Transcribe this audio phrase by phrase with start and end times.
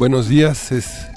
[0.00, 1.10] Buenos días, es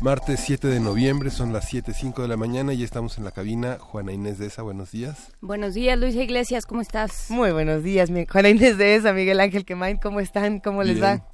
[0.00, 3.76] martes 7 de noviembre, son las 7.05 de la mañana y estamos en la cabina.
[3.78, 5.32] Juana Inés de esa, buenos días.
[5.42, 7.26] Buenos días, Luisa Iglesias, ¿cómo estás?
[7.28, 10.60] Muy buenos días, Juana Inés de esa, Miguel Ángel Quemain, ¿cómo están?
[10.60, 11.28] ¿Cómo les va?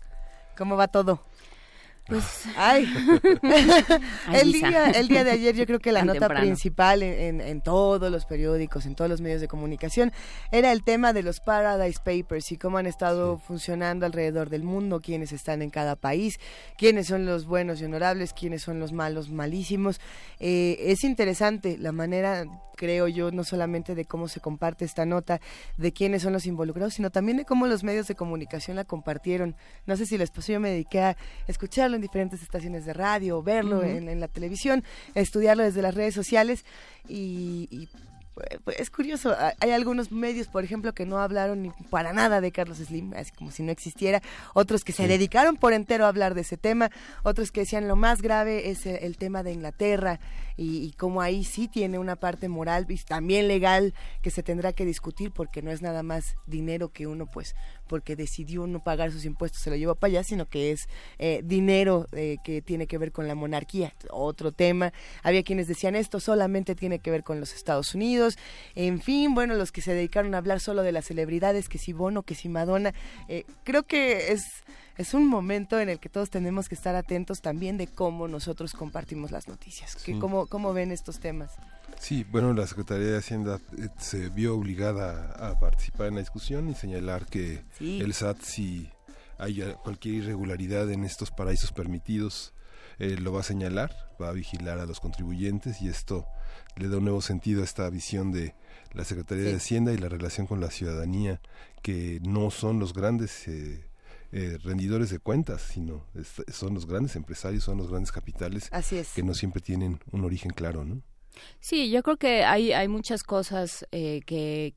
[0.59, 1.25] ¿Cómo va todo?
[2.13, 2.85] Pues, ay,
[4.35, 8.13] el, día, el día de ayer yo creo que la nota principal en, en, todos
[8.13, 10.13] los periódicos, en todos los medios de comunicación,
[10.51, 15.01] era el tema de los Paradise Papers y cómo han estado funcionando alrededor del mundo,
[15.01, 16.39] quiénes están en cada país,
[16.77, 19.99] quiénes son los buenos y honorables, quiénes son los malos, malísimos.
[20.39, 22.45] Eh, es interesante la manera,
[22.77, 25.41] creo yo, no solamente de cómo se comparte esta nota,
[25.79, 29.57] de quiénes son los involucrados, sino también de cómo los medios de comunicación la compartieron.
[29.87, 33.43] No sé si les pasó, yo me dediqué a escucharlo en diferentes estaciones de radio,
[33.43, 36.67] verlo en, la televisión, estudiarlo desde las redes sociales.
[37.09, 37.89] Y,
[38.65, 42.53] pues, es curioso, hay algunos medios, por ejemplo, que no hablaron ni para nada de
[42.53, 44.23] Carlos Slim, así como si no existiera,
[44.55, 46.91] otros que se dedicaron por entero a hablar de ese tema,
[47.23, 50.19] otros que decían lo más grave es el tema de Inglaterra,
[50.57, 54.73] y, y cómo ahí sí tiene una parte moral y también legal que se tendrá
[54.73, 57.55] que discutir porque no es nada más dinero que uno pues
[57.87, 61.43] porque decidió no pagar sus impuestos se lo lleva para allá, sino que es eh,
[61.45, 63.95] dinero eh, que tiene que ver con la monarquía.
[64.11, 64.93] Otro tema.
[65.23, 68.39] Había quienes decían esto solamente tiene que ver con los Estados Unidos.
[68.75, 71.93] En fin, bueno, los que se dedicaron a hablar solo de las celebridades, que si
[71.93, 72.95] Bono, que si Madonna.
[73.29, 74.65] Eh, creo que es
[74.97, 78.73] es un momento en el que todos tenemos que estar atentos también de cómo nosotros
[78.73, 81.53] compartimos las noticias, que cómo, cómo ven estos temas.
[81.99, 86.69] Sí, bueno, la Secretaría de Hacienda eh, se vio obligada a participar en la discusión
[86.69, 88.91] y señalar que el SAT, si
[89.39, 92.53] hay cualquier irregularidad en estos paraísos permitidos,
[92.99, 96.27] eh, lo va a señalar, va a vigilar a los contribuyentes y esto
[96.77, 98.55] le da un nuevo sentido a esta visión de
[98.93, 101.41] la Secretaría de Hacienda y la relación con la ciudadanía,
[101.83, 103.49] que no son los grandes...
[103.49, 103.92] Eh,
[104.33, 106.07] eh, rendidores de cuentas, sino
[106.49, 108.71] son los grandes empresarios, son los grandes capitales
[109.15, 111.03] que no siempre tienen un origen claro, ¿no?
[111.61, 114.75] Sí, yo creo que hay, hay muchas cosas eh, que,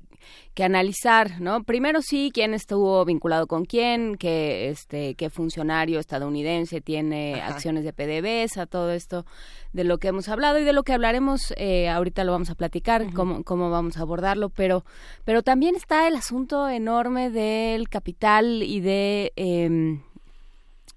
[0.54, 1.64] que analizar, ¿no?
[1.64, 7.94] Primero sí, quién estuvo vinculado con quién, qué, este, qué funcionario estadounidense tiene acciones de
[7.94, 9.26] PDVSA, todo esto
[9.74, 12.56] de lo que hemos hablado y de lo que hablaremos, eh, ahorita lo vamos a
[12.56, 14.86] platicar, cómo, cómo vamos a abordarlo, pero,
[15.26, 19.34] pero también está el asunto enorme del capital y de...
[19.36, 20.00] Eh,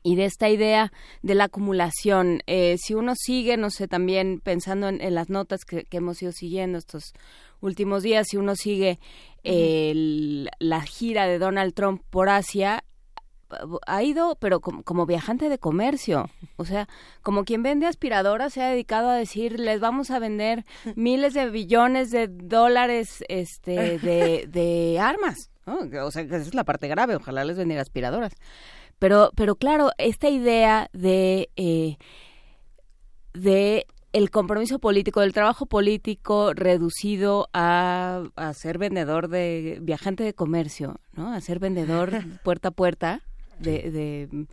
[0.02, 0.92] y de esta idea
[1.22, 2.40] de la acumulación.
[2.46, 6.78] Eh, si uno sigue, no sé, también pensando en, las notas que, hemos ido siguiendo
[6.78, 7.12] estos
[7.60, 8.98] últimos días, si uno sigue
[9.44, 12.84] la gira de Donald Trump por Asia,
[13.86, 16.88] ha ido, pero como, viajante de comercio, o sea,
[17.22, 20.64] como quien vende aspiradoras se ha dedicado a decir, les vamos a vender
[20.96, 26.88] miles de billones de dólares este, de, de armas, O sea, esa es la parte
[26.88, 28.32] grave, ojalá les vendiera aspiradoras.
[28.98, 31.96] Pero, pero claro, esta idea de, eh,
[33.34, 40.34] de el compromiso político, del trabajo político reducido a, a, ser vendedor de viajante de
[40.34, 41.32] comercio, ¿no?
[41.32, 42.10] A ser vendedor
[42.42, 43.22] puerta a puerta
[43.58, 44.46] de, de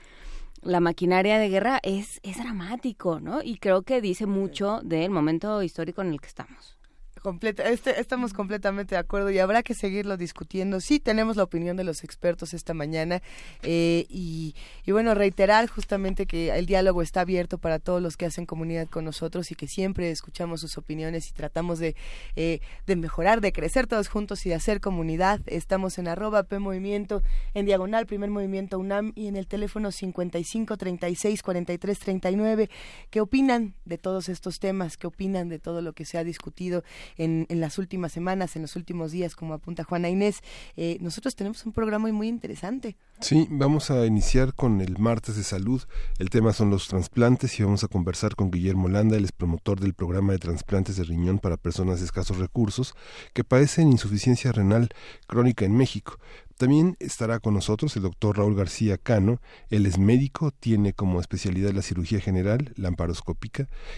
[0.62, 3.42] la maquinaria de guerra es, es dramático, ¿no?
[3.42, 6.78] Y creo que dice mucho del momento histórico en el que estamos
[7.42, 10.80] este, estamos completamente de acuerdo y habrá que seguirlo discutiendo.
[10.80, 13.22] Sí, tenemos la opinión de los expertos esta mañana
[13.64, 14.54] eh, y,
[14.88, 19.06] bueno, reiterar justamente que el diálogo está abierto para todos los que hacen comunidad con
[19.06, 21.96] nosotros y que siempre escuchamos sus opiniones y tratamos de,
[22.36, 25.42] eh, de mejorar, de crecer todos juntos y de hacer comunidad.
[25.48, 27.24] Estamos en arroba P Movimiento,
[27.54, 32.70] en diagonal, primer movimiento UNAM y en el teléfono 55 36 43 39.
[33.10, 34.98] ¿Qué opinan de todos estos temas?
[34.98, 36.84] ¿Qué opinan de todo lo que se ha discutido?
[37.18, 40.42] En, las últimas semanas, en los últimos días, como apunta Juana Inés.
[40.76, 42.96] Eh, nosotros tenemos un programa muy interesante.
[43.22, 45.82] Sí, vamos a iniciar con el martes de salud.
[46.20, 49.94] El tema son los trasplantes y vamos a conversar con Guillermo Landa, el promotor del
[49.94, 52.94] programa de trasplantes de riñón para personas de escasos recursos
[53.34, 54.90] que padecen insuficiencia renal
[55.28, 56.20] crónica en México.
[56.58, 59.42] También estará con nosotros el doctor Raúl García Cano.
[59.70, 62.96] Él es médico, tiene como especialidad la cirugía general, la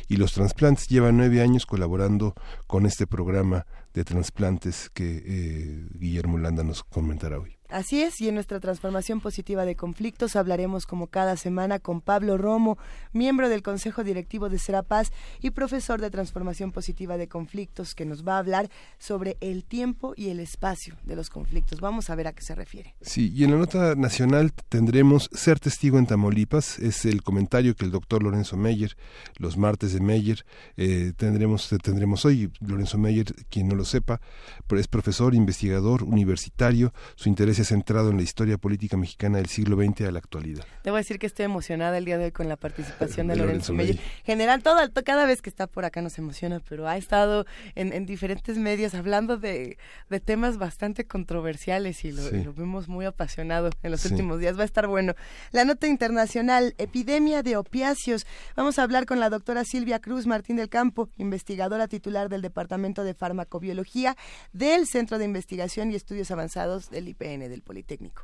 [0.08, 0.88] y los trasplantes.
[0.88, 2.34] Lleva nueve años colaborando
[2.66, 7.57] con este programa de trasplantes que eh, Guillermo Landa nos comentará hoy.
[7.70, 12.38] Así es, y en nuestra transformación positiva de conflictos hablaremos como cada semana con Pablo
[12.38, 12.78] Romo,
[13.12, 15.12] miembro del Consejo Directivo de Serapaz
[15.42, 18.70] y profesor de transformación positiva de conflictos, que nos va a hablar
[19.00, 21.82] sobre el tiempo y el espacio de los conflictos.
[21.82, 22.96] Vamos a ver a qué se refiere.
[23.02, 27.84] Sí, y en la nota nacional tendremos Ser testigo en Tamaulipas, es el comentario que
[27.84, 28.96] el doctor Lorenzo Meyer,
[29.38, 30.46] los martes de Meyer,
[30.78, 32.50] eh, tendremos, tendremos hoy.
[32.62, 34.22] Lorenzo Meyer, quien no lo sepa,
[34.70, 39.48] es profesor, investigador, universitario, su interés se ha centrado en la historia política mexicana del
[39.48, 40.64] siglo XX a la actualidad.
[40.84, 43.98] Debo decir que estoy emocionada el día de hoy con la participación de, Lorenzo, Meyer.
[44.24, 48.60] General, todo, cada vez que está por acá nos emociona, pero ha estado en, diferentes
[48.60, 49.80] medios hablando de,
[50.24, 54.56] temas bastante controversiales y lo, vemos muy apasionado en los últimos días.
[54.56, 55.16] Va a estar bueno.
[55.52, 58.28] La nota internacional, epidemia de opiáceos.
[58.56, 63.04] Vamos a hablar con la doctora Silvia Cruz Martín del Campo, investigadora titular del Departamento
[63.04, 64.16] de Farmacobiología
[64.54, 68.24] del Centro de Investigación y Estudios Avanzados del IPN del Politécnico.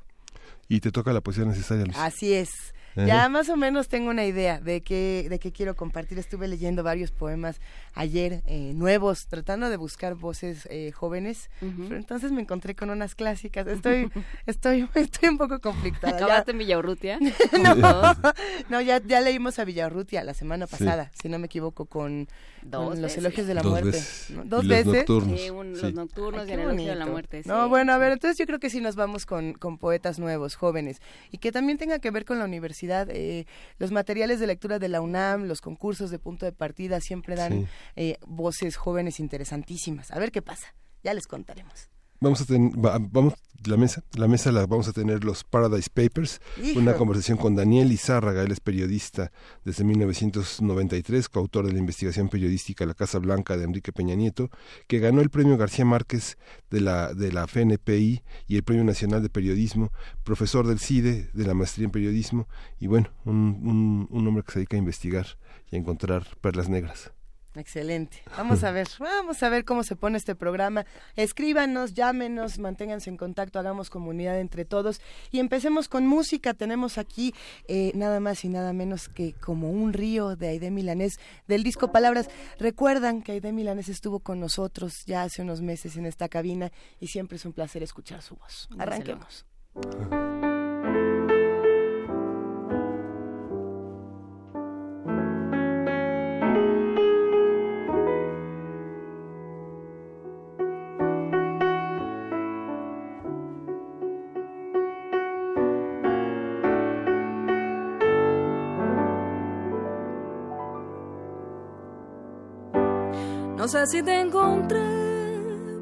[0.68, 2.50] Y te toca la poesía necesaria, Así es.
[2.96, 6.20] Ya más o menos tengo una idea de qué, de qué quiero compartir.
[6.20, 7.60] Estuve leyendo varios poemas
[7.96, 13.16] ayer eh, nuevos, tratando de buscar voces eh, jóvenes, pero entonces me encontré con unas
[13.16, 13.68] clásicas.
[13.68, 14.12] Estoy,
[14.46, 16.16] estoy, estoy un poco conflictada.
[16.16, 17.20] ¿Acabaste en Villaurrutia?
[17.64, 18.16] no,
[18.70, 22.28] no ya, ya leímos a Villaurrutia la semana pasada, si no me equivoco, con,
[22.64, 24.02] los elogios de la muerte.
[24.46, 24.86] Dos veces.
[24.86, 25.82] Los nocturnos.
[25.82, 27.42] Los nocturnos y el elogio de la muerte.
[27.46, 30.56] No, bueno, a ver, entonces yo creo que sí nos vamos con, con poetas nuevos,
[30.56, 31.02] jóvenes,
[31.32, 33.46] y que también tenga que ver con la universidad eh,
[33.78, 37.68] los materiales de lectura de la UNAM, los concursos de punto de partida siempre dan
[37.96, 40.12] eh, voces jóvenes interesantísimas.
[40.12, 41.93] A ver qué pasa, ya les contaremos.
[42.24, 43.34] Vamos a tener, vamos,
[43.66, 46.40] la mesa, la mesa la vamos a tener los Paradise Papers,
[46.78, 49.34] una conversación con Daniel Izárraga, él es periodista
[49.66, 54.50] desde 1993, coautor de la investigación periodística La Casa Blanca de Enrique Peña Nieto,
[54.88, 56.38] que ganó el premio García Márquez
[56.70, 59.92] de la, de la FNPI y el premio Nacional de Periodismo,
[60.24, 62.48] profesor del CIDE, de la maestría en periodismo,
[62.80, 65.28] y bueno, un, un hombre que se dedica a investigar
[65.70, 67.12] y a encontrar perlas negras.
[67.56, 68.24] Excelente.
[68.36, 70.86] Vamos a ver, vamos a ver cómo se pone este programa.
[71.16, 75.02] Escríbanos, llámenos, manténganse en contacto, hagamos comunidad entre todos
[75.32, 76.54] y empecemos con música.
[76.54, 77.34] Tenemos aquí
[77.68, 81.92] eh, nada más y nada menos que como un río de Aide Milanés del disco
[81.92, 82.30] Palabras.
[82.60, 87.08] Recuerdan que Aide Milanés estuvo con nosotros ya hace unos meses en esta cabina y
[87.08, 88.68] siempre es un placer escuchar su voz.
[88.80, 89.46] Arranquemos.
[113.64, 114.82] No sé si te encontré,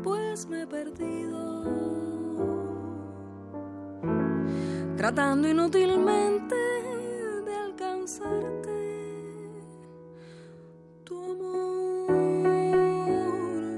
[0.03, 1.63] pues me he perdido.
[4.95, 6.55] Tratando inútilmente
[7.43, 8.69] de alcanzarte.
[11.03, 12.05] Tu amor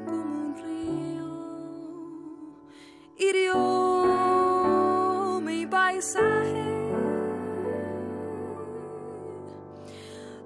[0.05, 1.31] como un río
[3.15, 3.55] hirió
[5.45, 6.91] mi paisaje.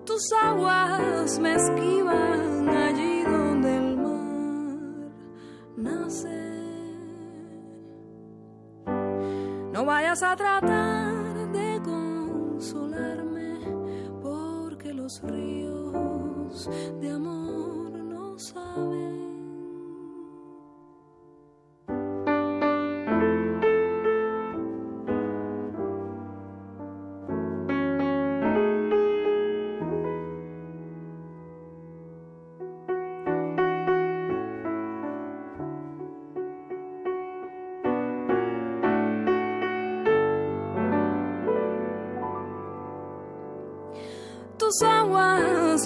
[0.06, 2.56] Tus aguas me esquivan
[9.73, 13.59] No vayas a tratar de consolarme
[14.21, 16.69] porque los ríos
[17.02, 19.27] de amor no saben.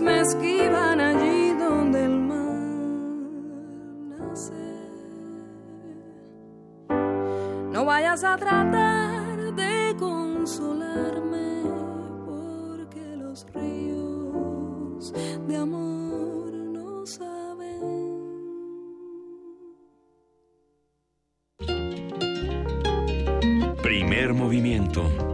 [0.01, 2.57] Me esquivan allí donde el mar
[4.09, 4.53] nace.
[7.71, 11.63] No vayas a tratar de consolarme
[12.25, 15.13] porque los ríos
[15.47, 17.81] de amor no saben.
[23.81, 25.30] Primer movimiento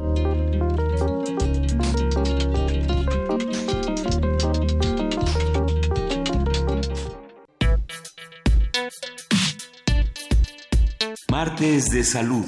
[11.67, 12.45] De salud.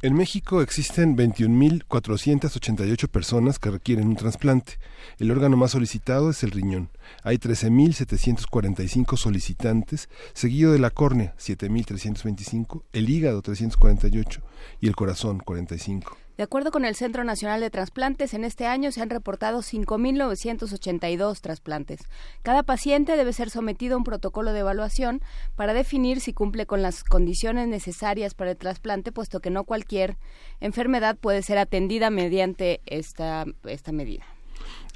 [0.00, 4.78] En México existen 21.488 personas que requieren un trasplante.
[5.18, 6.88] El órgano más solicitado es el riñón.
[7.24, 14.40] Hay 13.745 solicitantes, seguido de la córnea, 7.325, el hígado, 348
[14.80, 16.16] y el corazón, 45.
[16.40, 21.38] De acuerdo con el Centro Nacional de Trasplantes, en este año se han reportado 5.982
[21.42, 22.00] trasplantes.
[22.42, 25.20] Cada paciente debe ser sometido a un protocolo de evaluación
[25.54, 30.16] para definir si cumple con las condiciones necesarias para el trasplante, puesto que no cualquier
[30.60, 34.24] enfermedad puede ser atendida mediante esta, esta medida.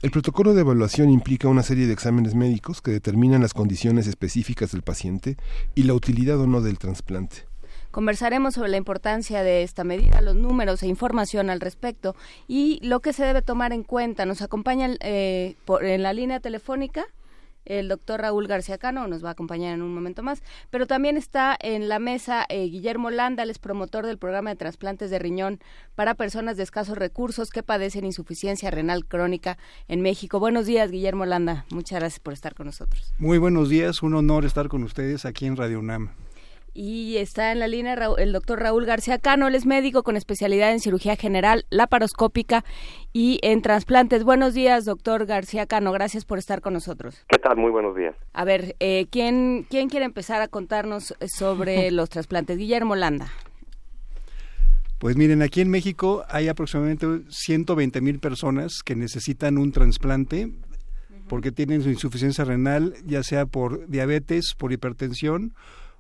[0.01, 4.73] El protocolo de evaluación implica una serie de exámenes médicos que determinan las condiciones específicas
[4.73, 5.37] del paciente
[5.75, 7.45] y la utilidad o no del trasplante.
[7.95, 12.17] Conversaremos sobre la importancia de esta medida, los números e información al respecto
[12.49, 14.27] y lo que se debe tomar en cuenta.
[14.27, 17.07] Nos acompaña eh, en la línea telefónica
[17.67, 21.17] el doctor Raúl García Cano, nos va a acompañar en un momento más, pero también
[21.17, 25.61] está en la mesa eh, Guillermo Landa, es promotor del programa de trasplantes de riñón
[25.95, 30.41] para personas de escasos recursos que padecen insuficiencia renal crónica en México.
[30.41, 33.15] Buenos días, Guillermo Landa, muchas gracias por estar con nosotros.
[33.19, 36.11] Muy buenos días, un honor estar con ustedes aquí en Radio UNAM.
[36.77, 40.73] Y está en la línea el doctor Raúl García Cano, él es médico con especialidad
[40.73, 42.65] en cirugía general, laparoscópica
[43.13, 44.25] y en trasplantes.
[44.25, 47.25] Buenos días, doctor García Cano, gracias por estar con nosotros.
[47.29, 47.57] ¿Qué tal?
[47.59, 48.17] Muy buenos días.
[48.33, 52.59] A ver, eh, ¿quién, ¿quién quiere empezar a contarnos sobre los trasplantes?
[52.59, 53.29] Guillermo Landa.
[54.99, 60.51] Pues miren, aquí en México hay aproximadamente 120 mil personas que necesitan un trasplante
[61.29, 65.55] porque tienen su insuficiencia renal, ya sea por diabetes, por hipertensión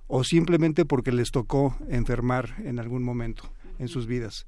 [0.07, 4.47] o simplemente porque les tocó enfermar en algún momento en sus vidas.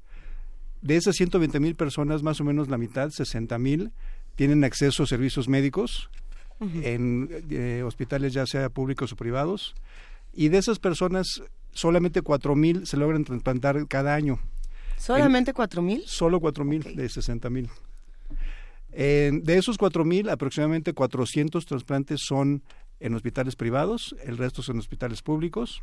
[0.82, 3.92] De esas 120 mil personas, más o menos la mitad, 60 mil,
[4.34, 6.10] tienen acceso a servicios médicos
[6.60, 9.74] en eh, hospitales ya sea públicos o privados.
[10.32, 14.38] Y de esas personas, solamente 4 mil se logran trasplantar cada año.
[14.98, 16.02] ¿Solamente 4 mil?
[16.06, 17.68] Solo 4 mil de 60 mil.
[18.92, 22.62] de esos 4 mil, aproximadamente 400 trasplantes son
[23.00, 25.82] en hospitales privados, el resto son hospitales públicos.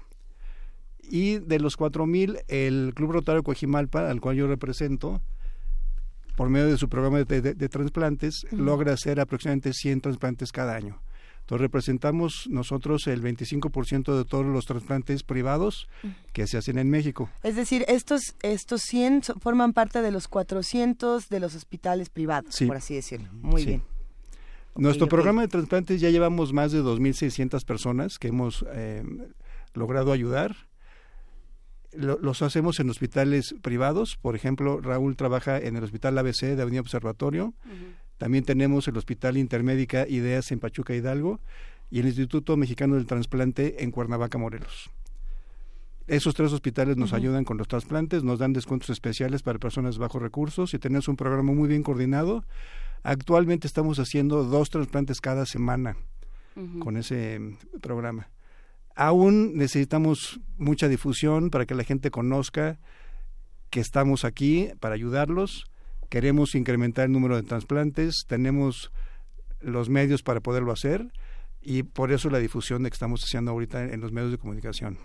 [1.01, 5.21] Y de los 4.000, el Club Rotario Coajimalpa, al cual yo represento,
[6.35, 11.01] por medio de su programa de, de, trasplantes, logra hacer aproximadamente 100 trasplantes cada año.
[11.41, 15.89] Entonces representamos nosotros el 25% de todos los trasplantes privados
[16.31, 17.29] que se hacen en México.
[17.43, 22.77] Es decir, estos estos 100 forman parte de los 400 de los hospitales privados, por
[22.77, 23.27] así decirlo.
[23.33, 23.83] Muy bien.
[24.75, 29.03] Nuestro programa de trasplantes ya llevamos más de 2.600 personas que hemos eh,
[29.73, 30.55] logrado ayudar.
[31.93, 34.17] los hacemos en hospitales privados.
[34.17, 37.53] Por ejemplo, Raúl trabaja en el Hospital ABC de Avenida Observatorio.
[38.17, 41.39] También tenemos el Hospital Intermédica Ideas en Pachuca Hidalgo
[41.91, 44.89] y el Instituto Mexicano del Trasplante en Cuernavaca, Morelos.
[46.07, 50.21] Esos tres hospitales nos ayudan con los trasplantes, nos dan descuentos especiales para personas bajos
[50.21, 52.43] recursos y tenemos un programa muy bien coordinado
[53.03, 55.97] Actualmente estamos haciendo dos trasplantes cada semana
[56.79, 58.29] con ese mm, programa.
[58.95, 62.79] Aún necesitamos mucha difusión para que la gente conozca
[63.69, 65.65] que estamos aquí para ayudarlos.
[66.09, 68.91] Queremos incrementar el número de trasplantes, tenemos
[69.59, 71.11] los medios para poderlo hacer
[71.59, 74.97] y por eso la difusión de que estamos haciendo ahorita en los medios de comunicación.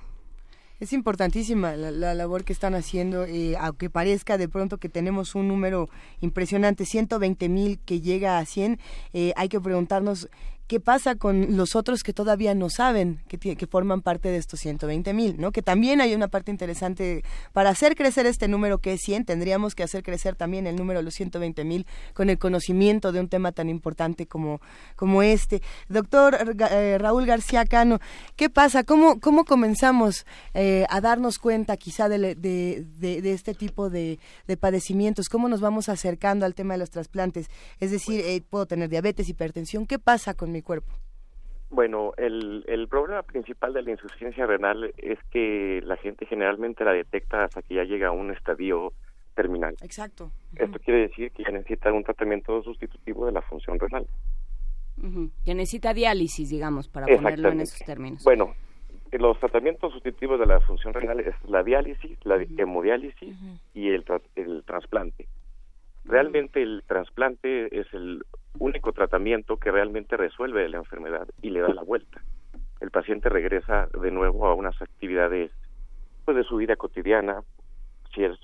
[0.80, 5.48] Es importantísima la, labor que están haciendo, eh, aunque parezca de pronto que tenemos un
[5.48, 5.88] número
[6.20, 8.78] impresionante, 120 mil que llega a 100,
[9.12, 10.28] eh, hay que preguntarnos
[10.68, 15.14] ¿Qué pasa con los otros que todavía no saben que, forman parte de estos 120
[15.14, 15.40] mil?
[15.40, 15.50] ¿no?
[15.50, 17.24] Que también hay una parte interesante.
[17.54, 20.98] Para hacer crecer este número que es 100, tendríamos que hacer crecer también el número
[20.98, 24.60] de los 120 mil con el conocimiento de un tema tan importante como,
[24.94, 25.62] como este.
[25.88, 27.98] Doctor eh, Raúl García Cano,
[28.36, 28.84] ¿qué pasa?
[28.84, 34.18] ¿Cómo, cómo comenzamos eh, a darnos cuenta quizá de, de, este tipo de,
[34.60, 35.30] padecimientos?
[35.30, 37.48] ¿Cómo nos vamos acercando al tema de los trasplantes?
[37.80, 39.86] Es decir, eh, puedo tener diabetes, hipertensión.
[39.86, 40.92] ¿Qué pasa con cuerpo?
[41.70, 46.92] Bueno, el, el problema principal de la insuficiencia renal es que la gente generalmente la
[46.92, 48.92] detecta hasta que ya llega a un estadio
[49.34, 49.76] terminal.
[49.82, 50.32] Exacto.
[50.56, 54.06] Esto quiere decir que ya necesita un tratamiento sustitutivo de la función renal.
[55.44, 58.24] Que necesita diálisis, digamos, para ponerlo en esos términos.
[58.24, 58.54] Bueno,
[59.12, 63.36] los tratamientos sustitutivos de la función renal es la diálisis, la hemodiálisis
[63.74, 65.28] y el, el trasplante.
[66.04, 68.24] Realmente el trasplante es el
[68.58, 72.22] único tratamiento que realmente resuelve la enfermedad y le da la vuelta.
[72.80, 75.50] El paciente regresa de nuevo a unas actividades
[76.24, 77.42] pues, de su vida cotidiana.
[78.14, 78.38] Si es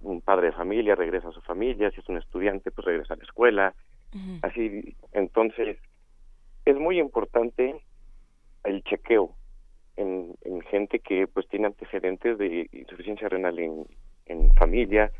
[0.00, 1.90] un padre de familia, regresa a su familia.
[1.90, 3.74] Si es un estudiante, pues regresa a la escuela.
[4.42, 5.78] Así, entonces,
[6.64, 7.80] es muy importante
[8.64, 9.34] el chequeo
[9.96, 13.86] en, en gente que pues tiene antecedentes de insuficiencia renal en,
[14.26, 15.12] en familia,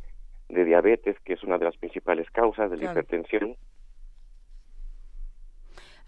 [0.49, 3.57] de diabetes, que es una de las principales causas de la hipertensión.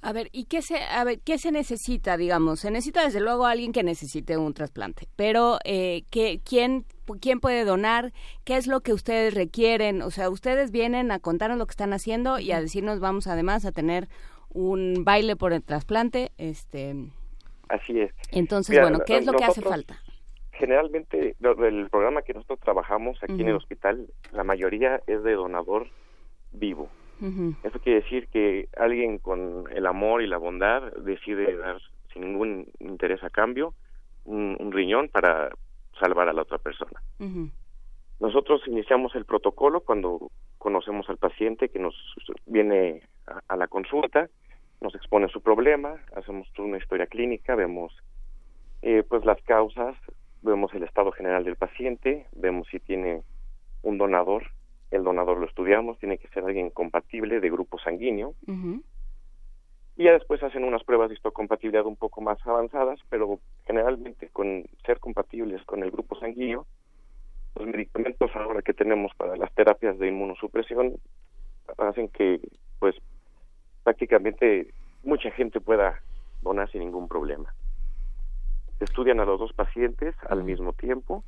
[0.04, 2.58] A ver, ¿y qué se, a ver, qué se necesita, digamos?
[2.60, 6.84] Se necesita desde luego alguien que necesite un trasplante, pero eh, ¿qué, quién,
[7.20, 8.12] ¿quién puede donar?
[8.44, 10.02] ¿Qué es lo que ustedes requieren?
[10.02, 13.64] O sea, ustedes vienen a contarnos lo que están haciendo y a decirnos vamos además
[13.64, 14.08] a tener
[14.52, 16.32] un baile por el trasplante.
[16.36, 16.96] este
[17.68, 18.12] Así es.
[18.32, 19.96] Entonces, bueno, ¿qué es lo que hace falta?
[20.50, 25.86] Generalmente, el programa que nosotros trabajamos aquí en el hospital, la mayoría es de donador
[26.52, 26.88] vivo.
[27.62, 31.80] Eso quiere decir que alguien con el amor y la bondad decide dar
[32.12, 33.74] sin ningún interés a cambio
[34.24, 35.50] un, riñón para
[36.00, 37.00] salvar a la otra persona.
[38.18, 41.94] Nosotros iniciamos el protocolo cuando conocemos al paciente que nos
[42.46, 43.02] viene
[43.48, 44.28] a, la consulta,
[44.80, 47.92] nos expone su problema, hacemos una historia clínica, vemos
[48.82, 49.96] eh, pues las causas,
[50.42, 53.22] vemos el estado general del paciente, vemos si tiene
[53.82, 54.44] un donador
[54.92, 58.34] el donador lo estudiamos, tiene que ser alguien compatible de grupo sanguíneo.
[59.96, 64.64] Y ya después hacen unas pruebas de histocompatibilidad un poco más avanzadas, pero generalmente con
[64.86, 66.66] ser compatibles con el grupo sanguíneo,
[67.56, 70.96] los medicamentos ahora que tenemos para las terapias de inmunosupresión
[71.78, 72.40] hacen que
[72.78, 72.94] pues
[73.82, 74.72] prácticamente
[75.02, 76.00] mucha gente pueda
[76.42, 77.54] donar sin ningún problema.
[78.78, 81.24] Se estudian a los dos pacientes al mismo tiempo,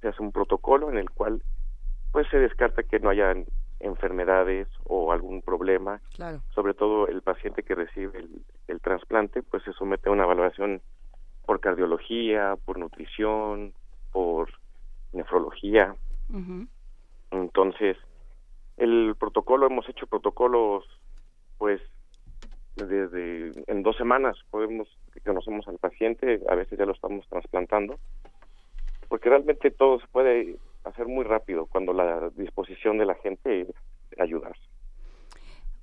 [0.00, 1.42] se hace un protocolo en el cual
[2.12, 3.34] pues se descarta que no haya
[3.80, 6.00] enfermedades o algún problema.
[6.54, 8.26] Sobre todo el paciente que recibe
[8.66, 10.80] el, trasplante, pues se somete a una evaluación
[11.46, 13.72] por cardiología, por nutrición,
[14.12, 14.50] por
[15.12, 15.94] nefrología.
[17.30, 17.96] Entonces,
[18.76, 20.84] el protocolo, hemos hecho protocolos,
[21.58, 21.80] pues,
[22.76, 24.88] desde en dos semanas podemos,
[25.24, 27.98] conocemos al paciente, a veces ya lo estamos trasplantando,
[29.08, 33.66] porque realmente todo se puede hacer muy rápido cuando la disposición de la gente
[34.18, 34.56] ayudar.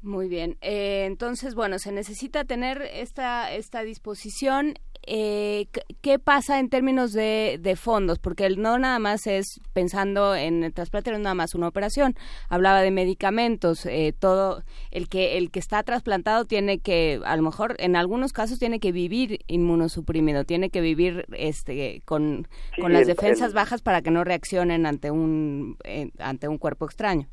[0.06, 0.56] Muy bien.
[0.62, 4.76] Eh, entonces, bueno, se necesita tener esta, esta disposición.
[5.08, 5.68] Eh,
[6.02, 8.20] ¿Qué pasa en términos de, de, fondos?
[8.20, 12.14] Porque no nada más es pensando en el trasplante, no nada más una operación.
[12.50, 13.88] Hablaba de medicamentos.
[13.88, 18.32] Eh, todo el que el que está trasplantado tiene que, a lo mejor, en algunos
[18.32, 22.48] casos tiene que vivir inmunosuprimido, tiene que vivir este con,
[22.80, 25.80] con las defensas bajas para que no reaccionen ante un
[26.20, 27.28] ante un cuerpo extraño.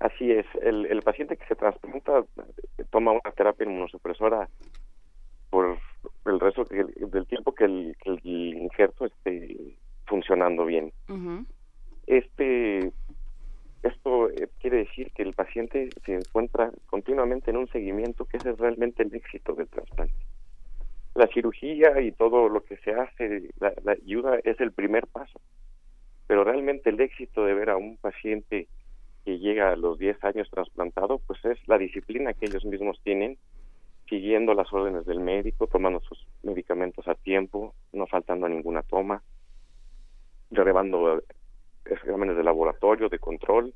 [0.00, 2.24] Así es, el, el paciente que se trasplanta
[2.90, 4.48] toma una terapia inmunosupresora
[5.50, 5.78] por
[6.26, 9.76] el resto del tiempo que el, que el injerto esté
[10.06, 10.92] funcionando bien.
[12.06, 12.92] Este
[13.82, 18.50] esto eh, quiere decir que el paciente se encuentra continuamente en un seguimiento que ese
[18.50, 20.14] es realmente el éxito del trasplante.
[21.14, 25.40] La cirugía y todo lo que se hace, la, la ayuda es el primer paso,
[26.26, 28.68] pero realmente el éxito de ver a un paciente
[29.24, 33.38] que llega a los 10 años trasplantado, pues es la disciplina que ellos mismos tienen,
[34.08, 39.22] siguiendo las órdenes del médico, tomando sus medicamentos a tiempo, no faltando a ninguna toma,
[40.50, 41.22] relevando
[41.86, 43.74] exámenes de laboratorio, de control.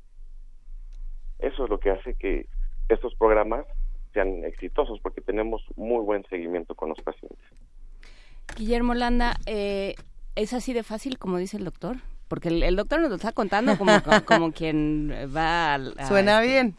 [1.39, 2.47] Eso es lo que hace que
[2.87, 3.65] estos programas
[4.13, 7.39] sean exitosos porque tenemos muy buen seguimiento con los pacientes.
[8.55, 9.95] Guillermo Landa, eh,
[10.35, 11.97] ¿es así de fácil como dice el doctor?
[12.29, 13.91] Porque el, doctor nos lo está contando como,
[14.25, 16.75] como, quien va a, Suena bien.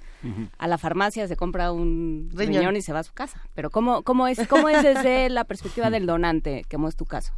[0.56, 2.76] a la farmacia, se compra un riñón.
[2.76, 3.42] y se va a su casa.
[3.54, 7.34] Pero ¿cómo, cómo, es, ¿cómo es desde la perspectiva del donante, como es tu caso?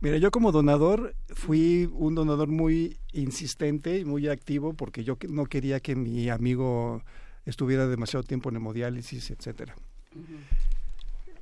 [0.00, 5.46] Mira, yo como donador fui un donador muy insistente y muy activo porque yo no
[5.46, 7.02] quería que mi amigo
[7.44, 9.74] estuviera demasiado tiempo en hemodiálisis, etcétera.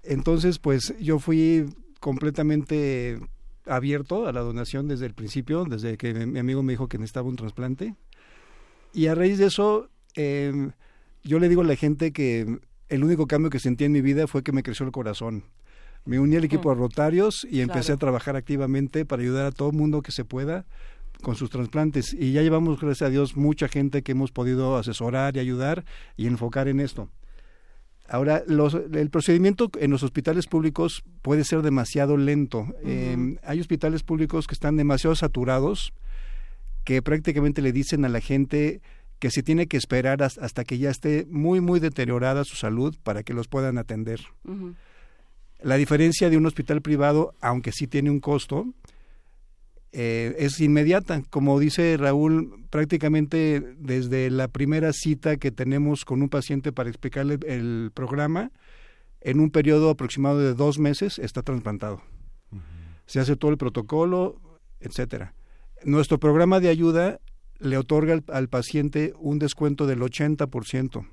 [0.03, 1.66] Entonces, pues yo fui
[2.01, 3.18] completamente
[3.66, 7.29] abierto a la donación desde el principio, desde que mi amigo me dijo que necesitaba
[7.29, 7.94] un trasplante.
[8.92, 10.72] Y a raíz de eso, em,
[11.22, 14.27] yo le digo a la gente que el único cambio que sentí en mi vida
[14.27, 15.44] fue que me creció el corazón.
[16.05, 19.70] Me uní al equipo de Rotarios y empecé a trabajar activamente para ayudar a todo
[19.70, 20.66] el mundo que se pueda
[21.22, 22.12] con sus trasplantes.
[22.12, 25.85] Y ya llevamos, gracias a Dios, mucha gente que hemos podido asesorar y ayudar
[26.16, 27.09] y enfocar en esto.
[28.07, 32.67] Ahora, el procedimiento en los hospitales públicos puede ser demasiado lento.
[32.85, 35.95] Em, hay hospitales públicos que están demasiado saturados,
[36.85, 38.83] que prácticamente le dicen a la gente
[39.19, 43.23] que se tiene que esperar hasta que ya esté muy, muy deteriorada su salud para
[43.23, 44.21] que los puedan atender.
[45.62, 48.67] La diferencia de un hospital privado, aunque sí tiene un costo,
[49.97, 51.23] eh, es inmediata.
[51.31, 57.39] Como dice Raúl, prácticamente desde la primera cita que tenemos con un paciente para explicarle
[57.47, 58.51] el programa,
[59.21, 62.03] en un periodo aproximado de dos meses está trasplantado.
[63.07, 64.41] Se hace todo el protocolo,
[64.81, 65.33] etcétera.
[65.85, 67.21] Nuestro programa de ayuda
[67.61, 71.07] le otorga al, paciente un descuento del 80%.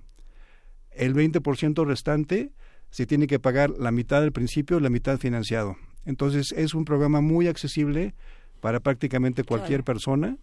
[0.89, 2.51] El 20% restante
[2.89, 5.75] se tiene que pagar la mitad al principio y la mitad financiado.
[6.03, 8.15] Entonces es un programa muy accesible
[8.61, 10.37] para prácticamente cualquier persona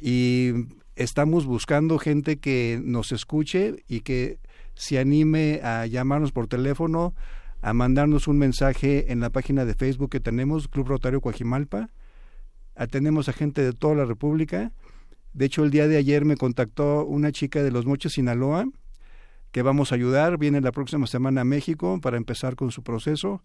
[0.00, 0.52] y
[0.96, 4.38] estamos buscando gente que nos escuche y que
[4.74, 7.14] se anime a llamarnos por teléfono,
[7.60, 11.90] a mandarnos un mensaje en la página de Facebook que tenemos, Club Rotario Coajimalpa.
[12.74, 14.72] Atendemos a gente de toda la República.
[15.34, 18.66] De hecho, el día de ayer me contactó una chica de Los Moches, Sinaloa,
[19.50, 20.38] que vamos a ayudar.
[20.38, 23.42] Viene la próxima semana a México para empezar con su proceso.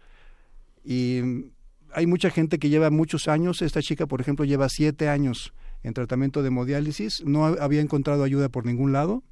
[0.83, 1.51] Y
[1.93, 3.61] hay mucha gente que lleva muchos años.
[3.61, 7.23] Esta chica, por ejemplo, lleva siete años en tratamiento de hemodiálisis.
[7.25, 9.23] No había encontrado ayuda por ningún lado.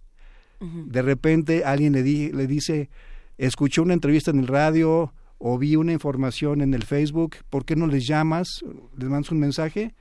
[0.60, 2.90] De repente alguien le, le dice,
[3.38, 7.76] escuché una entrevista en el radio o vi una información en el Facebook, ¿por qué
[7.76, 8.64] no les llamas?
[8.98, 9.94] Les mandas un mensaje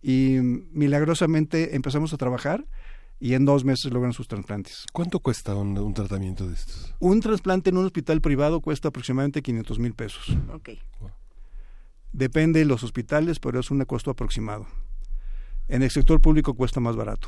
[0.00, 0.38] y
[0.72, 2.64] milagrosamente empezamos a trabajar
[3.18, 4.84] y en dos meses logran sus trasplantes.
[4.92, 6.94] ¿Cuánto cuesta un, tratamiento de estos?
[7.00, 10.36] Un trasplante en un hospital privado cuesta aproximadamente 500 mil pesos.
[12.14, 14.66] Depende de los hospitales, pero es un costo aproximado.
[15.68, 17.26] En el sector público cuesta más barato.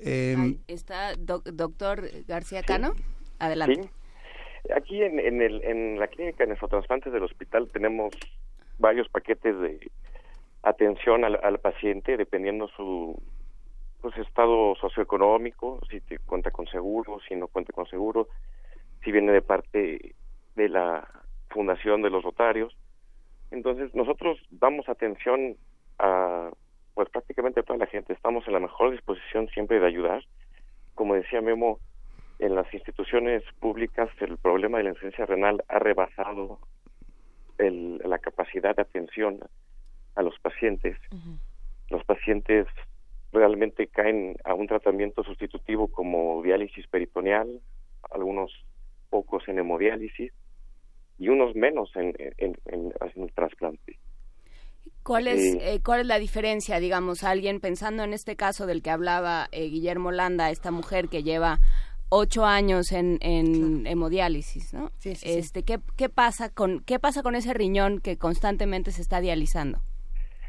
[0.00, 2.92] Eh, está doctor García Cano.
[3.38, 3.88] Adelante.
[4.76, 8.12] Aquí en, en, el, en la clínica de nefrotransplantes del hospital tenemos
[8.80, 9.90] varios paquetes de
[10.64, 13.16] atención al, al paciente dependiendo su
[14.00, 18.28] pues estado socioeconómico, si te cuenta con seguro, si no cuenta con seguro,
[19.04, 20.16] si viene de parte
[20.56, 21.08] de la
[21.50, 22.76] fundación de los rotarios.
[23.50, 25.56] Entonces, nosotros damos atención
[25.98, 26.50] a
[26.94, 28.12] pues prácticamente a toda la gente.
[28.12, 30.22] Estamos en la mejor disposición siempre de ayudar.
[30.94, 31.78] Como decía Memo,
[32.38, 36.58] en las instituciones públicas el problema de la insuficiencia renal ha rebasado
[37.58, 39.40] el, la capacidad de atención
[40.14, 40.96] a los pacientes.
[41.88, 42.66] Los pacientes
[43.32, 47.48] realmente caen a un tratamiento sustitutivo como diálisis peritoneal,
[48.10, 48.52] algunos
[49.08, 50.32] pocos en hemodiálisis
[51.20, 53.98] y unos menos en, en, en, el trasplante.
[55.02, 58.90] ¿Cuál es, eh, ¿Cuál es la diferencia, digamos, alguien pensando en este caso del que
[58.90, 61.58] hablaba eh, Guillermo Landa, esta mujer que lleva
[62.08, 64.90] ocho años en, en hemodiálisis, ¿no?
[64.96, 69.02] Sí, sí, este, ¿qué, ¿qué, pasa con, ¿Qué pasa con ese riñón que constantemente se
[69.02, 69.80] está dializando?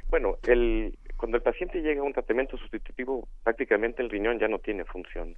[0.09, 4.59] Bueno, el, cuando el paciente llega a un tratamiento sustitutivo, prácticamente el riñón ya no
[4.59, 5.35] tiene función.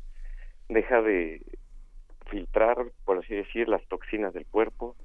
[0.69, 1.41] Deja de
[2.23, 4.95] filtrar, por así decir, las toxinas del cuerpo,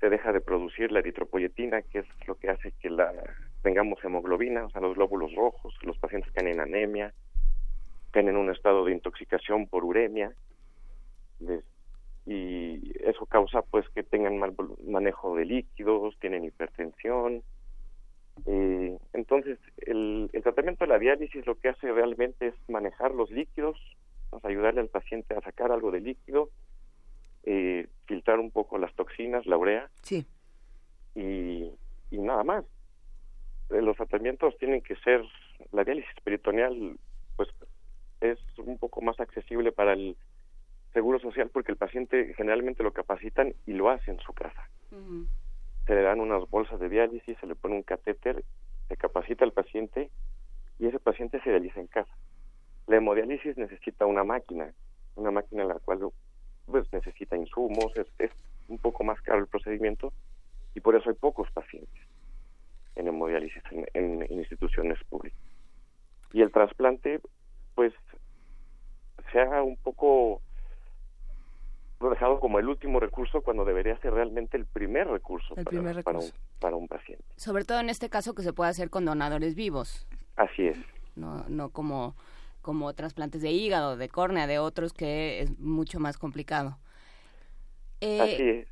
[0.00, 3.12] se deja de producir la eritropoyetina, que es lo que hace que la
[3.62, 7.12] tengamos hemoglobina, o sea, los glóbulos rojos, los pacientes caen en anemia,
[8.12, 10.32] caen en un estado de intoxicación por uremia,
[12.26, 14.54] y eso causa pues que tengan mal
[14.86, 17.42] manejo de líquidos, tienen hipertensión.
[18.46, 23.78] Eh, entonces, el, tratamiento de la diálisis lo que hace realmente es manejar los líquidos,
[24.42, 26.50] ayudarle al paciente a sacar algo de líquido,
[27.44, 29.90] eh, filtrar un poco las toxinas, la urea.
[30.02, 30.26] Sí.
[31.14, 31.72] Y,
[32.10, 32.64] y nada más.
[33.70, 35.22] Eh, los tratamientos tienen que ser,
[35.72, 36.98] la diálisis peritoneal,
[37.36, 37.48] pues
[38.20, 40.16] es un poco más accesible para el
[40.92, 44.68] seguro social porque el paciente generalmente lo capacitan y lo hace en su casa.
[45.86, 48.44] Se le dan unas bolsas de diálisis, se le pone un catéter,
[48.88, 50.10] se capacita al paciente
[50.78, 52.12] y ese paciente se dializa en casa.
[52.88, 54.72] La hemodiálisis necesita una máquina,
[55.14, 56.10] una máquina en la cual
[56.66, 58.30] pues necesita insumos, es,
[58.68, 60.12] un poco más caro el procedimiento
[60.74, 62.02] y por eso hay pocos pacientes
[62.96, 65.38] en hemodiálisis en, en instituciones públicas.
[66.32, 67.20] Y el trasplante,
[67.74, 67.94] pues,
[69.32, 70.42] se haga un poco
[72.00, 76.76] dejado como el último recurso cuando debería ser realmente el primer recurso, para, un, para
[76.76, 77.24] un paciente.
[77.36, 80.06] Sobre todo en este caso que se puede hacer con donadores vivos.
[80.36, 80.78] Así es.
[81.16, 82.14] No, no como,
[82.68, 86.78] como trasplantes de hígado, de córnea, de otros que es mucho más complicado.
[88.02, 88.68] Eh, Así es.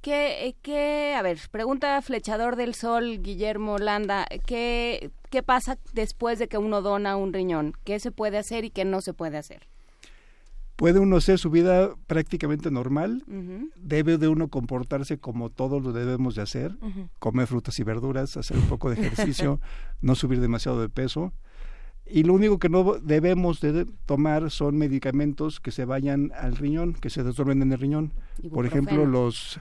[0.00, 6.46] ¿qué, ¿Qué, a ver, pregunta Flechador del Sol, Guillermo Landa, ¿qué, ¿qué pasa después de
[6.46, 7.72] que uno dona un riñón?
[7.82, 9.66] ¿Qué se puede hacer y qué no se puede hacer?
[10.76, 13.24] puede uno hacer su vida prácticamente normal,
[13.76, 16.76] debe de uno comportarse como todos lo debemos de hacer,
[17.20, 19.60] comer frutas y verduras, hacer un poco de ejercicio,
[20.00, 21.32] no subir demasiado de peso.
[22.06, 26.94] Y lo único que no debemos de tomar son medicamentos que se vayan al riñón,
[26.94, 28.12] que se disuelven en el riñón.
[28.52, 29.60] Por ejemplo, los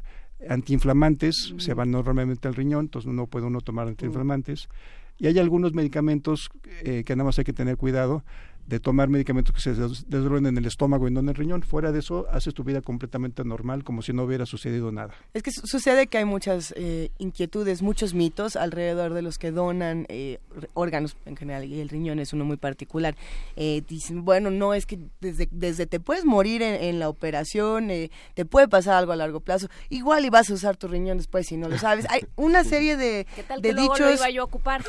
[0.49, 4.69] antiinflamantes se van normalmente al riñón, entonces no puede uno tomar antiinflamantes.
[5.17, 6.49] Y hay algunos medicamentos
[6.83, 8.23] eh, que nada más hay que tener cuidado
[8.71, 11.61] de tomar medicamentos que se desorden en el estómago y no en el riñón.
[11.61, 15.13] Fuera de eso, haces tu vida completamente normal, como si no hubiera sucedido nada.
[15.33, 20.05] Es que sucede que hay muchas eh, inquietudes, muchos mitos alrededor de los que donan
[20.07, 20.39] eh,
[20.73, 23.17] órganos en general, y el riñón es uno muy particular.
[23.57, 27.89] Eh, dicen, bueno, no, es que desde, desde te puedes morir en, la operación,
[28.33, 31.47] te puede pasar algo a largo plazo, igual y vas a usar tu riñón después
[31.47, 32.05] si no lo sabes.
[32.09, 33.99] Hay una serie de, ¿Qué tal de que dichos...
[33.99, 34.85] Luego lo iba yo a ocupar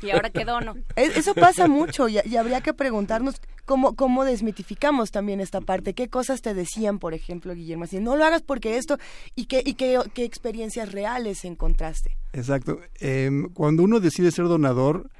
[0.00, 0.76] y ahora qué dono.
[0.96, 3.17] Eso pasa mucho y habría que preguntar
[3.64, 5.94] cómo, cómo desmitificamos también esta parte.
[5.94, 7.84] ¿Qué cosas te decían, por ejemplo, Guillermo?
[7.84, 8.98] Así, no lo hagas porque esto,
[9.34, 12.16] y qué, y qué, qué experiencias reales encontraste.
[12.32, 12.80] Exacto.
[12.98, 15.10] Em, cuando uno decide ser donador,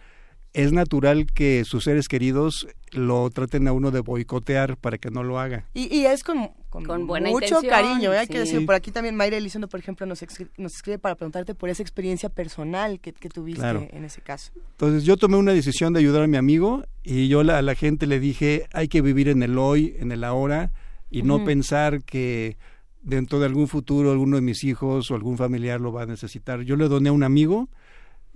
[0.59, 5.23] es natural que sus seres queridos lo traten a uno de boicotear para que no
[5.23, 5.68] lo haga.
[5.73, 8.18] Y, es con, con, mucho cariño, ¿eh?
[8.18, 8.66] hay que decir.
[8.66, 10.21] Por aquí también Mayra Elizondo, por ejemplo, nos,
[10.57, 14.51] nos escribe para preguntarte por esa experiencia personal que, tuviste en ese caso.
[14.73, 18.09] Entonces yo tomé una decisión de ayudar a mi amigo y yo a la gente
[18.09, 20.73] le dije, hay que vivir en el hoy, en el ahora,
[21.09, 22.57] y no pensar que
[23.03, 26.62] dentro de algún futuro alguno de mis hijos o algún familiar lo va a necesitar.
[26.62, 27.68] Yo le doné a un amigo,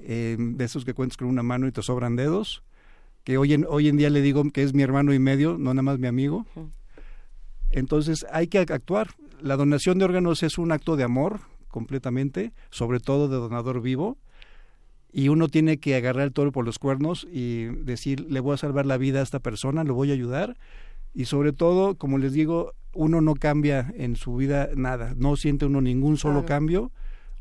[0.05, 2.63] eh, de esos que cuentas con una mano y te sobran dedos,
[3.25, 5.75] que hoy en, hoy en día le digo que es mi hermano y medio, no
[5.75, 6.47] nada más mi amigo.
[7.71, 9.09] Entonces hay que actuar.
[9.41, 14.19] La donación de órganos es un acto de amor completamente, sobre todo de donador vivo,
[15.13, 18.59] y uno tiene que agarrar el toro por los cuernos y decir, le voy a
[18.59, 20.57] salvar la vida a esta persona, lo voy a ayudar,
[21.15, 25.67] y sobre todo, como les digo, uno no cambia en su vida nada, no siente
[25.67, 26.93] uno ningún solo cambio,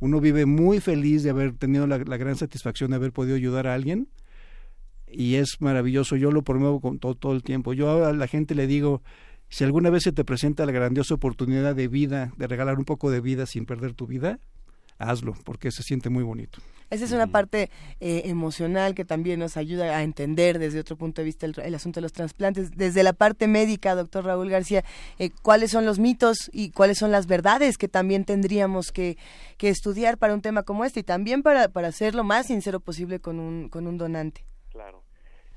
[0.02, 3.76] uno vive muy feliz de haber tenido la, gran satisfacción de haber podido ayudar a
[3.76, 4.10] alguien,
[5.08, 6.16] y es maravilloso.
[6.16, 7.74] Yo lo promuevo con todo, todo el tiempo.
[7.74, 9.04] Yo a la gente le digo,
[9.48, 13.12] si alguna vez se te presenta la grandiosa oportunidad de vida, de regalar un poco
[13.12, 14.40] de vida sin perder tu vida,
[14.98, 16.60] hazlo, porque se siente muy bonito.
[16.92, 17.70] Esa es una parte
[18.02, 22.00] eh, emocional que también nos ayuda a entender desde otro punto de vista el, asunto
[22.00, 22.78] de los trasplantes.
[22.78, 24.84] Desde la parte médica, doctor Raúl García,
[25.18, 29.16] eh, ¿cuáles son los mitos y cuáles son las verdades que también tendríamos que,
[29.58, 32.82] que estudiar para un tema como este y también para, para ser lo más sincero
[32.82, 34.44] posible con un, con un donante?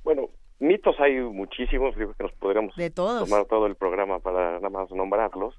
[0.04, 0.28] Bueno,
[0.60, 5.54] mitos hay muchísimos, digo que nos podríamos tomar todo el programa para nada más nombrarlos,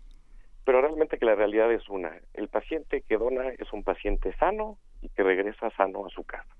[0.64, 2.12] pero realmente que la realidad es una.
[2.34, 6.56] El paciente que dona es un paciente sano y que regresa sano a su casa.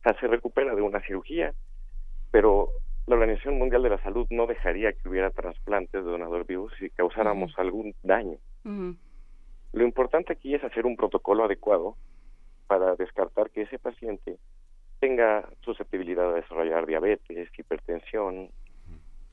[0.00, 1.52] O sea, se recupera de una cirugía,
[2.30, 2.70] pero
[3.06, 6.90] la Organización Mundial de la Salud no dejaría que hubiera trasplantes de donador vivo si
[6.90, 8.38] causáramos algún daño.
[9.72, 11.96] Lo importante aquí es hacer un protocolo adecuado
[12.66, 14.38] para descartar que ese paciente
[15.00, 18.50] tenga susceptibilidad a desarrollar diabetes, hipertensión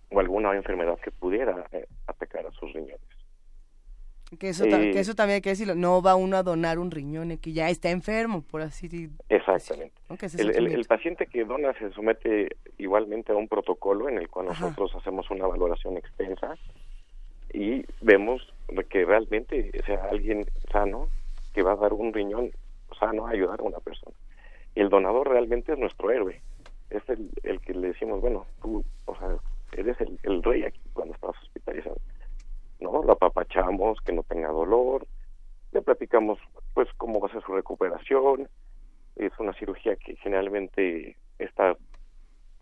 [0.10, 3.17] o alguna enfermedad que pudiera eh, atacar a sus riñones.
[4.40, 6.92] Que eso, que eh, eso también hay que decirlo, no va uno a donar un
[6.92, 9.16] riñón que ya está enfermo, por así decirlo.
[9.30, 9.94] Exactamente.
[10.38, 15.30] el, paciente que dona se somete igualmente a un protocolo en el cual nosotros hacemos
[15.32, 16.58] una valoración extensa
[17.54, 18.42] y vemos
[18.90, 21.08] que realmente sea alguien sano
[21.54, 22.52] que va a dar un riñón
[23.00, 24.16] sano a ayudar a una persona
[24.78, 26.40] el donador realmente es nuestro héroe.
[26.90, 29.36] Es el, el que le decimos, bueno, tú, o sea,
[29.74, 31.98] eres el, el rey aquí cuando estás hospitalizado.
[32.80, 33.04] ¿No?
[33.04, 35.08] Lo apapachamos, que no tenga dolor,
[35.72, 36.40] le platicamos,
[36.74, 38.48] pues, cómo va a ser su recuperación.
[39.16, 41.76] Es una cirugía que generalmente está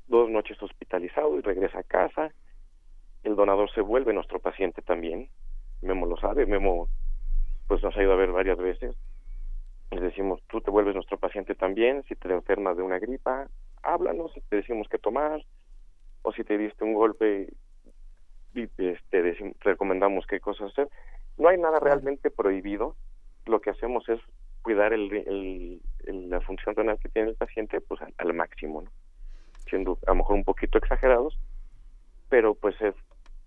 [0.08, 2.32] dos noches hospitalizado y regresa a casa.
[3.24, 5.30] El donador se vuelve nuestro paciente también.
[5.82, 6.88] Memo lo sabe, Memo
[7.68, 8.96] pues nos ha ido a ver varias veces
[9.92, 13.48] les decimos, tú te vuelves nuestro paciente también, si te enfermas de una gripa,
[13.84, 15.44] háblanos, te decimos qué tomar,
[16.22, 17.48] o si te diste un golpe,
[18.56, 20.90] este, te recomendamos qué cosas hacer.
[21.38, 22.96] No hay nada realmente prohibido,
[23.46, 24.20] lo que hacemos es
[24.62, 28.92] cuidar el, la función renal que tiene el paciente pues al, máximo, ¿no?
[29.70, 31.38] siendo a lo mejor un poquito exagerados,
[32.30, 32.96] pero pues es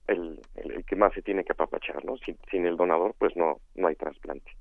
[0.06, 2.16] el, el, que más se tiene que apapachar, ¿no?
[2.18, 4.52] Sin, sin el donador pues no, no hay trasplante.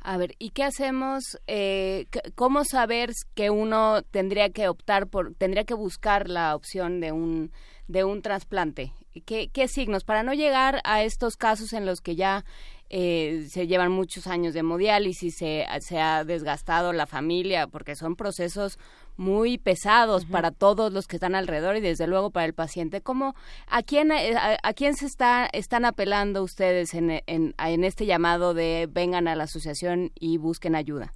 [0.00, 1.40] A ver, ¿y qué hacemos?
[1.46, 7.12] Eh, ¿Cómo saber que uno tendría que optar por, tendría que buscar la opción de
[7.12, 7.50] un,
[7.88, 8.92] de un trasplante?
[9.24, 10.04] ¿Qué, ¿Qué signos?
[10.04, 12.44] Para no llegar a estos casos en los que ya
[12.88, 18.14] eh, se llevan muchos años de hemodiálisis, se, se ha desgastado la familia, porque son
[18.14, 18.78] procesos
[19.16, 23.00] muy pesados para todos los que están alrededor y desde luego para el paciente.
[23.00, 23.34] ¿Cómo,
[23.66, 28.54] a quién, eh, a, quién se está, están apelando ustedes en, en, en, este llamado
[28.54, 31.12] de vengan a la asociación y busquen ayuda?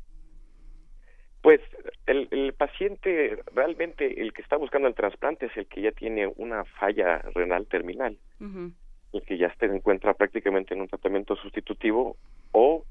[1.43, 1.61] Pues
[2.07, 6.27] el, el, paciente realmente el que está buscando el trasplante es el que ya tiene
[6.37, 12.17] una falla renal terminal, el que ya se encuentra prácticamente en un tratamiento sustitutivo
[12.53, 12.85] o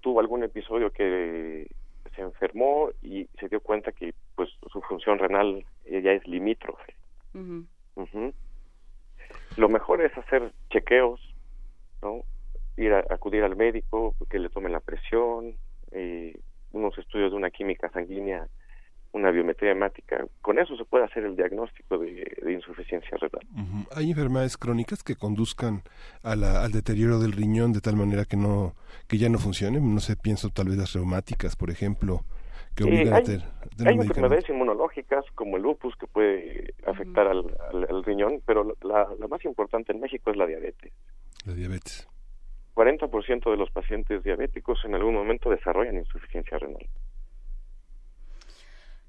[0.00, 1.66] tuvo algún episodio que
[2.14, 6.94] se enfermó y se dio cuenta que pues su función renal eh, ya es limítrofe.
[9.56, 11.20] Lo mejor es hacer chequeos,
[12.02, 12.24] ¿no?
[12.76, 15.54] Ir a acudir al médico, que le tomen la presión,
[15.90, 16.38] eh,
[16.72, 18.46] una química sanguínea,
[19.12, 20.24] una biometría hemática.
[20.40, 23.86] Con eso se puede hacer el diagnóstico de, insuficiencia renal.
[23.94, 25.82] ¿Hay enfermedades crónicas que conduzcan
[26.22, 28.74] al deterioro del riñón de tal manera que no
[29.08, 29.80] que ya no funcione?
[29.80, 32.24] No sé, pienso tal vez las reumáticas, por ejemplo,
[32.74, 33.42] que obligan a tener,
[33.86, 39.44] Hay enfermedades inmunológicas como el lupus que puede afectar al, riñón, pero la, la más
[39.44, 40.92] importante en México es la diabetes.
[41.44, 42.08] La diabetes.
[42.74, 46.86] 40% de los pacientes diabéticos en algún momento desarrollan insuficiencia renal.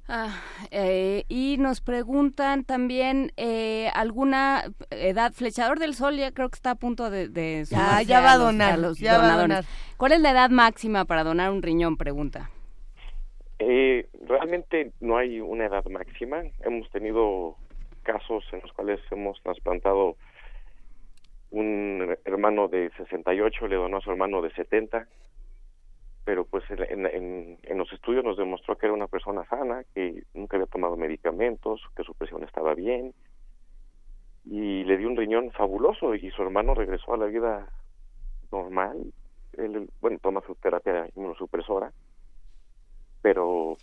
[0.08, 6.56] Ah, eh, y nos preguntan también eh, alguna edad, Flechador del Sol ya creo que
[6.56, 7.64] está a punto de...
[7.66, 9.64] ya, va a donar, ya va a donar.
[9.96, 11.96] ¿Cuál es la edad máxima para donar un riñón?
[11.96, 12.50] Pregunta.
[13.60, 16.44] Eh, realmente no hay una edad máxima.
[16.66, 17.56] Hemos tenido
[18.04, 20.18] casos en los cuales hemos trasplantado
[21.54, 25.08] un hermano de 68 le donó a su hermano de 70,
[26.26, 27.06] pero pues en,
[27.62, 31.80] en, los estudios nos demostró que era una persona sana, que nunca había tomado medicamentos,
[31.96, 33.14] que su presión estaba bien,
[34.46, 37.68] y le dio un riñón fabuloso y su hermano regresó a la vida
[38.52, 39.14] normal.
[39.56, 41.94] Él, bueno, toma su terapia inmunosupresora,
[43.22, 43.78] pero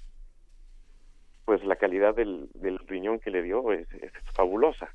[1.44, 3.86] pues la calidad del, del riñón que le dio es
[4.34, 4.92] fabulosa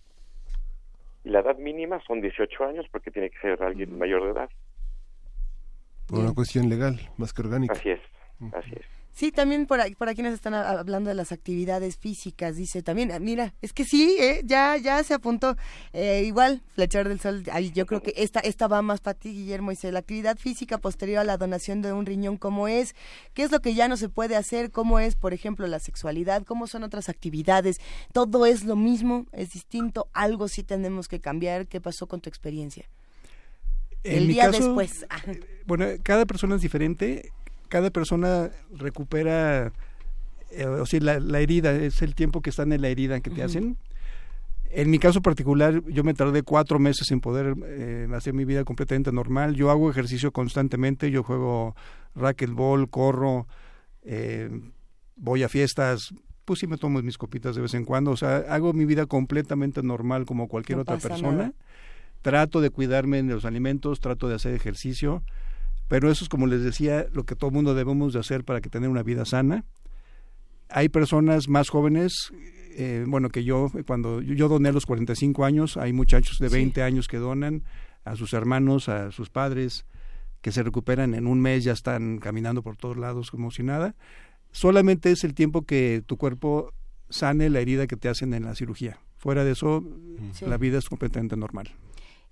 [1.26, 4.50] y la edad mínima son 18 años porque tiene que ser alguien mayor de edad.
[6.08, 7.74] Por una cuestión legal, más que orgánica.
[7.74, 8.00] Así es,
[8.54, 8.95] así es.
[9.16, 13.20] Sí, también por, por aquí nos están hablando de las actividades físicas, dice también, ah,
[13.20, 14.42] mira, es que sí, ¿eh?
[14.44, 15.56] ya ya se apuntó,
[15.94, 19.72] eh, igual, Flechar del Sol, yo creo que esta, esta va más para ti, Guillermo,
[19.72, 22.94] dice, la actividad física posterior a la donación de un riñón, ¿cómo es?
[23.34, 24.70] ¿Qué es lo que ya no se puede hacer?
[24.70, 26.44] ¿Cómo es, por ejemplo, la sexualidad?
[26.44, 27.80] ¿Cómo son otras actividades?
[28.12, 29.28] ¿Todo es lo mismo?
[29.32, 30.10] ¿Es distinto?
[30.12, 31.68] ¿Algo sí tenemos que cambiar?
[31.68, 32.90] ¿Qué pasó con tu experiencia?
[34.04, 35.06] El día después.
[35.66, 37.32] Bueno, cada persona es diferente
[37.76, 39.74] cada persona recupera,
[40.52, 43.44] eh, o sea, la, herida, es el tiempo que están en la herida que te
[43.44, 43.76] hacen.
[44.70, 48.64] En mi caso particular, yo me tardé cuatro meses en poder eh, hacer mi vida
[48.64, 49.56] completamente normal.
[49.56, 51.76] Yo hago ejercicio constantemente, yo juego
[52.16, 53.46] racquetball, corro,
[54.04, 54.50] eh,
[55.18, 56.14] voy a fiestas,
[56.46, 58.12] pues sí me tomo mis copitas de vez en cuando.
[58.12, 61.52] O sea, hago mi vida completamente normal como cualquier otra persona.
[62.22, 65.24] Trato de cuidarme en los alimentos, trato de hacer ejercicio.
[65.88, 68.70] Pero eso es, como les decía, lo que todo mundo debemos de hacer para que
[68.70, 69.66] tener una vida sana.
[70.70, 72.34] Hay personas más jóvenes,
[72.76, 76.82] eh, bueno, que yo, cuando yo doné a los 45 años, hay muchachos de 20
[76.82, 77.64] años que donan
[78.04, 79.86] a sus hermanos, a sus padres,
[80.42, 83.96] que se recuperan en un mes, ya están caminando por todos lados como si nada.
[84.52, 86.72] Solamente es el tiempo que tu cuerpo
[87.10, 89.00] sane la herida que te hacen en la cirugía.
[89.18, 89.84] Fuera de eso,
[90.42, 91.72] la vida es completamente normal.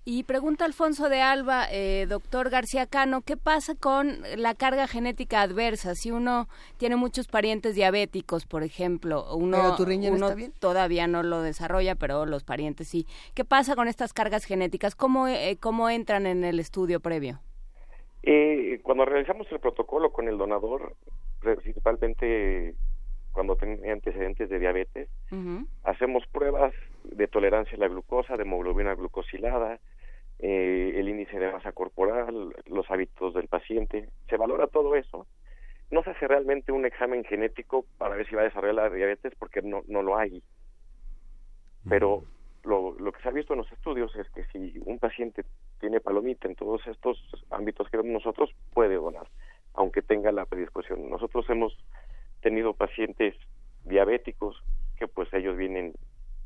[0.06, 5.40] Y pregunta Alfonso de Alba, eh, doctor García Cano, ¿qué pasa con la carga genética
[5.40, 5.94] adversa?
[5.94, 9.74] Si uno tiene muchos parientes diabéticos, por ejemplo, uno,
[10.58, 13.06] todavía no lo desarrolla, pero los parientes sí.
[13.32, 14.94] ¿Qué pasa con estas cargas genéticas?
[14.94, 17.40] ¿Cómo, eh, cómo entran en el estudio previo?
[18.24, 20.96] Eh, cuando realizamos el protocolo con el donador,
[21.40, 22.74] principalmente
[23.32, 25.08] cuando tiene antecedentes de diabetes,
[25.82, 29.80] hacemos pruebas de tolerancia a la glucosa, de hemoglobina glucosilada,
[30.38, 35.26] eh, el índice de masa corporal, los hábitos del paciente, se valora todo eso.
[35.90, 39.34] No se hace realmente un examen genético para ver si va a desarrollar la diabetes
[39.38, 40.42] porque no, no lo hay.
[41.88, 42.24] Pero
[42.64, 45.44] lo, lo que se ha visto en los estudios es que si un paciente
[45.80, 47.18] tiene palomita en todos estos
[47.50, 49.28] ámbitos que nosotros, puede donar,
[49.74, 51.10] aunque tenga la predisposición.
[51.10, 51.76] Nosotros hemos
[52.40, 53.34] tenido pacientes
[53.84, 54.62] diabéticos
[54.98, 55.94] que pues ellos vienen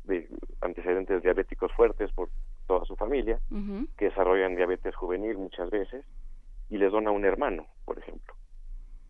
[0.03, 0.27] de
[0.61, 2.29] antecedentes diabéticos fuertes por
[2.69, 3.39] toda su familia,
[3.97, 6.05] que desarrollan diabetes juvenil muchas veces,
[6.69, 8.35] y les dona un hermano, por ejemplo,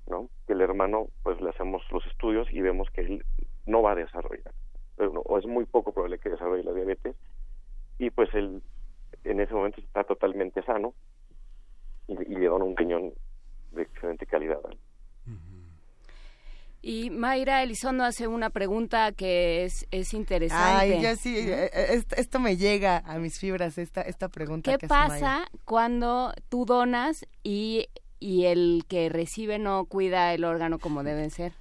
[0.08, 0.30] ¿no?
[0.48, 3.26] Que el hermano, pues le hacemos los estudios y vemos que él
[3.66, 4.54] no va a desarrollar,
[4.98, 7.18] o es muy poco probable que desarrolle la diabetes,
[7.98, 8.64] y pues él
[9.26, 10.94] en ese momento está totalmente sano
[12.08, 13.12] y, le dona un riñón
[13.74, 14.62] de excelente calidad.
[16.82, 20.96] Y Mayra Elizondo hace una pregunta que es, es interesante.
[20.96, 24.78] Ay, ya sí, eh, eh, esto, me llega a mis fibras, esta, esta pregunta.
[24.78, 27.88] ¿Qué pasa cuando tú donas y,
[28.20, 31.54] y el que recibe no cuida el órgano como debe ser?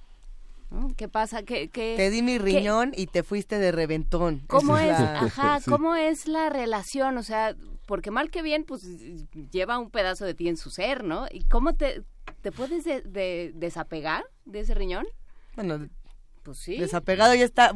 [0.95, 1.41] ¿Qué pasa?
[1.43, 4.43] ¿Qué, te di mi riñón y te fuiste de reventón.
[4.47, 7.17] ¿Cómo es, ajá, cómo es la relación?
[7.17, 7.55] O sea,
[7.89, 8.83] porque mal que bien, pues
[9.49, 11.25] lleva un pedazo de ti en su ser, ¿no?
[11.31, 12.03] ¿Y cómo te,
[12.43, 15.07] te puedes de, desapegar de ese riñón?
[15.55, 15.89] Bueno,
[16.43, 16.77] pues sí.
[16.77, 17.73] Desapegado ya está.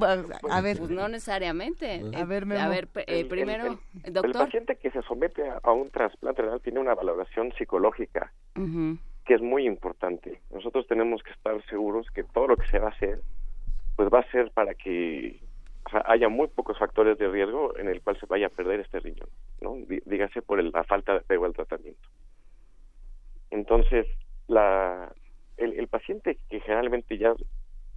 [0.52, 0.78] A ver.
[0.78, 2.00] Pues no necesariamente.
[2.16, 4.26] A ver, a ver eh, primero, doctor.
[4.28, 9.42] El paciente que se somete a, un trasplante renal tiene una valoración psicológica que es
[9.42, 10.42] muy importante.
[10.52, 13.20] Nosotros tenemos que estar seguros que todo lo que se va a hacer,
[13.96, 15.40] pues va a ser para que
[16.06, 19.30] haya muy pocos factores de riesgo en el cual se vaya a perder este riñón,
[19.62, 19.76] ¿no?
[20.06, 22.08] Dígase por la falta de apego al tratamiento.
[23.52, 24.08] Entonces,
[24.48, 25.14] la,
[25.58, 27.34] el, el paciente que generalmente ya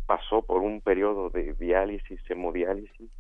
[0.07, 3.11] pasó por un periodo de diálisis, hemodiálisis,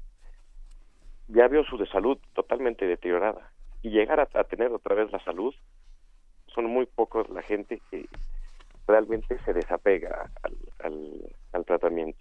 [1.28, 3.50] ya vio su de salud totalmente deteriorada
[3.82, 5.54] y llegar a, tener otra vez la salud
[6.46, 8.06] son muy pocos la gente que
[8.86, 12.18] realmente se desapega al, al, tratamiento.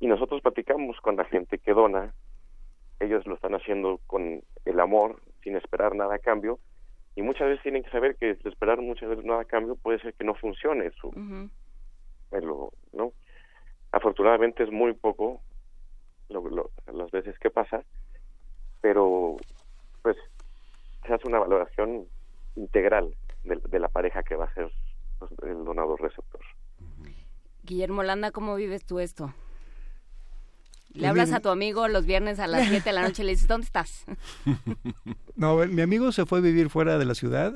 [0.00, 2.12] Y nosotros platicamos con la gente que dona,
[2.98, 6.58] ellos lo están haciendo con el amor, sin esperar nada a cambio,
[7.16, 10.14] y muchas veces tienen que saber que esperar muchas veces nada a cambio puede ser
[10.14, 11.10] que no funcione su,
[12.92, 13.12] ¿no?
[13.92, 15.40] Afortunadamente es muy poco
[16.28, 17.82] las veces que pasa,
[18.80, 19.36] pero
[20.02, 20.16] pues
[21.06, 22.06] se hace una valoración
[22.56, 24.70] integral de, la pareja que va a ser
[25.18, 26.40] pues, el donador receptor.
[27.64, 29.34] Guillermo Landa, ¿cómo vives tú esto?
[30.92, 33.26] Le pues hablas a tu amigo los viernes a las 7 de la noche y
[33.26, 34.04] le dices, ¿dónde estás?
[35.36, 37.54] No, mi amigo se fue a vivir fuera de la ciudad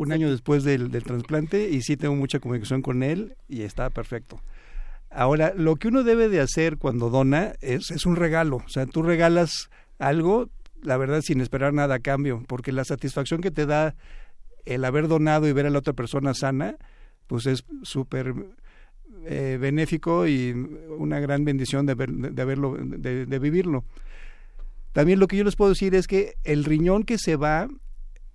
[0.00, 3.88] un año después del, del trasplante y sí tengo mucha comunicación con él y está
[3.90, 4.42] perfecto.
[5.10, 8.56] Ahora, lo que uno debe de hacer cuando dona es, es un regalo.
[8.56, 9.70] O sea, tú regalas
[10.00, 10.50] algo,
[10.82, 13.94] la verdad, sin esperar nada a cambio, porque la satisfacción que te da
[14.64, 16.76] el haber donado y ver a la otra persona sana,
[17.26, 18.34] pues es súper
[19.26, 20.52] eh, benéfico y
[20.98, 23.84] una gran bendición de, de, haberlo, de, de vivirlo.
[24.92, 27.68] También lo que yo les puedo decir es que el riñón que se va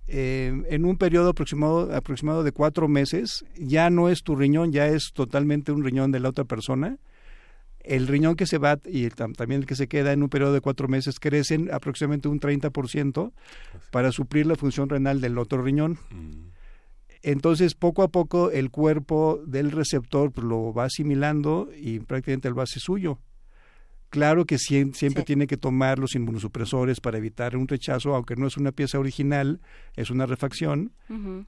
[0.08, 4.86] eh, en un periodo aproximado, aproximado de cuatro meses, ya no es tu riñón, ya
[4.86, 6.98] es totalmente un riñón de la otra persona.
[7.80, 10.60] El riñón que se va y también el que se queda en un periodo de
[10.60, 13.32] cuatro meses crecen aproximadamente un 30%
[13.90, 15.98] para suplir la función renal del otro riñón.
[16.10, 16.55] Mm.
[17.26, 22.62] Entonces, poco a poco, el cuerpo del receptor pues, lo va asimilando y prácticamente lo
[22.62, 23.18] hace suyo.
[24.10, 28.56] Claro que siempre, tiene que tomar los inmunosupresores para evitar un rechazo, aunque no es
[28.56, 29.60] una pieza original,
[29.96, 30.92] es una refacción,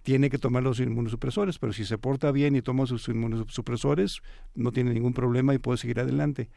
[0.02, 4.20] tiene que tomar los inmunosupresores, pero si se porta bien y toma sus inmunosupresores,
[4.56, 6.48] no tiene ningún problema y puede seguir adelante.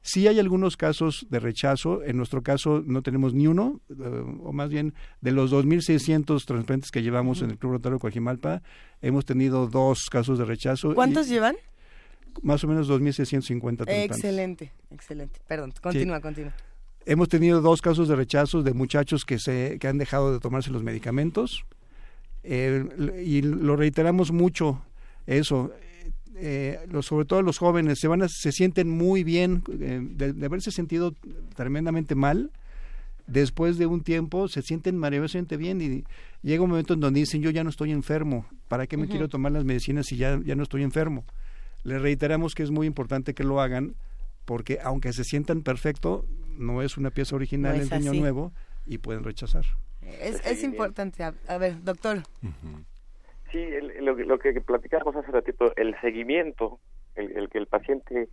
[0.00, 3.94] Sí hay algunos casos de rechazo, en nuestro caso no tenemos ni uno, eh,
[4.42, 8.62] o más bien de los 2.600 trasplantes que llevamos en el Club Rotario Coajimalpa,
[9.02, 10.94] hemos tenido dos casos de rechazo.
[10.94, 11.56] ¿Cuántos llevan?
[12.42, 15.40] más o menos 2.650 Excelente, excelente.
[15.46, 16.52] Perdón, continúa, continúa.
[17.06, 20.70] Hemos tenido dos casos de rechazos de muchachos que, se, que han dejado de tomarse
[20.70, 21.64] los medicamentos
[22.42, 22.84] eh,
[23.24, 24.82] y lo reiteramos mucho
[25.26, 25.72] eso.
[26.40, 31.12] Eh, sobre todo los jóvenes se van se sienten muy bien eh, de, haberse sentido
[31.56, 32.52] tremendamente mal
[33.26, 36.04] después de un tiempo se sienten maravillosamente bien y
[36.42, 39.28] llega un momento en donde dicen yo ya no estoy enfermo para qué me quiero
[39.28, 41.24] tomar las medicinas si ya ya no estoy enfermo
[41.82, 43.96] le reiteramos que es muy importante que lo hagan
[44.48, 46.24] porque aunque se sientan perfecto,
[46.56, 48.52] no es una pieza original en el riñón nuevo
[48.86, 49.66] y pueden rechazar.
[50.00, 51.22] Es, es importante.
[51.22, 52.22] A, ver, doctor.
[53.50, 53.66] Sí,
[54.00, 56.78] lo, que platicamos hace ratito, el seguimiento,
[57.14, 58.28] el, que el paciente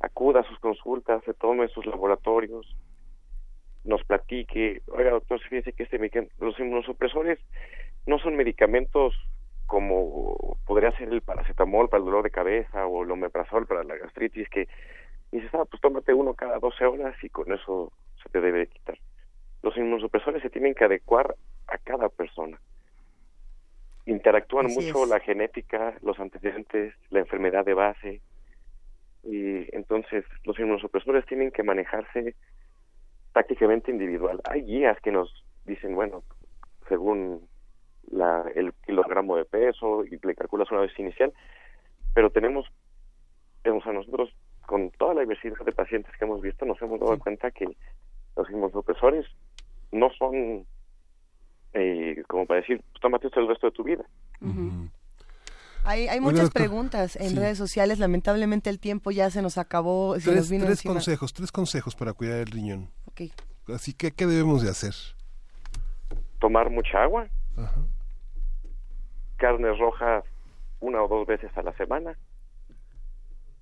[0.00, 2.76] acuda a sus consultas, se tome sus laboratorios,
[3.84, 7.38] nos platique, oiga doctor, fíjese que este los inmunosupresores
[8.06, 9.14] no son medicamentos
[9.66, 13.96] como podría ser el paracetamol para el dolor de cabeza o el omeprazol para la
[13.96, 14.68] gastritis, que
[15.30, 17.92] dices, ah, pues tómate uno cada 12 horas y con eso
[18.22, 18.98] se te debe quitar.
[19.62, 21.34] Los inmunosupresores se tienen que adecuar
[21.66, 22.58] a cada persona.
[24.08, 28.22] Interactúan mucho la genética, los antecedentes, la enfermedad de base,
[29.22, 32.34] y entonces los inmunosupresores tienen que manejarse
[33.34, 34.40] prácticamente individual.
[34.44, 36.22] Hay guías que nos dicen, bueno,
[36.88, 37.46] según
[38.10, 41.34] la, el kilogramo de peso y le calculas una vez inicial,
[42.14, 42.66] pero tenemos,
[43.62, 44.34] tenemos a nosotros
[44.64, 47.66] con toda la diversidad de pacientes que hemos visto, nos hemos dado cuenta que
[48.36, 49.26] los inmunosupresores
[49.92, 50.66] no son
[51.72, 54.04] eh, como para decir, pues, tómate esto el resto de tu vida.
[55.84, 57.98] Hay, hay muchas preguntas en redes sociales.
[57.98, 60.16] Lamentablemente el tiempo ya se nos acabó.
[60.22, 62.90] tres, tres consejos, tres consejos para cuidar el riñón.
[63.68, 64.94] Así que, ¿qué debemos de hacer?
[66.38, 67.28] Tomar mucha agua.
[67.56, 67.82] Ajá
[69.38, 70.24] carnes rojas
[70.80, 72.18] una o dos veces a la semana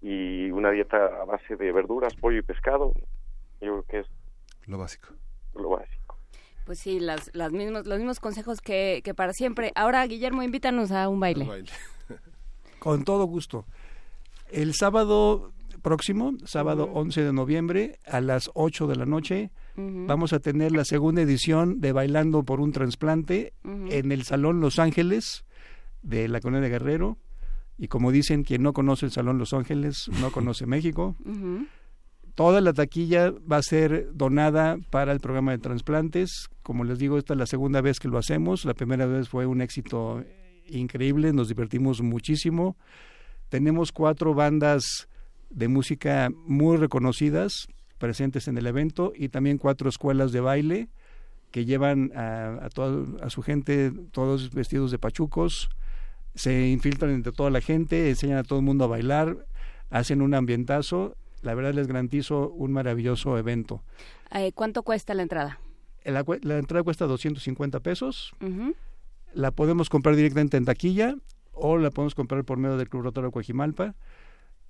[0.02, 2.92] y una dieta a base de verduras, pollo y pescado.
[3.60, 4.06] Yo creo que es
[4.66, 5.08] lo básico.
[5.54, 5.95] Lo básico.
[6.66, 9.72] Pues sí, las, las mismos, los mismos consejos que, que para siempre.
[9.76, 11.46] Ahora, Guillermo, invítanos a un baile.
[12.80, 13.64] Con todo gusto.
[14.50, 15.52] El sábado
[15.82, 20.84] próximo, sábado 11 de noviembre, a las 8 de la noche, vamos a tener la
[20.84, 25.44] segunda edición de Bailando por un trasplante en el Salón Los Ángeles,
[26.02, 27.18] de la colonia de Guerrero.
[27.78, 31.14] Y como dicen, quien no conoce el Salón Los Ángeles no conoce México.
[32.36, 36.48] Toda la taquilla va a ser donada para el programa de trasplantes.
[36.62, 38.66] Como les digo, esta es la segunda vez que lo hacemos.
[38.66, 40.22] La primera vez fue un éxito
[40.68, 42.76] increíble, nos divertimos muchísimo.
[43.48, 45.08] Tenemos cuatro bandas
[45.48, 50.88] de música muy reconocidas presentes en el evento y también cuatro escuelas de baile
[51.50, 52.68] que llevan a,
[53.22, 55.70] a su gente todos vestidos de pachucos,
[56.34, 59.46] se infiltran entre toda la gente, enseñan a todo el mundo a bailar,
[59.88, 61.16] hacen un ambientazo.
[61.46, 63.84] La verdad les garantizo un maravilloso evento.
[64.32, 65.60] Eh, ¿Cuánto cuesta la entrada?
[66.04, 66.24] La,
[66.58, 68.34] entrada cuesta 250 pesos.
[69.32, 71.14] La podemos comprar directamente en taquilla
[71.52, 73.94] o la podemos comprar por medio del Club Rotario Coajimalpa.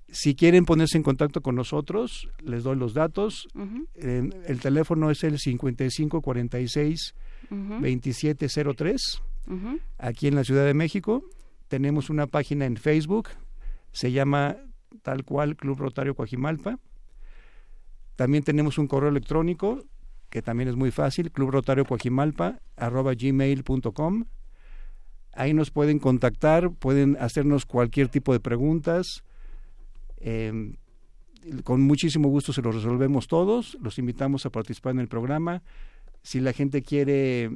[0.08, 3.48] Si quieren ponerse en contacto con nosotros, les doy los datos.
[3.94, 7.14] el teléfono es el 5546
[7.50, 9.22] 2703
[9.98, 11.24] aquí en la Ciudad de México
[11.68, 13.28] tenemos una página en Facebook,
[13.92, 14.56] se llama
[15.02, 16.78] tal cual Club Rotario Coajimalpa.
[18.16, 19.82] También tenemos un correo electrónico
[20.30, 21.30] que también es muy fácil,
[22.76, 24.24] gmail.com
[25.32, 29.22] Ahí nos pueden contactar, pueden hacernos cualquier tipo de preguntas.
[30.16, 30.76] Em,
[31.62, 33.76] con muchísimo gusto se los resolvemos todos.
[33.80, 35.62] Los invitamos a participar en el programa.
[36.22, 37.50] Si la gente quiere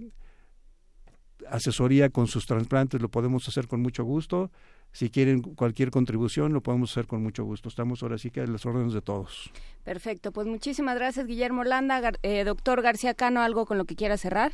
[1.49, 4.51] asesoría con sus trasplantes lo podemos hacer con mucho gusto.
[4.93, 7.69] Si quieren cualquier contribución, lo podemos hacer con mucho gusto.
[7.69, 9.53] Estamos ahora sí que a las órdenes de todos.
[9.85, 12.13] Perfecto, pues muchísimas gracias, Guillermo Landa.
[12.23, 14.53] Eh, doctor García Cano, ¿algo con lo que quiera cerrar?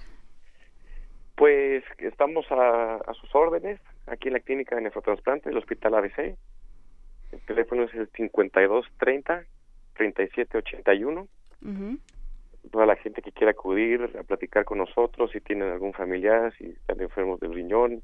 [1.36, 6.36] Pues estamos a, sus órdenes aquí en la clínica de nefrotrasplante del Hospital ABC.
[7.32, 9.44] El teléfono es el 5230
[9.94, 11.28] 3781.
[11.62, 11.98] Uh
[12.70, 16.66] toda la gente que quiera acudir a platicar con nosotros, si tienen algún familiar, si
[16.66, 18.02] están enfermos del riñón,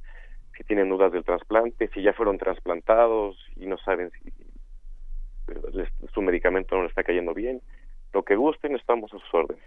[0.63, 4.33] si tienen dudas del trasplante, si ya fueron trasplantados y no saben si
[6.15, 7.61] su medicamento no le está cayendo bien,
[8.13, 9.65] lo que gusten, estamos a sus órdenes.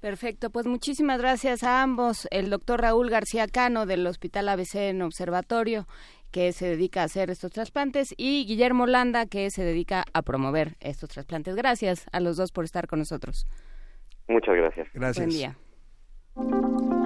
[0.00, 5.02] Perfecto, pues muchísimas gracias a ambos, el doctor Raúl García Cano del Hospital ABC en
[5.02, 5.86] Observatorio,
[6.30, 10.76] que se dedica a hacer estos trasplantes, y Guillermo Landa, que se dedica a promover
[10.80, 11.56] estos trasplantes.
[11.56, 13.46] Gracias a los dos por estar con nosotros.
[14.28, 14.88] Muchas gracias.
[14.92, 15.26] Gracias.
[15.26, 17.05] Buen día.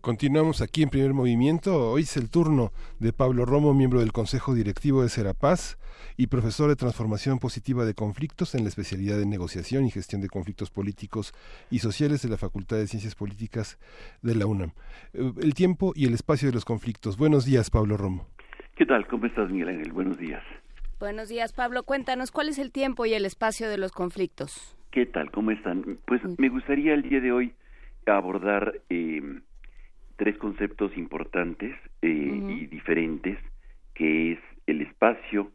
[0.00, 1.90] Continuamos aquí en primer movimiento.
[1.90, 5.76] Hoy es el turno de Pablo Romo, miembro del Consejo Directivo de Serapaz
[6.16, 10.30] y profesor de Transformación Positiva de Conflictos en la especialidad de Negociación y Gestión de
[10.30, 11.34] Conflictos Políticos
[11.70, 13.78] y Sociales de la Facultad de Ciencias Políticas
[14.22, 14.72] de la UNAM.
[15.12, 17.18] Eh, el tiempo y el espacio de los conflictos.
[17.18, 18.26] Buenos días, Pablo Romo.
[18.76, 19.06] ¿Qué tal?
[19.06, 19.92] ¿Cómo estás, Miguel Ángel?
[19.92, 20.42] Buenos días.
[20.98, 21.82] Buenos días, Pablo.
[21.82, 24.78] Cuéntanos, ¿cuál es el tiempo y el espacio de los conflictos?
[24.92, 25.30] ¿Qué tal?
[25.30, 25.98] ¿Cómo están?
[26.06, 27.52] Pues me gustaría el día de hoy
[28.06, 28.80] abordar...
[28.88, 29.42] Eh,
[30.20, 33.38] tres conceptos importantes eh, y diferentes,
[33.94, 35.50] que es el espacio,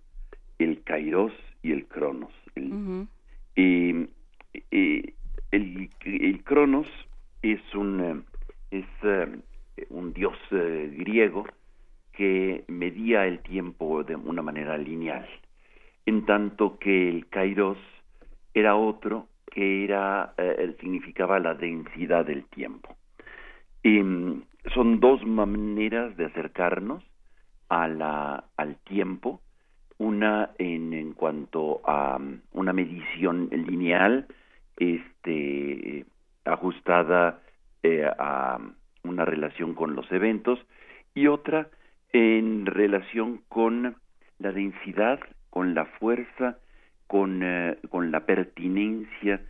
[0.57, 2.33] el kairos y el cronos.
[2.55, 3.07] El,
[3.55, 4.07] eh,
[4.71, 5.13] eh,
[5.51, 6.87] el, cronos
[7.43, 8.25] es un,
[8.71, 8.87] es,
[9.89, 11.45] un dios griego
[12.11, 15.29] que medía el tiempo de una manera lineal,
[16.07, 17.77] en tanto que el kairos
[18.55, 20.33] era otro que era
[20.79, 22.95] significaba la densidad del tiempo.
[24.73, 27.03] Son dos maneras de acercarnos
[27.69, 29.41] a la, al tiempo,
[29.97, 34.27] una en, cuanto a um, una medición lineal,
[34.77, 36.05] este,
[36.43, 37.41] ajustada
[37.83, 38.59] eh, a
[39.03, 40.59] una relación con los eventos,
[41.13, 41.69] y otra
[42.11, 43.95] en relación con
[44.39, 46.57] la densidad, con la fuerza,
[47.07, 49.41] con, eh, la pertinencia,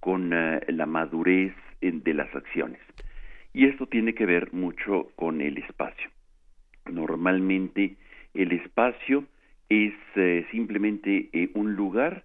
[0.00, 2.80] con eh, la madurez de las acciones.
[3.54, 6.10] Y esto tiene que ver mucho con el espacio.
[6.90, 7.96] Normalmente
[8.34, 9.24] el espacio
[9.68, 12.24] es eh, simplemente eh, un lugar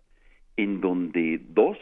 [0.56, 1.78] en donde dos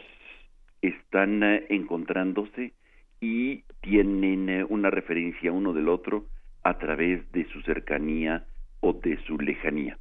[0.82, 2.72] están eh, encontrándose
[3.20, 6.26] y tienen una referencia uno del otro
[6.64, 8.44] a través de su cercanía
[8.80, 9.96] o de su lejanía.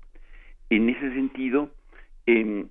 [0.69, 1.71] En ese sentido,
[2.25, 2.67] em,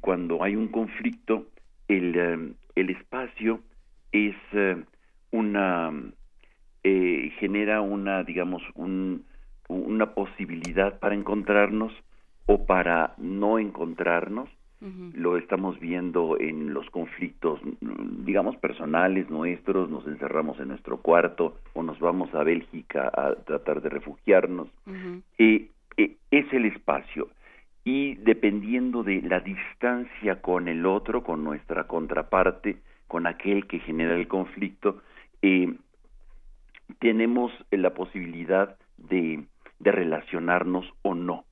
[0.00, 1.48] cuando hay un conflicto,
[1.88, 3.60] el, el espacio
[4.12, 4.36] es
[5.34, 5.92] una
[6.82, 9.24] eh, genera una digamos un,
[9.68, 11.92] una posibilidad para encontrarnos
[12.46, 14.48] o para no encontrarnos.
[15.14, 17.58] Lo estamos viendo en los conflictos,
[18.26, 23.80] digamos, personales nuestros, nos encerramos en nuestro cuarto o nos vamos a Bélgica a tratar
[23.80, 24.68] de refugiarnos.
[25.38, 27.28] Eh, eh, es el espacio.
[27.82, 32.76] Y dependiendo de la distancia con el otro, con nuestra contraparte,
[33.08, 35.00] con aquel que genera el conflicto,
[35.46, 35.74] eh,
[37.00, 39.44] tenemos la posibilidad de,
[39.78, 41.44] de relacionarnos o no.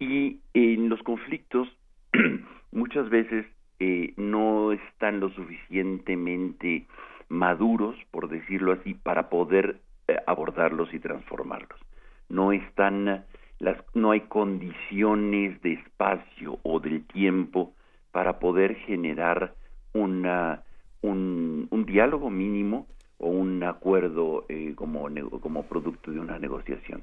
[0.00, 1.68] Y en los conflictos
[2.72, 3.46] muchas veces
[3.78, 6.88] eh, no están lo suficientemente
[7.28, 9.78] maduros, por decirlo así, para poder
[10.08, 11.78] eh, abordarlos y transformarlos.
[12.28, 13.24] No están
[13.60, 17.72] las, no hay condiciones de espacio o del tiempo
[18.10, 19.54] para poder generar
[19.92, 20.64] una,
[21.02, 22.88] un, un diálogo mínimo
[23.18, 25.08] o un acuerdo eh, como,
[25.40, 27.02] como producto de una negociación.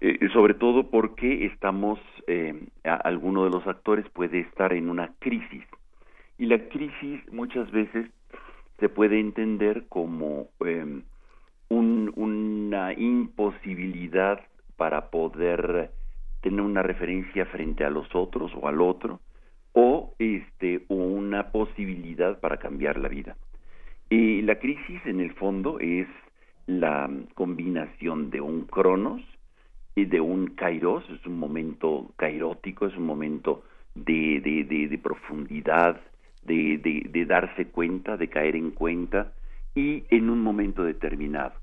[0.00, 1.98] Eh, sobre todo porque estamos,
[2.28, 2.54] eh,
[2.84, 5.64] alguno de los actores puede estar en una crisis.
[6.38, 8.08] Y la crisis muchas veces
[8.78, 11.02] se puede entender como eh,
[11.68, 14.40] un, una imposibilidad
[14.76, 15.90] para poder
[16.42, 19.18] tener una referencia frente a los otros o al otro,
[19.72, 23.36] o este, una posibilidad para cambiar la vida.
[24.10, 26.06] Y la crisis en el fondo es
[26.66, 29.22] la combinación de un cronos,
[29.96, 36.00] de un kairos, es un momento kairótico, es un momento de, de, de, profundidad,
[36.44, 36.78] de,
[37.10, 39.32] de, darse cuenta, de caer en cuenta,
[39.74, 41.54] y en un momento determinado.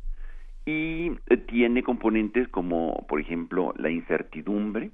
[0.65, 4.91] Y eh, tiene componentes como, por ejemplo, la incertidumbre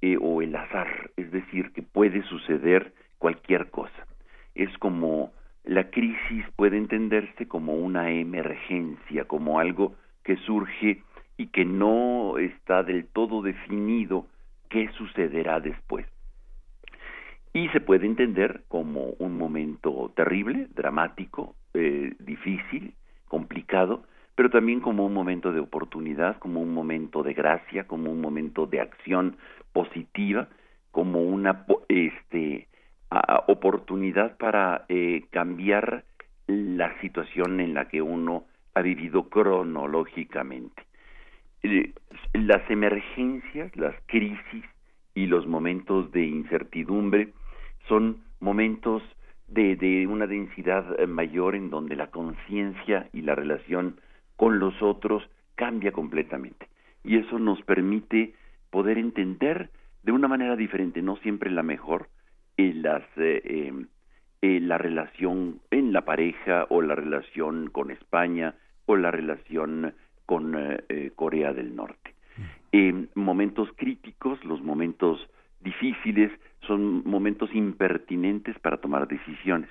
[0.00, 4.06] eh, o el azar, es decir, que puede suceder cualquier cosa.
[4.54, 5.32] Es como
[5.64, 11.02] la crisis puede entenderse como una emergencia, como algo que surge
[11.36, 14.26] y que no está del todo definido
[14.68, 16.06] qué sucederá después.
[17.52, 22.94] Y se puede entender como un momento terrible, dramático, eh, difícil,
[23.28, 24.04] complicado,
[24.34, 28.66] pero también como un momento de oportunidad, como un momento de gracia, como un momento
[28.66, 29.36] de acción
[29.72, 30.48] positiva,
[30.90, 32.66] como una este,
[33.46, 36.04] oportunidad para eh, cambiar
[36.46, 38.44] la situación en la que uno
[38.74, 40.82] ha vivido cronológicamente.
[41.62, 41.92] Eh,
[42.34, 44.64] las emergencias, las crisis
[45.14, 47.32] y los momentos de incertidumbre
[47.88, 49.02] son momentos
[49.48, 54.00] de, una densidad eh, mayor en donde la conciencia y la relación
[54.36, 55.22] con los otros
[55.54, 56.68] cambia completamente.
[57.04, 58.34] Y eso nos permite
[58.70, 59.70] poder entender
[60.02, 62.08] de una manera diferente, no siempre la mejor,
[62.56, 63.86] eh, las, em,
[64.42, 68.54] la relación en la pareja o la relación con España
[68.86, 69.94] o la relación
[70.26, 72.14] con eh, eh, Corea del Norte.
[72.72, 75.20] En momentos críticos, los momentos
[75.60, 76.32] difíciles,
[76.66, 79.68] son momentos impertinentes para tomar decisiones,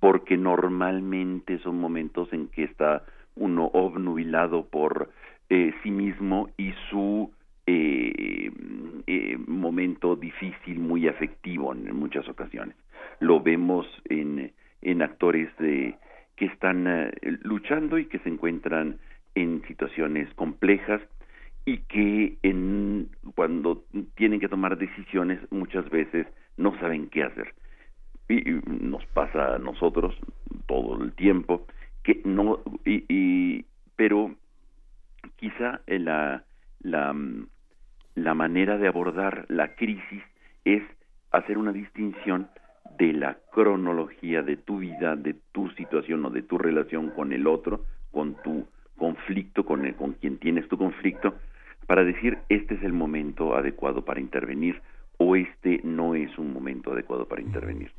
[0.00, 3.04] porque normalmente son momentos en que está
[3.36, 5.10] uno obnubilado por
[5.50, 7.30] eh, sí mismo y su
[9.46, 12.76] momento difícil, muy afectivo en, muchas ocasiones.
[13.20, 14.52] Lo vemos en,
[14.82, 15.96] en actores de,
[16.36, 18.98] que están luchando y que se encuentran
[19.34, 21.00] en situaciones complejas
[21.64, 23.84] y que en, cuando
[24.16, 27.54] tienen que tomar decisiones muchas veces no saben qué hacer.
[28.28, 30.14] Y, nos pasa a nosotros
[30.66, 31.66] todo el tiempo
[32.02, 33.64] que no y,
[33.96, 34.34] pero
[35.36, 36.44] quizá la,
[36.82, 37.14] la
[38.14, 40.22] la manera de abordar la crisis
[40.64, 40.82] es
[41.30, 42.48] hacer una distinción
[42.98, 47.46] de la cronología de tu vida, de tu situación o de tu relación con el
[47.46, 48.66] otro, con tu
[48.98, 51.34] conflicto con, el, con quien tienes tu conflicto
[51.86, 54.80] para decir este es el momento adecuado para intervenir
[55.16, 57.90] o este no es un momento adecuado para intervenir.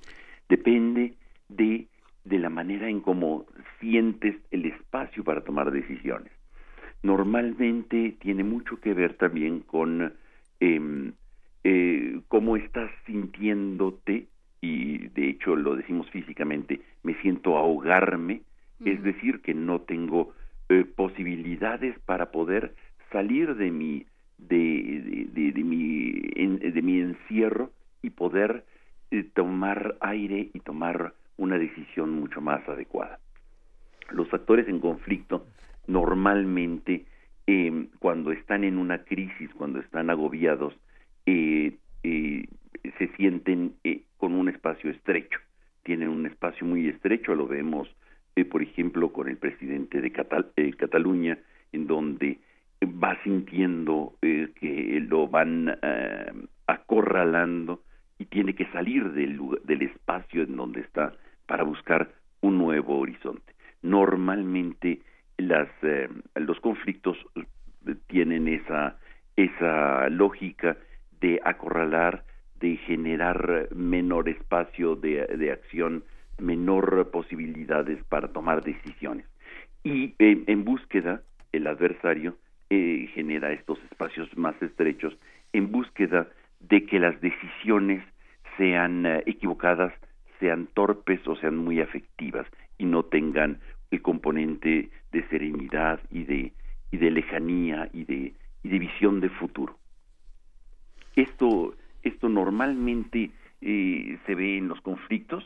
[0.48, 1.16] Depende
[1.50, 1.88] de,
[2.24, 3.46] de la manera en cómo
[3.80, 6.32] sientes el espacio para tomar decisiones.
[7.04, 10.14] Normalmente tiene mucho que ver también con
[10.60, 11.14] em,
[11.64, 14.28] eh, cómo estás sintiéndote
[14.62, 18.42] y de hecho lo decimos físicamente, me siento ahogarme,
[18.86, 20.34] es decir, que no tengo
[20.70, 22.74] eh, posibilidades para poder
[23.12, 24.06] salir de mi
[24.38, 28.64] de, de, mi de mi encierro y poder
[29.12, 33.20] eh, tomar aire y tomar una decisión mucho más adecuada.
[34.12, 35.46] Los actores en conflicto
[35.88, 37.06] normalmente
[37.48, 40.74] em, cuando están en una crisis, cuando están agobiados,
[41.26, 43.76] eh, se sienten
[44.18, 45.40] con un espacio estrecho,
[45.84, 47.90] tienen un espacio muy estrecho, lo vemos
[48.36, 50.08] eh, por ejemplo, con el presidente de
[50.56, 51.38] eh, Cataluña,
[51.72, 52.40] en donde
[52.84, 55.78] va sintiendo eh, que lo van
[56.66, 57.82] acorralando
[58.18, 61.14] y tiene que salir del, del espacio en donde está
[61.46, 62.12] para buscar
[62.42, 63.54] un nuevo horizonte.
[63.84, 65.02] Normalmente
[65.48, 68.98] las, eh, los conflictos eh, tienen esa,
[69.36, 70.78] esa lógica
[71.22, 72.24] de acorralar,
[72.60, 76.04] de generar menor espacio de, de acción,
[76.40, 79.26] menor posibilidades para tomar decisiones.
[79.84, 81.22] Y eh, en búsqueda,
[81.52, 82.38] el adversario
[83.14, 85.16] genera estos espacios más estrechos
[85.52, 86.28] en búsqueda
[86.60, 88.04] de que las decisiones
[88.58, 89.94] sean equivocadas,
[90.40, 92.48] sean torpes o sean muy afectivas
[92.80, 93.60] y no tengan
[93.94, 96.54] el componente de serenidad y de,
[96.92, 98.34] y de lejanía y de,
[98.64, 99.78] y de visión de futuro.
[101.16, 103.32] Esto, esto normalmente
[103.62, 105.44] eh, se ve en los conflictos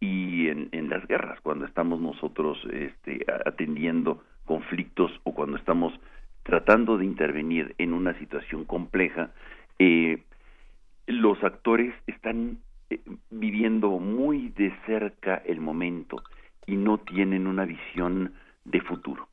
[0.00, 5.92] y en, en, las guerras, cuando estamos nosotros este, atendiendo conflictos o cuando estamos
[6.42, 9.30] tratando de intervenir en una situación compleja,
[9.78, 10.22] eh,
[11.06, 16.22] los actores están eh, viviendo muy de cerca el momento
[16.70, 18.32] y no tienen una visión
[18.64, 19.28] de futuro.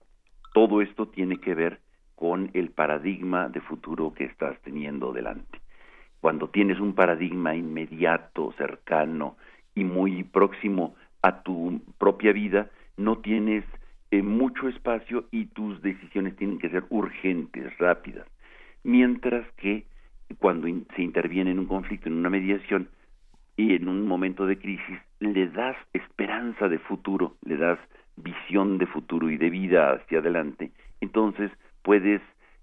[0.55, 1.79] Todo esto tiene que ver
[2.15, 5.59] con el paradigma de futuro que estás teniendo delante.
[6.19, 9.37] Cuando tienes un paradigma inmediato, cercano
[9.75, 13.63] y muy próximo a tu propia vida, no tienes
[14.09, 18.25] eh, mucho espacio y tus decisiones tienen que ser urgentes, rápidas.
[18.83, 19.85] Mientras que
[20.39, 22.89] cuando se interviene en un conflicto, en una mediación,
[23.57, 27.79] y en un momento de crisis le das esperanza de futuro, le das
[28.15, 31.51] visión de futuro y de vida hacia adelante, entonces
[31.81, 32.21] puedes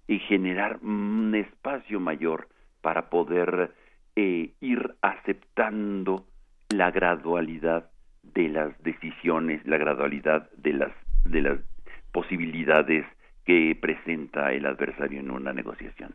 [0.08, 2.48] eh, generar un espacio mayor
[2.80, 3.72] para poder
[4.16, 6.26] eh, ir aceptando
[6.70, 7.90] la gradualidad
[8.22, 10.92] de las decisiones, la gradualidad de las
[11.24, 11.58] de las
[12.12, 13.06] posibilidades
[13.44, 16.14] que presenta el adversario en una negociación.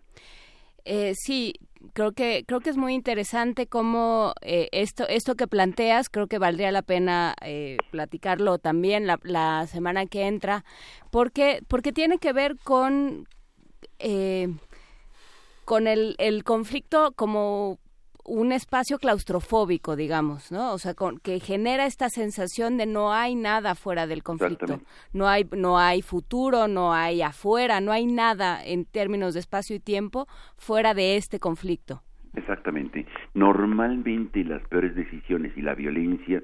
[0.92, 1.54] Eh, sí,
[1.94, 6.40] creo que creo que es muy interesante cómo eh, esto esto que planteas creo que
[6.40, 10.66] valdría la pena eh, platicarlo también la, la, semana que entra
[11.12, 13.28] porque porque tiene que ver con
[14.00, 14.48] eh,
[15.64, 17.78] con el, el conflicto como
[18.30, 20.74] un espacio claustrofóbico, digamos, ¿no?
[20.74, 24.82] O sea, que genera esta sensación de no hay nada fuera del conflicto,
[25.14, 29.76] no hay no hay futuro, no hay afuera, no hay nada en términos de espacio
[29.76, 30.28] y tiempo
[30.58, 32.04] fuera de este conflicto.
[32.36, 33.08] Exactamente.
[33.34, 36.44] Normalmente las peores decisiones y la violencia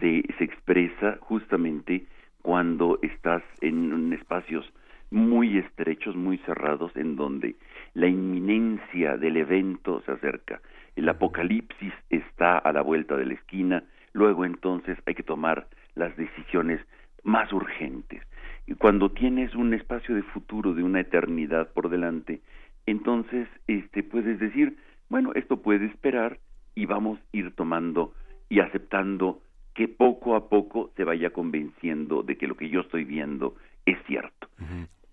[0.00, 2.06] se, se expresa justamente
[2.40, 4.64] cuando estás en espacios
[5.10, 7.56] muy estrechos, muy cerrados, en donde
[7.94, 10.60] la inminencia del evento se acerca
[10.98, 16.16] el apocalipsis está a la vuelta de la esquina, luego entonces hay que tomar las
[16.16, 16.80] decisiones
[17.22, 18.22] más urgentes.
[18.66, 22.40] Y cuando tienes un espacio de futuro, de una eternidad por delante,
[22.84, 24.76] entonces este puedes decir,
[25.08, 26.38] bueno, esto puede esperar
[26.74, 28.12] y vamos a ir tomando
[28.48, 29.40] y aceptando
[29.74, 33.54] que poco a poco se vaya convenciendo de que lo que yo estoy viendo
[33.86, 34.48] es cierto.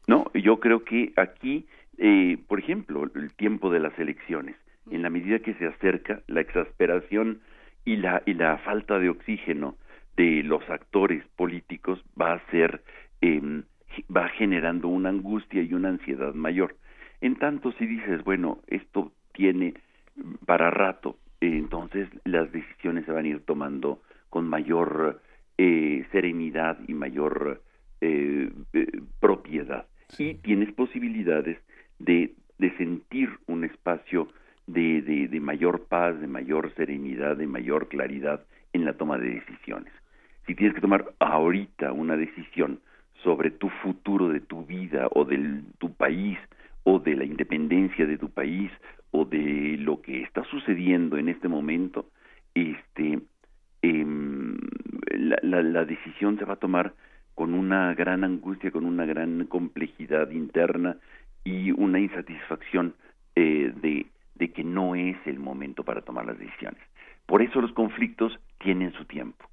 [0.07, 1.67] No, yo creo que aquí,
[1.99, 4.55] eh, por ejemplo, el tiempo de las elecciones
[4.91, 7.41] en la medida que se acerca la exasperación
[7.83, 9.75] y la y la falta de oxígeno
[10.15, 12.83] de los actores políticos va a ser
[13.21, 13.63] eh,
[14.15, 16.75] va generando una angustia y una ansiedad mayor.
[17.21, 19.75] En tanto, si dices, bueno, esto tiene
[20.45, 25.21] para rato, eh, entonces las decisiones se van a ir tomando con mayor
[25.57, 27.61] eh, serenidad y mayor
[28.01, 28.87] eh, eh
[29.19, 29.87] propiedad.
[30.17, 31.57] Y tienes posibilidades
[31.99, 34.27] de, de sentir un espacio
[34.67, 38.43] de, de, de mayor paz, de mayor serenidad, de mayor claridad
[38.73, 39.91] en la toma de decisiones.
[40.45, 42.79] Si tienes que tomar ahorita una decisión
[43.23, 46.37] sobre tu futuro de tu vida o de tu país
[46.83, 48.71] o de la independencia de tu país
[49.11, 52.09] o de lo que está sucediendo en este momento,
[52.53, 53.19] este,
[53.81, 54.05] eh,
[55.17, 56.93] la, la, la, decisión se va a tomar
[57.33, 60.97] con una gran angustia, con una gran complejidad interna
[61.43, 62.93] y una insatisfacción
[63.35, 64.05] eh, de
[64.35, 66.81] de que no es el momento para tomar las decisiones.
[67.25, 69.45] Por eso los conflictos tienen su tiempo.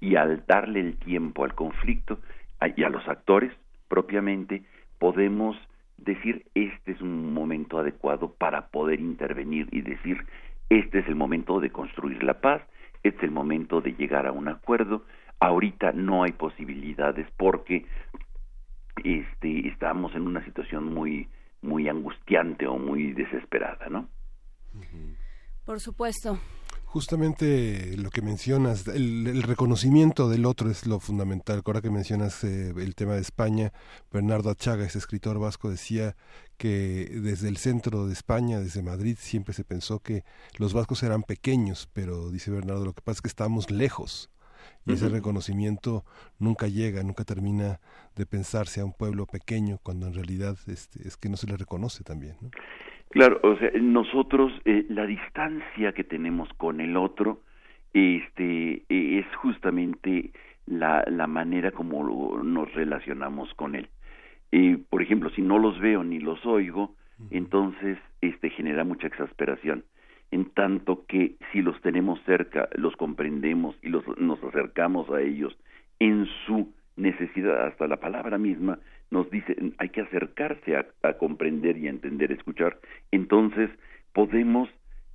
[0.00, 2.18] Y al darle el tiempo al conflicto
[2.76, 3.52] y a los actores
[3.88, 4.62] propiamente,
[4.98, 5.56] podemos
[5.96, 10.18] decir este es un momento adecuado para poder intervenir y decir
[10.68, 12.62] este es el momento de construir la paz,
[13.02, 15.04] este es el momento de llegar a un acuerdo.
[15.40, 17.86] Ahorita no hay posibilidades porque
[19.04, 21.28] este estamos en una situación muy
[21.62, 24.08] muy angustiante o muy desesperada, ¿no?
[25.64, 26.38] Por supuesto.
[26.84, 31.60] Justamente lo que mencionas, el, reconocimiento del otro es lo fundamental.
[31.64, 33.72] Ahora que mencionas eh, el tema de España,
[34.12, 36.14] Bernardo Achaga, ese escritor vasco, decía
[36.56, 40.22] que desde el centro de España, desde Madrid, siempre se pensó que
[40.56, 44.30] los vascos eran pequeños, pero dice Bernardo, lo que pasa es que estamos lejos.
[44.86, 46.04] Y ese reconocimiento
[46.38, 47.80] nunca llega, nunca termina
[48.14, 51.56] de pensarse a un pueblo pequeño, cuando en realidad este, es que no se le
[51.56, 52.36] reconoce también.
[52.40, 52.50] ¿no?
[53.14, 57.42] Claro, o sea, nosotros eh, la distancia que tenemos con el otro
[57.92, 60.32] este eh, es justamente
[60.66, 63.88] la, la manera como nos relacionamos con él.
[64.50, 66.96] Eh, por ejemplo, si no los veo ni los oigo,
[67.30, 69.84] entonces este genera mucha exasperación.
[70.32, 75.56] En tanto que si los tenemos cerca, los comprendemos y los, nos acercamos a ellos
[76.00, 78.80] en su necesidad, hasta la palabra misma
[79.10, 82.78] nos dice hay que acercarse a, comprender y a entender, escuchar,
[83.10, 83.70] entonces
[84.12, 84.68] podemos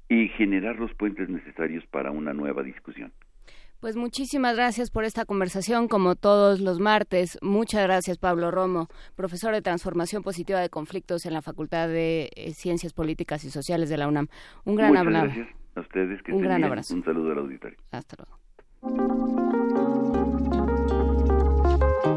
[0.07, 3.11] y eh, generar los puentes necesarios para una nueva discusión.
[3.79, 7.39] Pues muchísimas gracias por esta conversación, como todos los martes.
[7.41, 12.51] Muchas gracias, Pablo Romo, profesor de Transformación Positiva de Conflictos en la Facultad de eh,
[12.51, 14.27] Ciencias Políticas y Sociales de la UNAM.
[14.65, 15.27] Un gran abrazo.
[15.27, 16.19] Gracias a ustedes.
[16.27, 16.93] Un gran abrazo.
[16.93, 17.77] Un saludo al auditorio.
[17.91, 18.37] Hasta luego.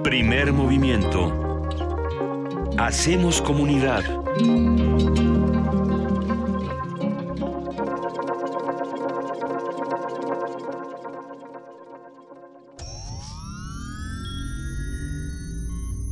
[0.02, 1.51] Primer movimiento
[2.78, 4.02] Hacemos comunidad.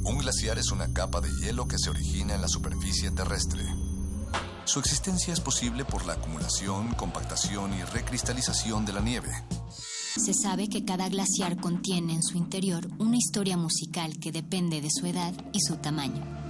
[0.05, 3.65] Un glaciar es una capa de hielo que se origina en la superficie terrestre.
[4.65, 9.31] Su existencia es posible por la acumulación, compactación y recristalización de la nieve.
[10.17, 14.91] Se sabe que cada glaciar contiene en su interior una historia musical que depende de
[14.91, 16.50] su edad y su tamaño.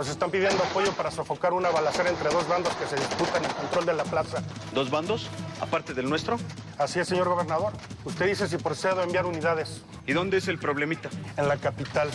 [0.00, 3.50] nos están pidiendo apoyo para sofocar una balacera entre dos bandos que se disputan el
[3.52, 4.42] control de la plaza.
[4.72, 5.28] ¿Dos bandos?
[5.60, 6.38] ¿Aparte del nuestro?
[6.78, 7.74] Así es, señor gobernador.
[8.06, 9.82] Usted dice si procedo a enviar unidades.
[10.06, 11.10] ¿Y dónde es el problemita?
[11.36, 12.08] En la capital.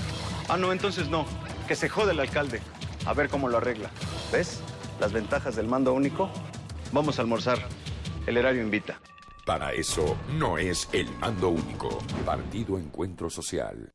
[0.49, 1.27] Ah, no, entonces no.
[1.67, 2.59] Que se jode el alcalde.
[3.05, 3.91] A ver cómo lo arregla.
[4.31, 4.61] ¿Ves?
[4.99, 6.31] Las ventajas del mando único.
[6.91, 7.59] Vamos a almorzar.
[8.25, 8.99] El erario invita.
[9.45, 11.99] Para eso no es el mando único.
[12.25, 13.91] Partido Encuentro Social.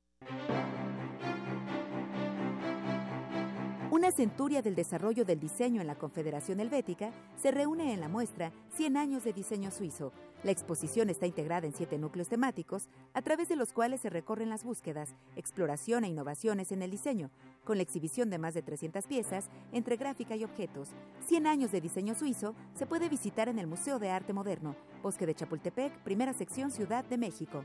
[3.91, 8.53] Una centuria del desarrollo del diseño en la Confederación Helvética se reúne en la muestra
[8.77, 10.13] 100 años de diseño suizo.
[10.45, 14.49] La exposición está integrada en siete núcleos temáticos, a través de los cuales se recorren
[14.49, 17.33] las búsquedas, exploración e innovaciones en el diseño,
[17.65, 20.91] con la exhibición de más de 300 piezas entre gráfica y objetos.
[21.27, 25.27] 100 años de diseño suizo se puede visitar en el Museo de Arte Moderno, Bosque
[25.27, 27.65] de Chapultepec, primera sección Ciudad de México.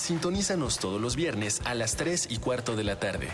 [0.00, 3.28] Sintonízanos todos los viernes a las 3 y cuarto de la tarde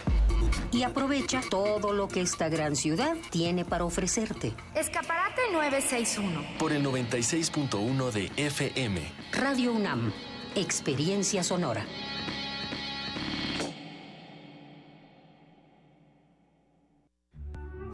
[0.72, 4.52] y aprovecha todo lo que esta gran ciudad tiene para ofrecerte.
[4.74, 6.58] Escaparate 961.
[6.58, 9.00] Por el 96.1 de FM.
[9.32, 10.12] Radio UNAM.
[10.54, 11.86] Experiencia sonora.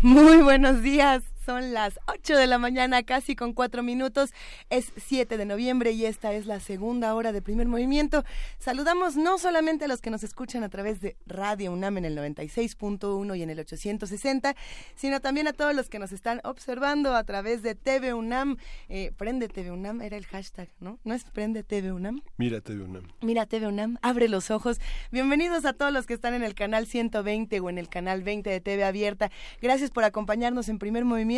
[0.00, 1.27] Muy buenos días.
[1.48, 4.34] Son las 8 de la mañana, casi con cuatro minutos.
[4.68, 8.22] Es 7 de noviembre y esta es la segunda hora de primer movimiento.
[8.58, 12.18] Saludamos no solamente a los que nos escuchan a través de Radio UNAM en el
[12.18, 14.56] 96.1 y en el 860,
[14.94, 18.58] sino también a todos los que nos están observando a través de TV UNAM.
[18.90, 20.98] Eh, Prende TV UNAM era el hashtag, ¿no?
[21.04, 22.20] ¿No es Prende TV UNAM?
[22.36, 23.04] Mira TV UNAM.
[23.22, 24.82] Mira TV UNAM, abre los ojos.
[25.12, 28.50] Bienvenidos a todos los que están en el canal 120 o en el canal 20
[28.50, 29.30] de TV Abierta.
[29.62, 31.37] Gracias por acompañarnos en primer movimiento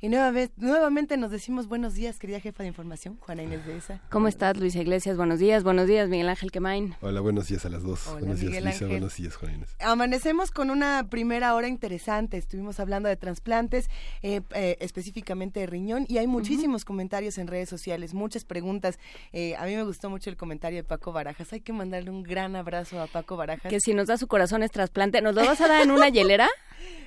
[0.00, 3.78] y nueva vez, nuevamente nos decimos buenos días, querida jefa de información, Juana Inés de
[3.78, 4.00] esa.
[4.10, 5.16] ¿Cómo estás, Luisa Iglesias?
[5.16, 6.94] Buenos días, buenos días, Miguel Ángel Quemain.
[7.00, 8.10] Hola, buenos días a las dos.
[8.12, 9.74] buenos días, Luisa, buenos días, Juana Inés.
[9.80, 12.36] Amanecemos con una primera hora interesante.
[12.36, 13.88] Estuvimos hablando de trasplantes,
[14.22, 18.98] eh, eh, específicamente de riñón, y hay muchísimos comentarios en redes sociales, muchas preguntas.
[19.32, 21.52] Eh, a mí me gustó mucho el comentario de Paco Barajas.
[21.54, 23.70] Hay que mandarle un gran abrazo a Paco Barajas.
[23.70, 26.10] Que si nos da su corazón es trasplante, ¿nos lo vas a dar en una
[26.10, 26.48] hielera?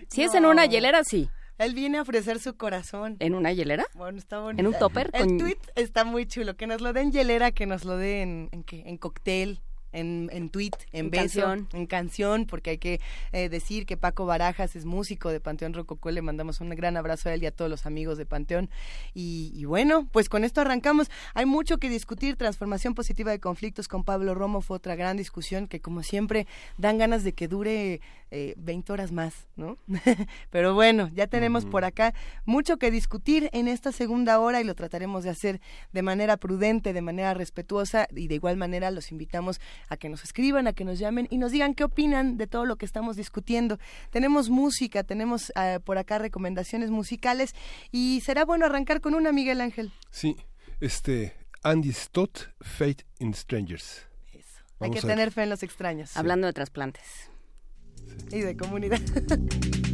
[0.10, 1.30] Si es en una hielera, sí.
[1.62, 3.18] Él viene a ofrecer su corazón.
[3.20, 3.86] ¿En una hielera?
[3.94, 4.60] Bueno, está bonito.
[4.60, 5.12] ¿En un topper?
[5.14, 6.56] El tweet está muy chulo.
[6.58, 9.62] Que nos lo den hielera, que nos lo den en, en, en cóctel
[9.92, 11.68] en, en tweet, en, beso, canción.
[11.74, 13.00] en canción, porque hay que
[13.32, 17.30] eh, decir que Paco Barajas es músico de Panteón Rococó, le mandamos un gran abrazo
[17.30, 18.70] a él y a todos los amigos de Panteón.
[19.14, 21.10] Y, y, bueno, pues con esto arrancamos.
[21.34, 25.68] Hay mucho que discutir, transformación positiva de conflictos con Pablo Romo fue otra gran discusión
[25.68, 28.02] que como siempre dan ganas de que dure
[28.34, 29.78] eh, 20 horas más, ¿no?
[30.52, 31.72] Pero bueno, ya tenemos uh -huh.
[31.72, 32.14] por acá
[32.46, 35.60] mucho que discutir en esta segunda hora y lo trataremos de hacer
[35.92, 39.60] de manera prudente, de manera respetuosa y de igual manera los invitamos
[39.90, 42.66] a que nos escriban, a que nos llamen y nos digan qué opinan de todo
[42.66, 43.78] lo que estamos discutiendo.
[44.10, 47.54] Tenemos música, tenemos uh, por acá recomendaciones musicales
[47.92, 49.92] y será bueno arrancar con una, Miguel Ángel.
[50.10, 50.36] Sí,
[50.80, 54.08] este Andy Stott, Fate in Strangers.
[54.34, 54.64] Eso.
[54.80, 56.12] Hay que tener fe en los extraños.
[56.12, 56.20] Sí.
[56.20, 57.30] Hablando de trasplantes.
[58.30, 58.38] Sí.
[58.38, 59.00] Y de comunidad.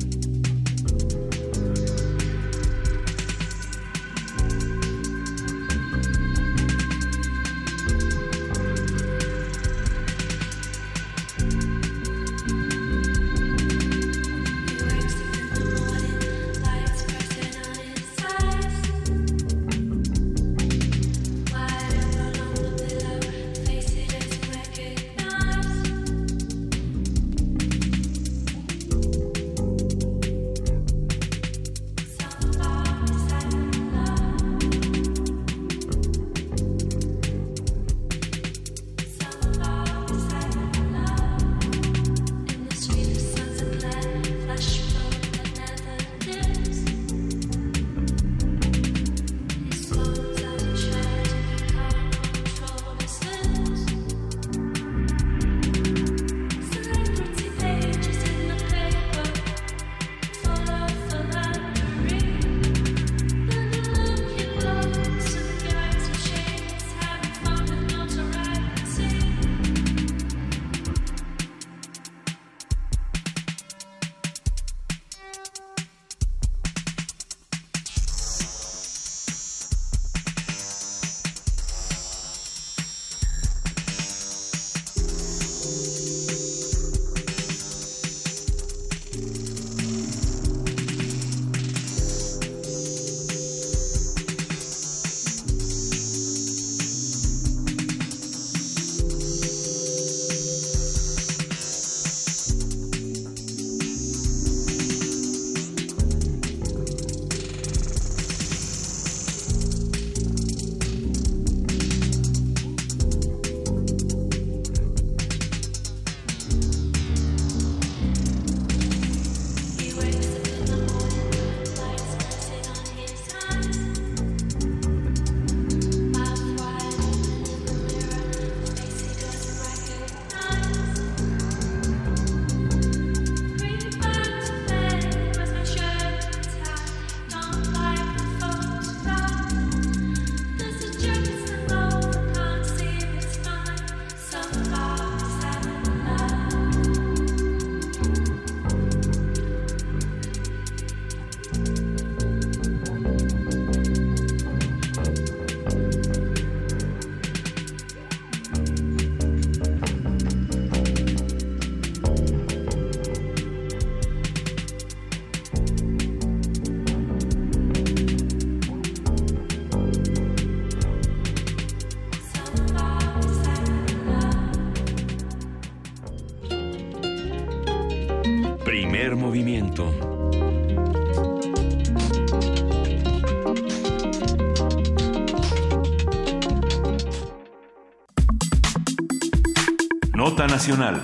[190.58, 191.04] Nacional.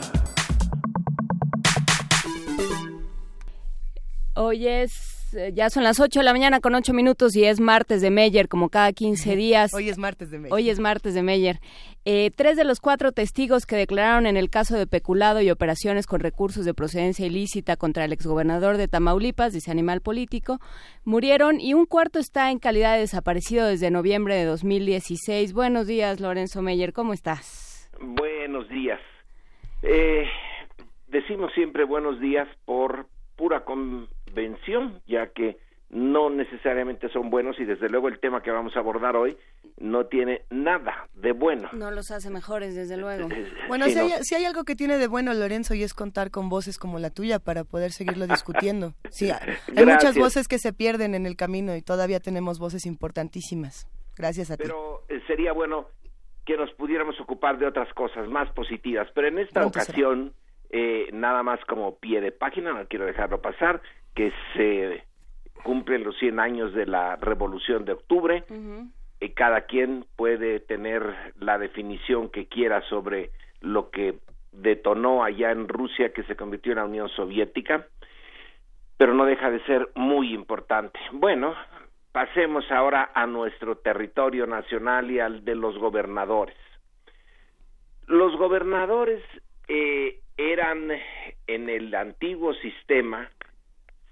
[4.33, 7.59] Hoy es, eh, ya son las 8 de la mañana con 8 minutos y es
[7.59, 9.71] martes de Meyer, como cada 15 días.
[9.75, 10.53] Hoy es martes de Meyer.
[10.53, 11.59] Hoy es martes de Meyer.
[12.03, 16.07] Eh, tres de los cuatro testigos que declararon en el caso de peculado y operaciones
[16.07, 20.57] con recursos de procedencia ilícita contra el exgobernador de Tamaulipas, dice Animal Político,
[21.03, 25.53] murieron y un cuarto está en calidad de desaparecido desde noviembre de 2016.
[25.53, 27.87] Buenos días, Lorenzo Meyer, ¿cómo estás?
[28.01, 28.99] Buenos días.
[29.83, 30.25] Eh,
[31.07, 33.05] decimos siempre buenos días por
[33.35, 35.57] pura convención, ya que
[35.89, 39.37] no necesariamente son buenos y desde luego el tema que vamos a abordar hoy
[39.77, 41.69] no tiene nada de bueno.
[41.73, 43.27] No los hace mejores, desde luego.
[43.67, 46.49] Bueno, si, hay, si hay algo que tiene de bueno, Lorenzo, y es contar con
[46.49, 48.93] voces como la tuya para poder seguirlo discutiendo.
[49.11, 53.87] Sí, hay muchas voces que se pierden en el camino y todavía tenemos voces importantísimas.
[54.15, 54.63] Gracias a ti.
[54.63, 55.87] Pero eh, sería bueno
[56.45, 59.07] que nos pudiéramos ocupar de otras cosas más positivas.
[59.13, 60.33] Pero en esta ocasión,
[60.69, 63.81] eh, nada más como pie de página, no quiero dejarlo pasar,
[64.13, 65.03] que se
[65.63, 68.43] cumplen los 100 años de la Revolución de Octubre.
[69.19, 73.31] y cada quien puede tener la definición que quiera sobre
[73.61, 74.19] lo que
[74.51, 77.87] detonó allá en Rusia, que se convirtió en la Unión Soviética,
[78.97, 80.99] pero no deja de ser muy importante.
[81.13, 81.55] Bueno,
[82.13, 86.55] pasemos ahora a nuestro territorio nacional y al de los gobernadores.
[88.05, 89.21] Los gobernadores
[89.67, 90.91] eh, eran
[91.47, 93.29] en el antiguo sistema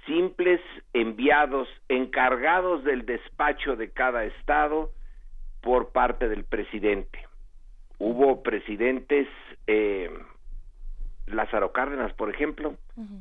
[0.07, 0.59] simples
[0.93, 4.89] enviados encargados del despacho de cada estado
[5.61, 7.19] por parte del presidente.
[7.99, 9.27] Hubo presidentes,
[9.67, 10.09] eh,
[11.27, 12.77] Lázaro Cárdenas, por ejemplo,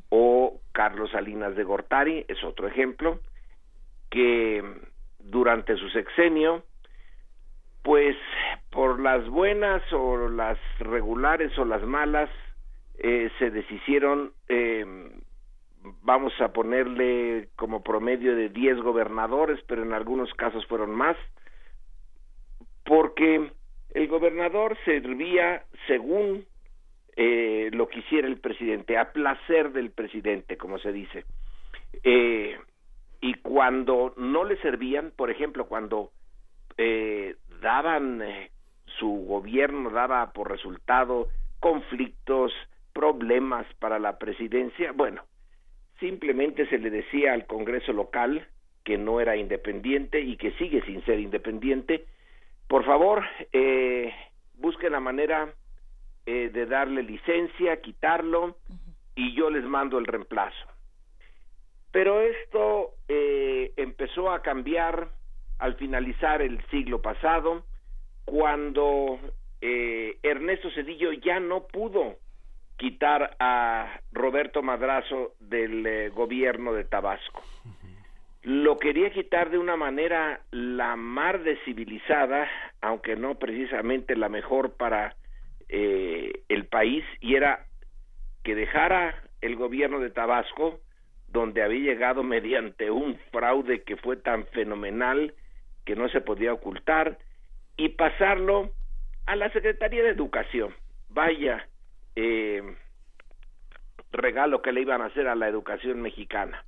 [0.08, 3.20] o Carlos Salinas de Gortari, es otro ejemplo,
[4.10, 4.62] que
[5.18, 6.64] durante su sexenio,
[7.82, 8.16] pues
[8.70, 12.28] por las buenas o las regulares o las malas,
[12.98, 14.84] eh, se deshicieron eh,
[16.02, 21.16] vamos a ponerle como promedio de 10 gobernadores, pero en algunos casos fueron más,
[22.84, 23.50] porque
[23.90, 26.44] el gobernador servía según
[27.16, 31.24] eh, lo que hiciera el presidente, a placer del presidente, como se dice.
[32.02, 32.58] Eh,
[33.20, 36.10] y cuando no le servían, por ejemplo, cuando
[36.78, 38.50] eh, daban eh,
[38.98, 42.52] su gobierno, daba por resultado conflictos,
[42.92, 45.22] problemas para la presidencia, bueno,
[46.00, 48.46] simplemente se le decía al Congreso local
[48.84, 52.06] que no era independiente y que sigue sin ser independiente,
[52.66, 54.12] por favor, eh,
[54.54, 55.52] busquen la manera
[56.24, 58.56] eh, de darle licencia, quitarlo,
[59.14, 60.66] y yo les mando el reemplazo.
[61.92, 65.08] Pero esto eh, empezó a cambiar
[65.58, 67.64] al finalizar el siglo pasado,
[68.24, 69.18] cuando
[69.60, 72.16] eh, Ernesto Cedillo ya no pudo
[72.76, 77.42] quitar a Roberto Madrazo del eh, gobierno de Tabasco.
[78.42, 82.48] Lo quería quitar de una manera la más de civilizada,
[82.80, 85.14] aunque no precisamente la mejor para
[85.68, 87.66] eh, el país, y era
[88.42, 90.80] que dejara el gobierno de Tabasco,
[91.30, 95.32] donde había llegado mediante un fraude que fue tan fenomenal
[95.84, 97.18] que no se podía ocultar,
[97.76, 98.70] y pasarlo
[99.26, 100.74] a la Secretaría de Educación.
[101.08, 101.66] Vaya,
[102.14, 102.62] eh,
[104.12, 106.62] regalo que le iban a hacer a la educación mexicana.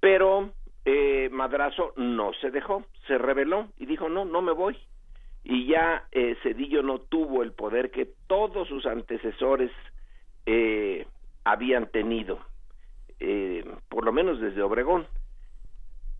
[0.00, 0.52] Pero
[0.84, 4.78] eh, Madrazo no se dejó, se rebeló y dijo, no, no me voy.
[5.44, 9.70] Y ya eh, Cedillo no tuvo el poder que todos sus antecesores
[10.46, 11.06] eh,
[11.44, 12.38] habían tenido,
[13.20, 15.06] eh, por lo menos desde Obregón,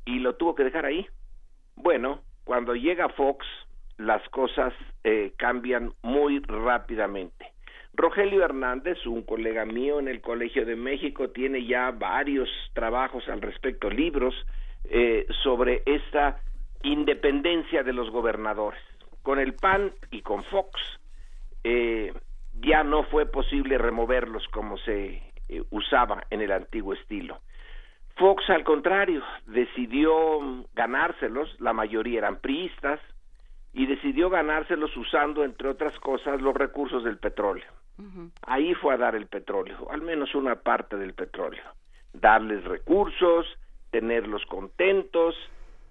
[0.04, 1.06] y lo tuvo que dejar ahí.
[1.76, 3.46] Bueno, cuando llega Fox,
[3.98, 4.72] las cosas
[5.04, 7.52] eh, cambian muy rápidamente.
[7.92, 13.42] Rogelio Hernández, un colega mío en el Colegio de México, tiene ya varios trabajos al
[13.42, 14.34] respecto, libros
[14.84, 16.40] eh, sobre esta
[16.84, 18.80] independencia de los gobernadores.
[19.22, 20.80] Con el PAN y con Fox
[21.64, 22.12] eh,
[22.60, 27.40] ya no fue posible removerlos como se eh, usaba en el antiguo estilo.
[28.16, 33.00] Fox, al contrario, decidió ganárselos, la mayoría eran priistas,
[33.72, 37.70] y decidió ganárselos usando, entre otras cosas, los recursos del petróleo.
[38.42, 41.62] Ahí fue a dar el petróleo, al menos una parte del petróleo.
[42.12, 43.46] Darles recursos,
[43.90, 45.34] tenerlos contentos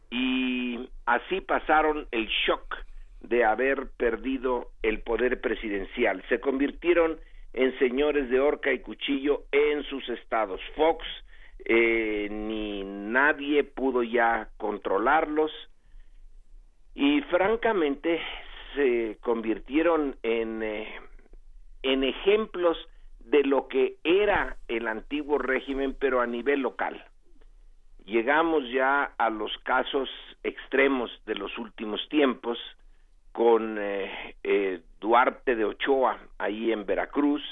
[0.10, 2.78] y así pasaron el shock
[3.22, 6.24] de haber perdido el poder presidencial.
[6.30, 7.20] Se convirtieron
[7.58, 10.62] en señores de horca y cuchillo en sus estados.
[10.76, 11.04] Fox
[11.66, 15.52] eh, ni nadie pudo ya controlarlos
[16.94, 18.22] y francamente
[18.76, 21.02] se convirtieron en eh,
[21.82, 22.78] en ejemplos
[23.20, 27.04] de lo que era el antiguo régimen, pero a nivel local.
[28.06, 30.10] Llegamos ya a los casos
[30.44, 32.60] extremos de los últimos tiempos,
[33.38, 37.44] con eh, eh, Duarte de Ochoa, ahí en Veracruz,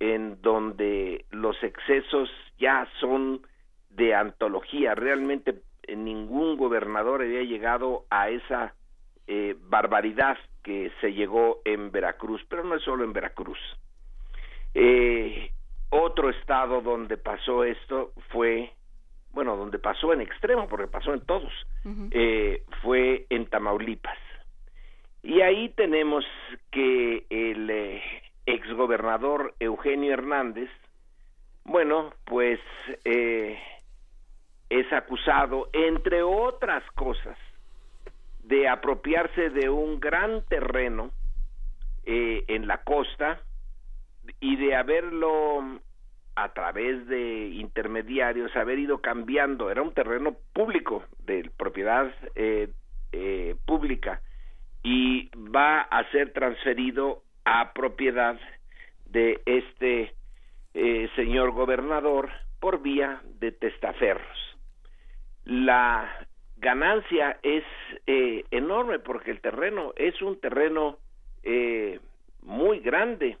[0.00, 2.28] en donde los excesos
[2.58, 3.46] ya son
[3.90, 4.96] de antología.
[4.96, 8.74] Realmente eh, ningún gobernador había llegado a esa
[9.70, 13.60] barbaridad que se llegó en Veracruz, pero no es solo en Veracruz.
[15.88, 18.72] otro estado donde pasó esto fue,
[19.30, 21.52] bueno, donde pasó en extremo, porque pasó en todos,
[22.82, 24.18] fue en Tamaulipas.
[25.22, 26.24] Y ahí tenemos
[26.72, 28.02] que el eh,
[28.44, 30.68] exgobernador Eugenio Hernández,
[31.64, 32.58] bueno, pues
[33.04, 33.56] eh,
[34.68, 37.38] es acusado, entre otras cosas,
[38.42, 41.12] de apropiarse de un gran terreno
[42.04, 43.40] eh, en la costa
[44.40, 45.78] y de haberlo
[46.34, 49.70] a través de intermediarios haber ido cambiando.
[49.70, 52.12] Era un terreno público de propiedad
[53.66, 54.20] pública
[54.82, 58.38] y va a ser transferido a propiedad
[59.06, 60.14] de este
[60.74, 62.30] eh, señor gobernador
[62.60, 64.38] por vía de testaferros.
[65.44, 66.26] La
[66.56, 67.64] ganancia es
[68.06, 70.98] eh, enorme porque el terreno es un terreno
[71.42, 72.00] eh,
[72.42, 73.38] muy grande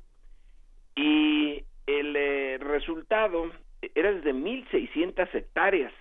[0.94, 3.50] y el resultado
[3.94, 5.92] era de 1.600 hectáreas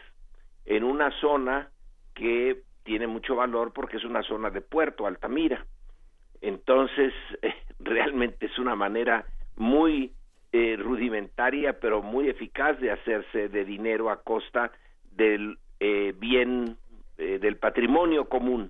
[0.66, 1.70] en una zona
[2.14, 5.66] que tiene mucho valor porque es una zona de puerto, Altamira.
[6.42, 7.14] Entonces,
[7.80, 9.26] realmente es una manera
[9.56, 10.14] muy
[10.54, 14.74] eh, rudimentaria, pero muy eficaz de hacerse de dinero a costa
[15.12, 16.78] del eh, bien,
[17.18, 18.70] eh, del patrimonio común.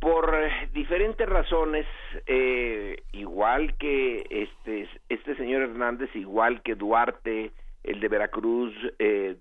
[0.00, 0.32] Por
[0.72, 1.86] diferentes razones,
[3.12, 7.50] igual que este, este señor Hernández, igual que Duarte,
[7.82, 8.72] el de Veracruz,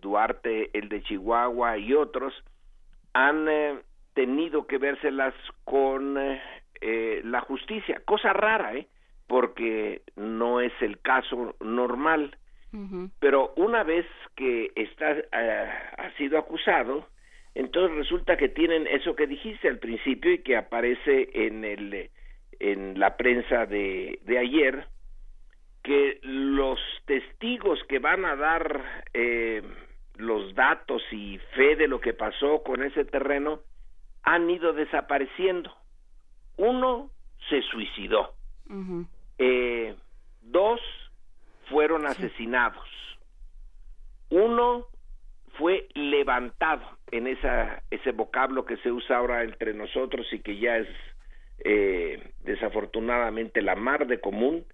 [0.01, 2.33] Duarte, el de Chihuahua y otros,
[3.17, 3.79] han eh,
[4.13, 5.33] tenido que vérselas
[5.63, 6.39] con eh,
[6.81, 8.87] eh, la justicia, cosa rara, ¿eh?
[9.27, 12.37] porque no es el caso normal.
[13.19, 17.07] Pero una vez que está ha sido acusado,
[17.55, 22.11] entonces resulta que tienen eso que dijiste al principio y que aparece en el
[22.59, 24.85] en la prensa de, de ayer
[25.81, 28.83] que los testigos que van a dar
[29.13, 29.63] eh,
[30.17, 33.61] los datos y fe de lo que pasó con ese terreno
[34.23, 35.73] han ido desapareciendo.
[36.57, 37.09] Uno
[37.49, 38.33] se suicidó.
[39.37, 39.95] Eh,
[40.41, 40.81] dos
[41.69, 42.87] fueron asesinados.
[44.29, 44.87] Uno
[45.57, 50.77] fue levantado en esa, ese vocablo que se usa ahora entre nosotros y que ya
[50.77, 50.87] es
[51.63, 54.65] eh, desafortunadamente la mar de común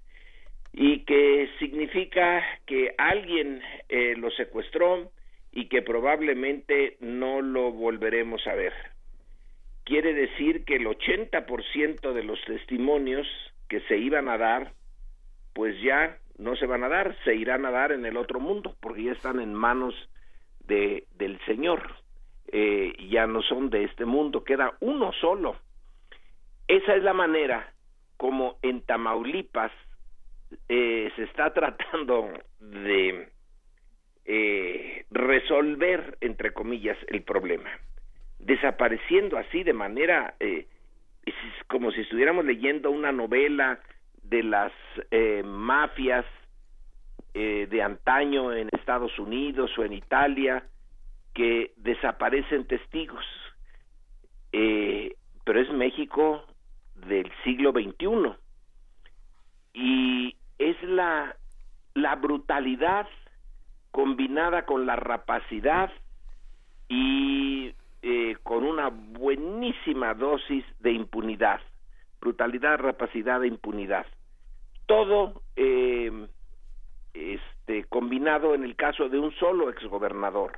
[0.74, 5.12] y que significa que alguien eh, lo secuestró,
[5.54, 8.74] y que probablemente no lo volveremos a ver.
[9.84, 13.28] Quiere decir que el 80% de los testimonios
[13.70, 14.74] que se iban a dar,
[15.54, 18.76] pues ya no se van a dar, se irán a dar en el otro mundo,
[18.82, 19.94] porque ya están en manos
[20.66, 21.98] de, del Señor,
[22.48, 25.58] eh, ya no son de este mundo, queda uno solo.
[26.68, 27.72] Esa es la manera
[28.18, 29.72] como en Tamaulipas
[30.68, 33.30] eh, se está tratando de
[34.26, 37.70] eh, resolver, entre comillas, el problema,
[38.40, 40.68] desapareciendo así de manera, eh,
[41.26, 41.36] es
[41.68, 43.80] como si estuviéramos leyendo una novela
[44.24, 44.72] de las
[45.12, 46.26] eh, mafias
[47.34, 50.66] eh, de antaño en Estados Unidos o en Italia,
[51.34, 53.26] que desaparecen testigos.
[54.52, 56.46] pero es México
[56.96, 58.34] del siglo XXI.
[59.74, 61.36] Y es la,
[61.96, 63.08] la brutalidad
[63.94, 65.92] combinada con la rapacidad
[66.90, 71.62] y eh, con una buenísima dosis de impunidad,
[72.20, 74.08] brutalidad, rapacidad e impunidad.
[74.88, 76.28] Todo eh,
[77.14, 80.58] este, combinado en el caso de un solo exgobernador.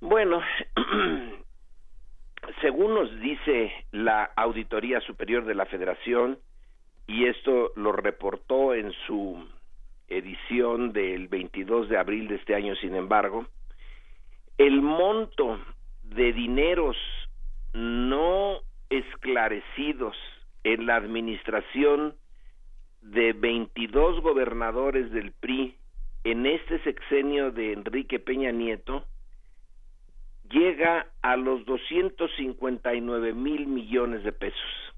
[0.00, 0.42] Bueno,
[2.60, 6.40] según nos dice la Auditoría Superior de la Federación,
[7.06, 9.46] y esto lo reportó en su
[10.08, 13.46] edición del 22 de abril de este año, sin embargo,
[14.56, 15.60] el monto
[16.02, 16.96] de dineros
[17.74, 18.60] no
[18.90, 20.16] esclarecidos
[20.64, 22.14] en la administración
[23.02, 25.76] de 22 gobernadores del PRI
[26.24, 29.04] en este sexenio de Enrique Peña Nieto
[30.50, 34.94] llega a los 259 mil millones de pesos,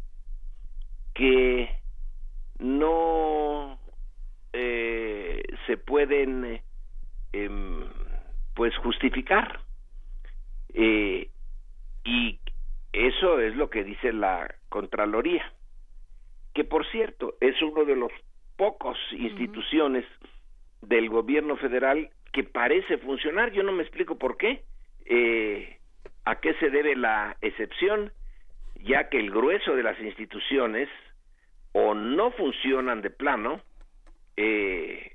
[1.14, 1.68] que
[2.58, 3.80] no
[4.52, 6.60] eh, se pueden
[7.32, 7.85] em,
[8.55, 9.60] pues justificar.
[10.72, 11.28] Eh,
[12.05, 12.39] y
[12.93, 15.52] eso es lo que dice la Contraloría
[16.55, 18.12] que por cierto es uno de los
[18.56, 20.05] pocos instituciones
[20.82, 23.52] del gobierno federal que parece funcionar.
[23.52, 24.64] Yo no me explico por qué.
[25.05, 25.78] Eh,
[26.24, 28.12] a qué se debe la excepción
[28.85, 30.89] ya que el grueso de las instituciones
[31.72, 33.60] o no funcionan de plano,
[34.42, 35.12] eh,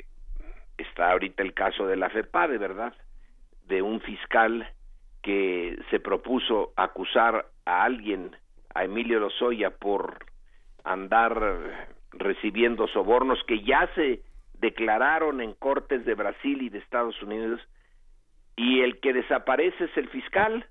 [0.78, 2.94] está ahorita el caso de la FEPADE, ¿verdad?
[3.66, 4.70] De un fiscal
[5.24, 8.36] que se propuso acusar a alguien,
[8.76, 10.28] a Emilio Lozoya, por
[10.84, 14.22] andar recibiendo sobornos que ya se
[14.60, 17.60] declararon en cortes de Brasil y de Estados Unidos,
[18.56, 20.68] y el que desaparece es el fiscal,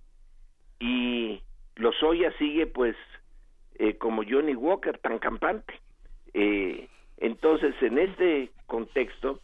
[0.78, 1.42] y
[1.74, 2.94] Lozoya sigue pues
[3.80, 5.74] eh, como Johnny Walker, tan campante.
[6.34, 6.88] Eh,
[7.18, 9.40] entonces, en este contexto,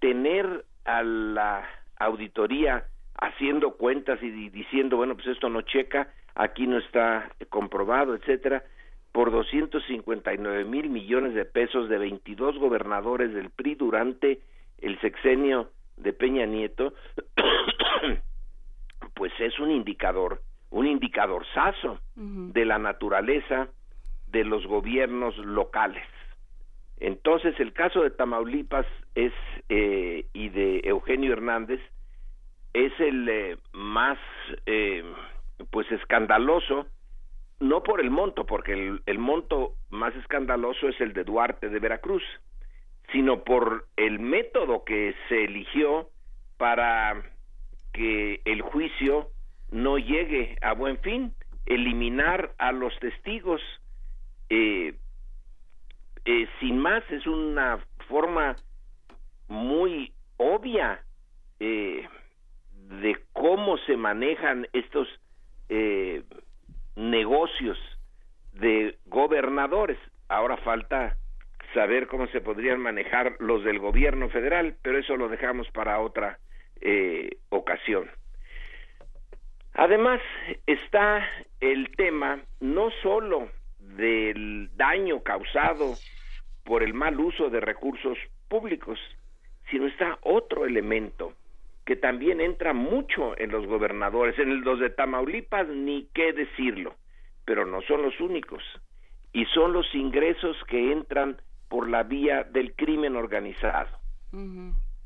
[0.00, 1.68] tener a la
[1.98, 2.84] auditoría
[3.20, 8.64] haciendo cuentas y diciendo, bueno, pues esto no checa, aquí no está comprobado, etcétera,
[9.12, 14.40] por 259 mil millones de pesos de 22 gobernadores del PRI durante
[14.78, 16.94] el sexenio de Peña Nieto,
[19.14, 20.40] pues es un indicador
[20.72, 23.68] un indicador saso de la naturaleza
[24.28, 26.04] de los gobiernos locales.
[27.04, 29.32] Entonces, el caso de Tamaulipas es
[29.68, 31.80] eh, y de Eugenio Hernández
[32.74, 34.18] es el eh, más
[34.66, 35.02] eh,
[35.72, 36.86] pues escandaloso,
[37.58, 41.80] no por el monto, porque el, el monto más escandaloso es el de Duarte de
[41.80, 42.22] Veracruz,
[43.10, 46.08] sino por el método que se eligió
[46.56, 47.20] para
[47.92, 49.26] que el juicio
[49.72, 51.34] no llegue a buen fin,
[51.66, 53.60] eliminar a los testigos.
[54.50, 54.94] Eh,
[56.24, 57.78] eh, sin más, es una
[58.08, 58.56] forma
[59.48, 61.02] muy obvia
[61.60, 62.08] eh,
[63.00, 65.08] de cómo se manejan estos
[66.96, 67.78] negocios
[68.52, 69.96] de gobernadores.
[70.28, 71.16] Ahora falta
[71.72, 76.38] saber cómo se podrían manejar los del gobierno federal, pero eso lo dejamos para otra
[77.48, 78.10] ocasión.
[79.74, 80.20] Además
[80.66, 81.26] está
[81.60, 83.48] el tema no solo
[83.96, 85.94] del daño causado
[86.64, 88.98] por el mal uso de recursos públicos,
[89.70, 91.34] sino está otro elemento
[91.84, 96.94] que también entra mucho en los gobernadores, en los de Tamaulipas ni qué decirlo,
[97.44, 98.62] pero no son los únicos,
[99.32, 103.88] y son los ingresos que entran por la vía del crimen organizado.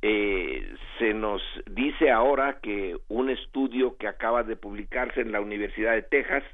[0.03, 5.93] Eh, se nos dice ahora que un estudio que acaba de publicarse en la Universidad
[5.93, 6.45] de Texas,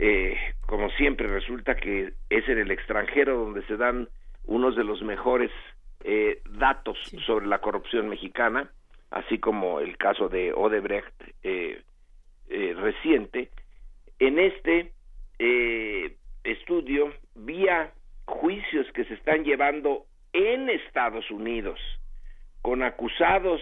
[0.00, 4.08] eh, como siempre resulta que es en el extranjero donde se dan
[4.44, 5.50] unos de los mejores
[6.04, 6.96] eh, datos
[7.26, 8.70] sobre la corrupción mexicana,
[9.10, 11.14] así como el caso de Odebrecht
[12.48, 13.50] reciente.
[14.18, 14.92] En este
[16.44, 17.92] estudio, vía
[18.24, 21.80] juicios que se están llevando en Estados Unidos,
[22.62, 23.60] con acusados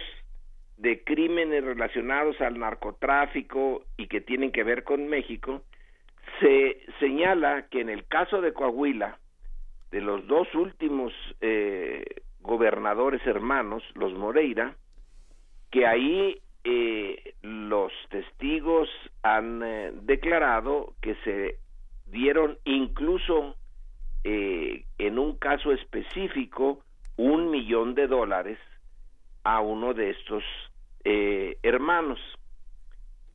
[0.77, 5.63] de crímenes relacionados al narcotráfico y que tienen que ver con México,
[6.39, 9.17] se señala que en el caso de Coahuila,
[9.91, 12.05] de los dos últimos eh,
[12.41, 14.75] gobernadores hermanos, los Moreira,
[15.71, 18.89] que ahí eh, los testigos
[19.23, 21.57] han eh, declarado que se
[22.05, 23.55] dieron incluso
[24.29, 26.83] en un caso específico
[27.15, 28.59] un millón de dólares
[29.45, 30.43] a uno de estos
[31.63, 32.19] hermanos.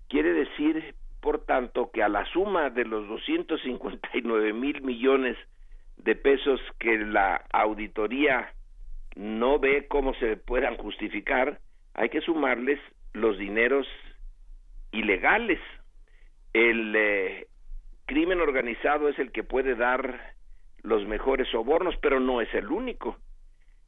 [0.08, 5.38] Quiere decir, por tanto, que a la suma de los 259 mil millones
[5.96, 8.52] de pesos que la auditoría
[9.14, 11.60] no ve cómo se puedan justificar,
[11.94, 12.80] hay que sumarles
[13.12, 13.86] los dineros
[14.90, 15.60] ilegales.
[16.54, 17.46] El eh,
[18.06, 20.34] crimen organizado es el que puede dar
[20.82, 23.16] los mejores sobornos, pero no es el único.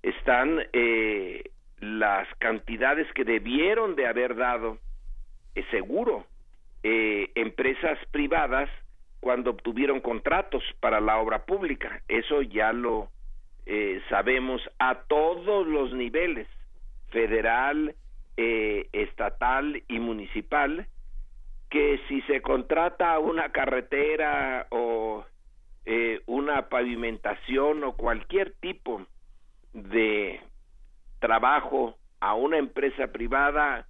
[0.05, 1.51] Están eh,
[1.81, 4.79] las cantidades que debieron de haber dado,
[5.57, 6.27] es seguro,
[6.87, 8.69] eh, empresas privadas
[9.19, 12.03] cuando obtuvieron contratos para la obra pública.
[12.09, 13.09] Eso ya lo
[13.65, 16.47] eh, sabemos a todos los niveles,
[17.09, 17.95] federal,
[18.37, 20.87] eh, estatal y municipal,
[21.71, 25.25] que si se contrata una carretera o
[26.27, 29.07] una pavimentación o cualquier tipo
[29.73, 30.41] de
[31.19, 33.87] trabajo a una empresa privada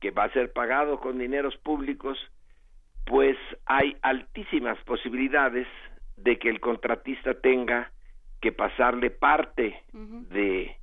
[0.00, 2.18] que va a ser pagado con dineros públicos,
[3.06, 5.66] pues hay altísimas posibilidades
[6.16, 7.90] de que el contratista tenga
[8.40, 10.76] que pasarle parte de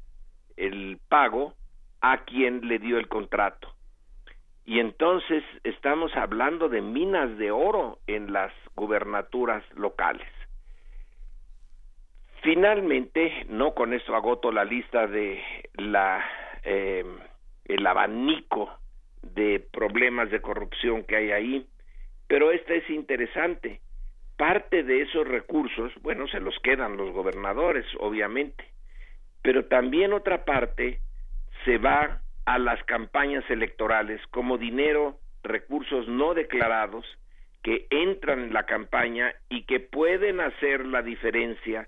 [0.58, 1.54] el pago
[2.02, 3.76] a quien le dio el contrato.
[4.66, 10.28] Y entonces estamos hablando de minas de oro en las gubernaturas locales.
[12.42, 15.44] Finalmente, no con esto agoto la lista de
[15.76, 16.24] la
[16.64, 17.06] eh,
[17.66, 18.70] el abanico
[19.22, 21.68] de problemas de corrupción que hay ahí,
[22.34, 23.80] pero esta es interesante.
[24.38, 28.66] Parte de esos recursos, bueno, se los quedan los gobernadores, obviamente,
[29.44, 31.00] pero también otra parte
[31.64, 37.06] se va a las campañas electorales como dinero, recursos no declarados
[37.62, 41.88] que entran en la campaña y que pueden hacer la diferencia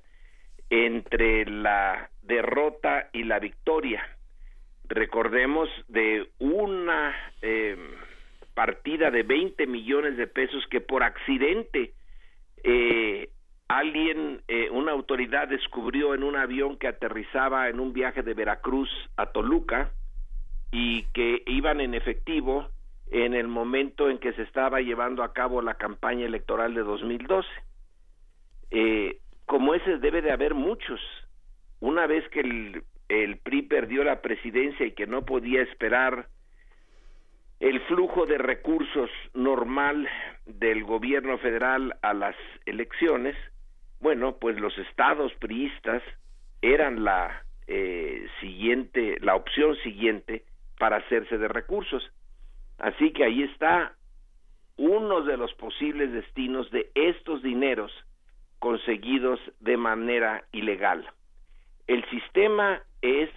[0.70, 4.08] entre la derrota y la victoria.
[4.90, 7.80] Recordemos de una em,
[8.56, 11.94] partida de 20 millones de pesos que por accidente
[12.64, 13.30] eh,
[13.68, 18.90] alguien, eh, una autoridad descubrió en un avión que aterrizaba en un viaje de Veracruz
[19.18, 19.92] a Toluca
[20.72, 22.70] y que iban en efectivo
[23.12, 27.48] en el momento en que se estaba llevando a cabo la campaña electoral de 2012.
[28.72, 31.00] Eh, como ese debe de haber muchos.
[31.82, 36.30] Una vez que el, el PRI perdió la presidencia y que no podía esperar
[37.60, 40.08] el flujo de recursos normal
[40.46, 43.36] del gobierno federal a las elecciones,
[44.00, 46.04] bueno, pues los estados priistas
[46.62, 50.44] eran la eh, siguiente, la opción siguiente
[50.78, 52.04] para hacerse de recursos.
[52.78, 53.94] Así que ahí está
[54.78, 57.92] uno de los posibles destinos de estos dineros
[58.60, 61.10] conseguidos de manera ilegal.
[61.88, 63.30] El sistema es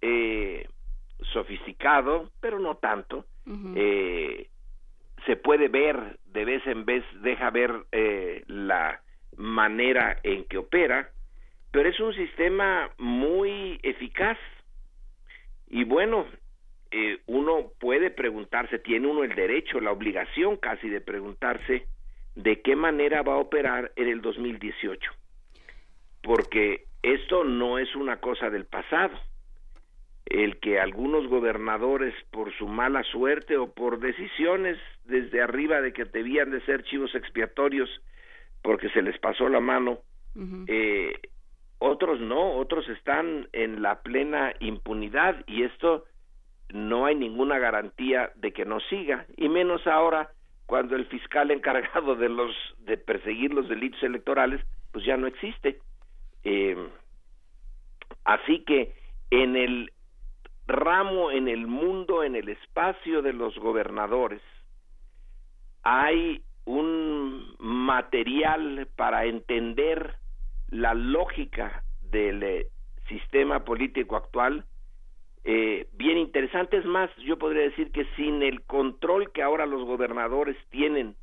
[0.00, 0.68] eh,
[1.32, 3.24] sofisticado, pero no tanto.
[3.76, 4.48] Eh,
[5.26, 9.00] se puede ver de vez en vez, deja ver eh, la
[9.36, 11.10] manera en que opera,
[11.70, 14.38] pero es un sistema muy eficaz.
[15.68, 16.26] Y bueno,
[16.90, 21.86] eh, uno puede preguntarse, tiene uno el derecho, la obligación casi de preguntarse
[22.34, 25.10] de qué manera va a operar en el 2018.
[26.22, 29.18] Porque esto no es una cosa del pasado.
[30.30, 36.04] El que algunos gobernadores, por su mala suerte o por decisiones desde arriba de que
[36.04, 37.88] debían de ser chivos expiatorios
[38.62, 40.00] porque se les pasó la mano,
[40.66, 41.14] eh,
[41.78, 46.04] otros no, otros están en la plena impunidad y esto
[46.70, 50.30] no hay ninguna garantía de que no siga, y menos ahora
[50.66, 54.60] cuando el fiscal encargado de los de perseguir los delitos electorales
[54.92, 55.78] pues ya no existe.
[56.44, 56.76] Eh,
[58.24, 58.94] así que
[59.30, 59.92] en el
[60.68, 64.42] ramo en el mundo en el espacio de los gobernadores
[65.82, 70.16] hay un material para entender
[70.68, 72.66] la lógica del eh,
[73.08, 74.64] sistema político actual
[75.50, 76.76] eh, bien interesante.
[76.76, 81.14] Es más, yo podría decir que sin el control que ahora los gobernadores tienen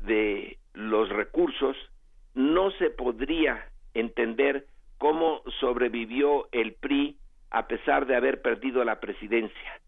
[0.00, 1.76] de los recursos,
[2.34, 4.66] no se podría entender
[4.98, 7.16] cómo sobrevivió el PRI
[7.52, 9.80] a pesar de haber perdido la presidencia,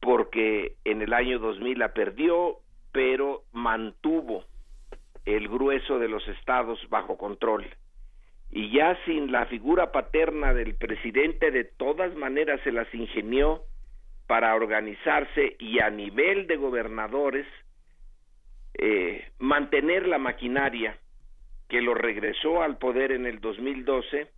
[0.00, 2.58] porque en el año 2000 la perdió,
[2.90, 4.44] pero mantuvo
[5.24, 7.64] el grueso de los estados bajo control.
[8.50, 13.62] Y ya sin la figura paterna del presidente de todas maneras se las ingenió
[14.26, 17.46] para organizarse y a nivel de gobernadores
[18.74, 20.98] eh, mantener la maquinaria
[21.68, 24.28] que lo regresó al poder en el 2012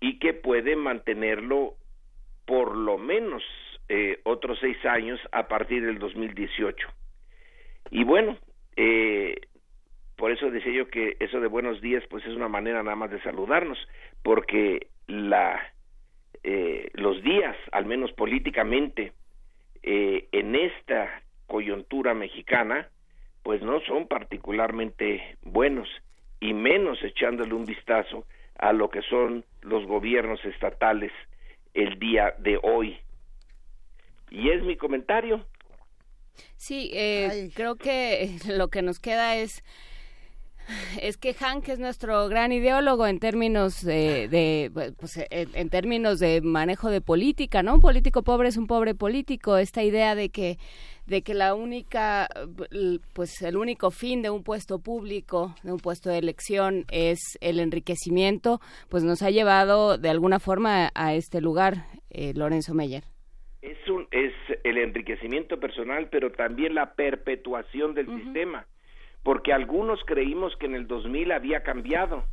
[0.00, 1.74] y que puede mantenerlo
[2.46, 3.42] por lo menos
[3.88, 6.88] eh, otros seis años a partir del 2018.
[7.90, 8.38] Y bueno,
[8.76, 9.36] eh,
[10.16, 13.10] por eso decía yo que eso de buenos días pues es una manera nada más
[13.10, 13.78] de saludarnos,
[14.22, 15.60] porque la
[16.42, 19.12] eh, los días, al menos políticamente,
[19.82, 22.88] en esta coyuntura mexicana,
[23.42, 25.88] pues no son particularmente buenos,
[26.38, 28.26] y menos echándole un vistazo
[28.58, 31.12] a lo que son los gobiernos estatales
[31.74, 32.98] el día de hoy.
[34.30, 35.44] Y es mi comentario.
[36.56, 39.64] Sí, eh, creo que lo que nos queda es
[41.02, 46.90] es que Hank es nuestro gran ideólogo en términos de, pues, en, términos de manejo
[46.90, 47.74] de política, ¿no?
[47.74, 49.56] Un político pobre es un pobre político.
[49.56, 50.58] Esta idea de que
[51.06, 52.28] de que la única,
[53.14, 57.58] pues el único fin de un puesto público, de un puesto de elección, es el
[57.58, 63.02] enriquecimiento, pues nos ha llevado de alguna forma a este lugar, eh, Lorenzo Meyer.
[63.60, 64.32] Es, un, es
[64.62, 68.66] el enriquecimiento personal, pero también la perpetuación del sistema
[69.22, 72.24] porque algunos creímos que en el 2000 había cambiado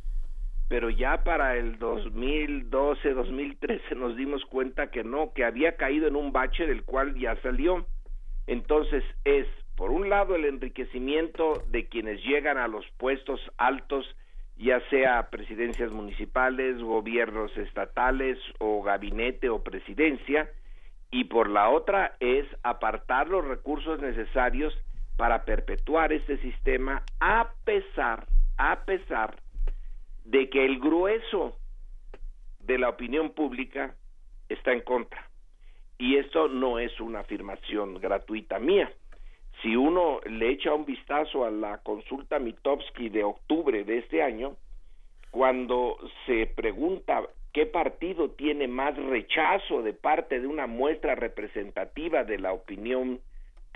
[0.68, 6.16] pero ya para el 2012, 2013 nos dimos cuenta que no, que había caído en
[6.16, 7.86] un bache del cual ya salió.
[8.46, 9.46] Entonces es,
[9.76, 14.14] por un lado, el enriquecimiento de quienes llegan a los puestos altos,
[14.58, 20.50] ya sea presidencias municipales, gobiernos estatales o gabinete o presidencia,
[21.10, 24.76] y por la otra es apartar los recursos necesarios
[25.18, 28.24] para perpetuar este sistema a pesar,
[28.56, 29.36] a pesar
[30.24, 31.56] de que el grueso
[32.60, 33.96] de la opinión pública
[34.48, 35.28] está en contra.
[35.98, 38.92] Y esto no es una afirmación gratuita mía.
[39.60, 44.54] Si uno le echa un vistazo a la consulta Mitofsky de octubre de este año,
[45.32, 52.38] cuando se pregunta qué partido tiene más rechazo de parte de una muestra representativa de
[52.38, 53.18] la opinión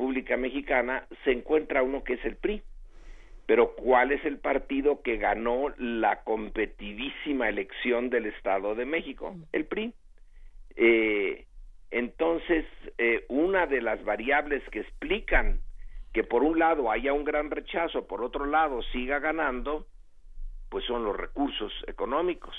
[0.02, 2.60] pública mexicana, se encuentra uno que es el PRI.
[3.46, 9.36] Pero ¿cuál es el partido que ganó la competitísima elección del Estado de México?
[9.52, 9.94] El PRI.
[10.74, 11.46] Eh,
[11.92, 12.64] entonces,
[12.98, 15.60] eh, una de las variables que explican
[16.12, 19.86] que por un lado haya un gran rechazo, por otro lado siga ganando,
[20.68, 22.56] pues son los recursos económicos,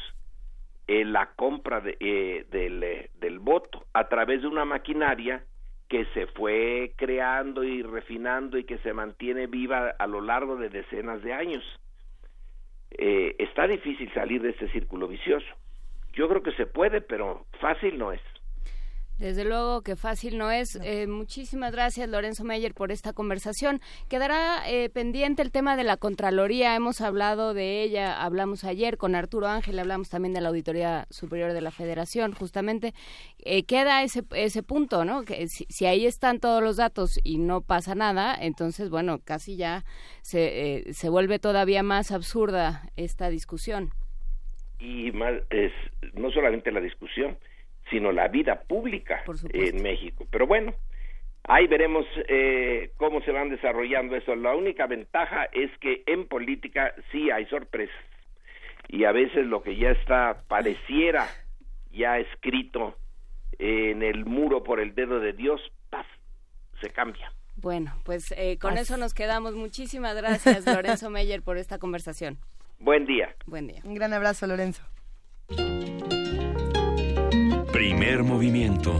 [0.87, 5.43] eh, la compra de, eh, del, eh, del voto a través de una maquinaria
[5.93, 10.69] que se fue creando y refinando y que se mantiene viva a lo largo de
[10.69, 11.63] decenas de años.
[12.89, 15.45] está difícil salir de este círculo vicioso.
[16.13, 18.21] Yo creo que se puede, pero fácil no es.
[19.19, 20.75] Desde luego que fácil no es.
[20.83, 23.79] Eh, muchísimas gracias, Lorenzo Meyer, por esta conversación.
[24.09, 26.75] Quedará eh, pendiente el tema de la Contraloría.
[26.75, 31.53] Hemos hablado de ella, hablamos ayer con Arturo Ángel, hablamos también de la Auditoría Superior
[31.53, 32.93] de la Federación, justamente.
[33.39, 35.23] Eh, queda ese, ese punto, ¿no?
[35.23, 39.85] Que si, ahí están todos los datos y no pasa nada, entonces, bueno, casi ya
[40.21, 43.91] se, se vuelve todavía más absurda esta discusión.
[44.79, 45.71] Y más, es,
[46.13, 47.37] no solamente la discusión,
[47.89, 50.25] sino la vida pública en México.
[50.31, 50.73] Pero bueno,
[51.43, 54.35] ahí veremos eh, cómo se van desarrollando eso.
[54.35, 57.95] La única ventaja es que en política sí hay sorpresas
[58.89, 61.27] y a veces lo que ya está pareciera
[61.91, 62.97] ya escrito
[63.59, 66.05] en el muro por el dedo de Dios, paz,
[66.81, 67.31] se cambia.
[67.55, 69.55] Bueno, pues eh, con eso nos quedamos.
[69.55, 72.37] Muchísimas gracias, Lorenzo Meyer, por esta conversación.
[72.79, 73.35] Buen día.
[73.45, 73.81] Buen día.
[73.83, 74.83] Un gran abrazo, Lorenzo.
[77.73, 78.93] Primer movimiento.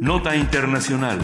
[0.00, 1.18] Nota Internacional.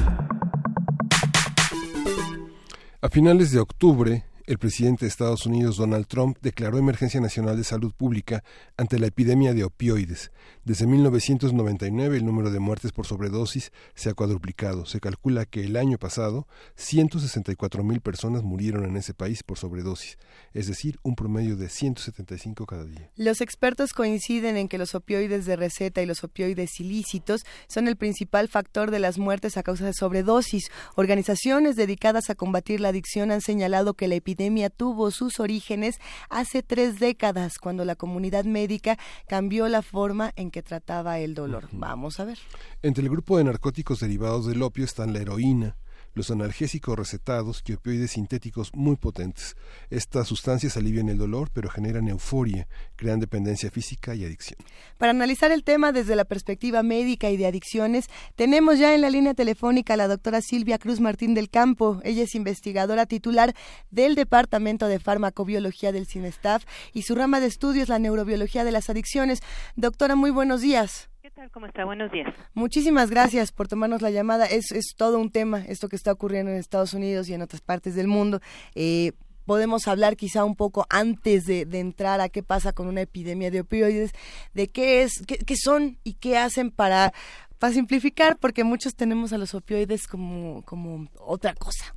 [3.01, 7.62] A finales de octubre, el presidente de Estados Unidos, Donald Trump, declaró emergencia nacional de
[7.62, 8.43] salud pública
[8.76, 10.32] ante la epidemia de opioides.
[10.69, 14.85] Desde 1999 el número de muertes por sobredosis se ha cuadruplicado.
[14.85, 20.19] Se calcula que el año pasado 164 mil personas murieron en ese país por sobredosis,
[20.53, 23.11] es decir, un promedio de 175 cada día.
[23.16, 27.97] Los expertos coinciden en que los opioides de receta y los opioides ilícitos son el
[27.97, 30.70] principal factor de las muertes a causa de sobredosis.
[30.97, 36.62] Organizaciones dedicadas a combatir la adicción han señalado que la epidemia tuvo sus orígenes hace
[36.62, 41.68] tres décadas, cuando la comunidad médica cambió la forma en que trataba el dolor.
[41.72, 42.39] Vamos a ver.
[42.82, 45.76] Entre el grupo de narcóticos derivados del opio están la heroína,
[46.19, 49.57] los analgésicos recetados y opioides sintéticos muy potentes.
[49.89, 54.59] Estas sustancias alivian el dolor, pero generan euforia, crean dependencia física y adicción.
[54.99, 59.11] Para analizar el tema desde la perspectiva médica y de adicciones, tenemos ya en la
[59.11, 62.01] línea telefónica a la doctora Silvia Cruz Martín del Campo.
[62.05, 63.55] Ella es investigadora titular
[63.90, 68.73] del Departamento de Farmacobiología del CINESTAF y su rama de estudio es la neurobiología de
[68.73, 69.40] las adicciones.
[69.77, 71.07] Doctora, muy buenos días.
[71.52, 71.85] ¿Cómo está?
[71.85, 72.35] Buenos días.
[72.55, 74.47] Muchísimas gracias por tomarnos la llamada.
[74.47, 77.60] Es, es todo un tema esto que está ocurriendo en Estados Unidos y en otras
[77.60, 78.40] partes del mundo.
[78.74, 79.12] Eh,
[79.47, 83.60] podemos hablar quizá un poco antes de, entrar a qué pasa con una epidemia de
[83.60, 84.12] opioides,
[84.52, 87.12] de qué es, qué, son y qué hacen para,
[87.59, 91.94] para simplificar, porque muchos tenemos a los opioides como, como otra cosa.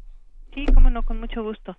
[0.54, 1.76] Sí, cómo no, con mucho gusto.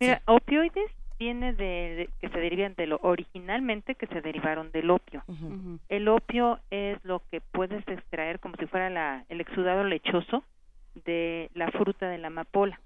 [0.00, 0.90] Mira, opioides
[1.22, 5.22] viene de, que se derivan de lo originalmente que se derivaron del opio.
[5.88, 10.42] El opio es lo que puedes extraer como si fuera la, el exudado lechoso
[11.04, 12.80] de la fruta de la amapola.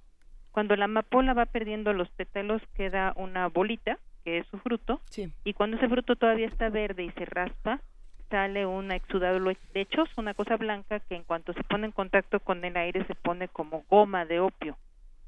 [0.53, 5.01] Cuando la amapola va perdiendo los pétalos queda una bolita que es su fruto
[5.45, 7.81] y cuando ese fruto todavía está verde y se raspa
[8.29, 9.39] sale un exudado
[9.73, 13.15] lechoso, una cosa blanca que en cuanto se pone en contacto con el aire se
[13.15, 14.77] pone como goma de opio.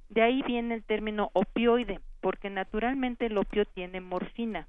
[0.08, 4.66] De ahí viene el término opioide porque naturalmente el opio tiene morfina.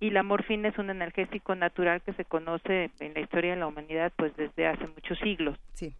[0.00, 3.66] y la morfina es un analgésico natural que se conoce en la historia de la
[3.66, 5.58] humanidad pues desde hace muchos siglos.
[5.74, 5.92] Sí.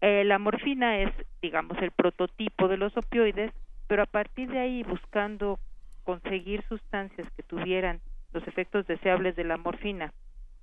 [0.00, 3.52] Eh, la morfina es, digamos, el prototipo de los opioides,
[3.86, 5.58] pero a partir de ahí buscando
[6.02, 8.00] conseguir sustancias que tuvieran
[8.32, 10.12] los efectos deseables de la morfina,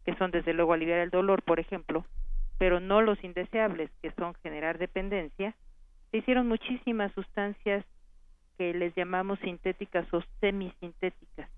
[0.05, 2.05] que son desde luego aliviar el dolor, por ejemplo,
[2.57, 5.55] pero no los indeseables, que son generar dependencia,
[6.13, 7.83] se hicieron muchísimas sustancias
[8.59, 11.49] que les llamamos sintéticas o semisintéticas.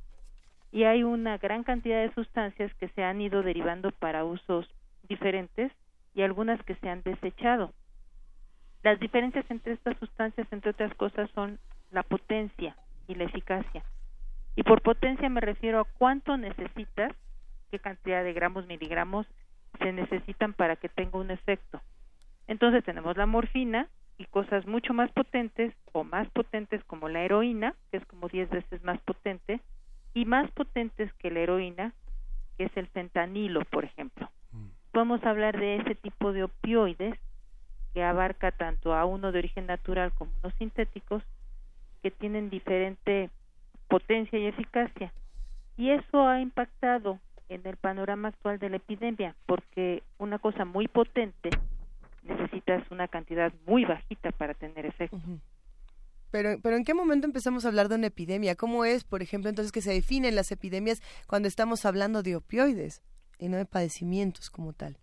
[0.72, 4.66] Y hay una gran cantidad de sustancias que se han ido derivando para usos
[5.10, 5.74] diferentes
[6.14, 7.74] y algunas que se han desechado.
[8.82, 11.60] Las diferencias entre estas sustancias, entre otras cosas, son
[11.92, 12.78] la potencia
[13.10, 13.84] y la eficacia.
[14.56, 17.12] Y por potencia me refiero a cuánto necesitas,
[17.72, 19.28] qué cantidad de gramos, miligramos
[19.80, 21.82] se necesitan para que tenga un efecto.
[22.48, 27.76] Entonces tenemos la morfina y cosas mucho más potentes o más potentes como la heroína,
[27.92, 29.60] que es como 10 veces más potente,
[30.14, 31.94] y más potentes que la heroína,
[32.58, 34.30] que es el fentanilo, por ejemplo.
[34.52, 34.68] Mm.
[34.92, 37.20] Podemos hablar de ese tipo de opioides
[37.94, 41.24] que abarca tanto a uno de origen natural como unos sintéticos
[42.02, 43.30] que tienen diferente
[43.88, 45.12] potencia y eficacia.
[45.78, 47.20] Y eso ha impactado
[47.50, 51.50] en el panorama actual de la epidemia, porque una cosa muy potente
[52.26, 55.18] necesitas una cantidad muy bajita para tener efecto.
[56.32, 58.56] Pero, pero ¿en qué momento empezamos a hablar de una epidemia?
[58.56, 63.02] ¿Cómo es, por ejemplo, entonces que se definen las epidemias cuando estamos hablando de opioides
[63.40, 64.98] y no de padecimientos como tal?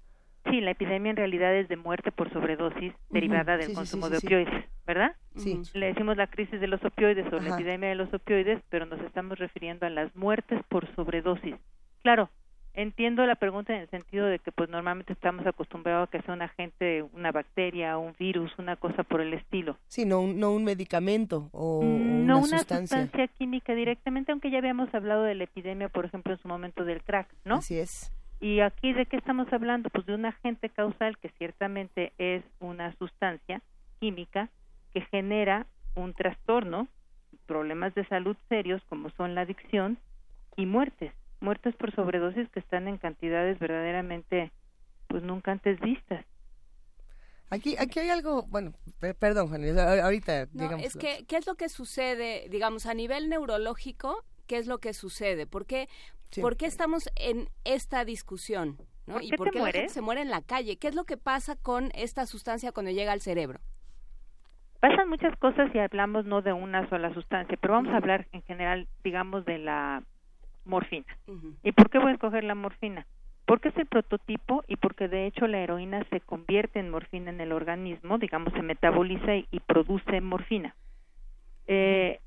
[0.50, 4.64] Sí, la epidemia en realidad es de muerte por sobredosis derivada del consumo de opioides,
[4.86, 5.14] ¿verdad?
[5.36, 5.62] Sí.
[5.72, 9.00] Le decimos la crisis de los opioides o la epidemia de los opioides, pero nos
[9.00, 11.54] estamos refiriendo a las muertes por sobredosis.
[12.02, 12.28] Claro,
[12.74, 16.34] entiendo la pregunta en el sentido de que pues normalmente estamos acostumbrados a que sea
[16.34, 19.76] un agente, una bacteria, un virus, una cosa por el estilo.
[19.88, 23.08] Sí, no, no un medicamento o, mm, no una, sustancia.
[23.38, 27.02] química directamente, aunque ya habíamos hablado de la epidemia, por ejemplo, en su momento del
[27.02, 27.56] crack, ¿no?
[27.56, 28.12] Así es.
[28.40, 29.88] Y aquí de qué estamos hablando?
[29.90, 33.62] Pues de un agente causal que ciertamente es una sustancia
[34.00, 34.48] química
[34.92, 36.88] que genera un trastorno,
[37.46, 39.98] problemas de salud serios como son la adicción
[40.56, 41.12] y muertes
[41.42, 44.52] muertes por sobredosis que están en cantidades verdaderamente
[45.08, 46.24] pues nunca antes vistas.
[47.50, 48.72] Aquí, aquí hay algo, bueno,
[49.18, 50.86] perdón, Juan, ahorita digamos.
[50.86, 54.24] Es que, ¿qué es lo que sucede, digamos, a nivel neurológico?
[54.46, 55.46] ¿Qué es lo que sucede?
[55.46, 55.86] ¿Por qué,
[56.40, 58.78] ¿por qué estamos en esta discusión?
[59.06, 59.20] ¿no?
[59.20, 60.78] ¿Y por qué la gente se muere en la calle?
[60.78, 63.60] ¿Qué es lo que pasa con esta sustancia cuando llega al cerebro?
[64.80, 68.42] Pasan muchas cosas y hablamos no de una sola sustancia, pero vamos a hablar en
[68.42, 70.02] general, digamos, de la
[70.64, 71.06] morfina.
[71.62, 73.06] ¿Y por qué voy a escoger la morfina?
[73.44, 77.40] Porque es el prototipo y porque de hecho la heroína se convierte en morfina en
[77.40, 80.74] el organismo, digamos, se metaboliza y, produce morfina.
[81.66, 82.20] Eh,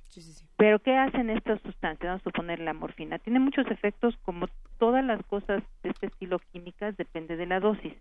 [0.58, 2.08] Pero ¿qué hacen estas sustancias?
[2.08, 3.20] Vamos a suponer la morfina.
[3.20, 4.48] Tiene muchos efectos como
[4.78, 7.94] todas las cosas de este estilo químicas, depende de la dosis.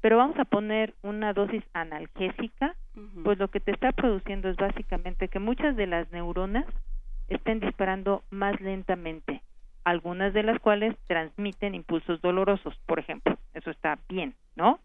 [0.00, 2.76] Pero vamos a poner una dosis analgésica,
[3.24, 6.66] pues lo que te está produciendo es básicamente que muchas de las neuronas
[7.28, 9.42] estén disparando más lentamente
[9.84, 13.36] algunas de las cuales transmiten impulsos dolorosos, por ejemplo.
[13.52, 14.80] Eso está bien, ¿no?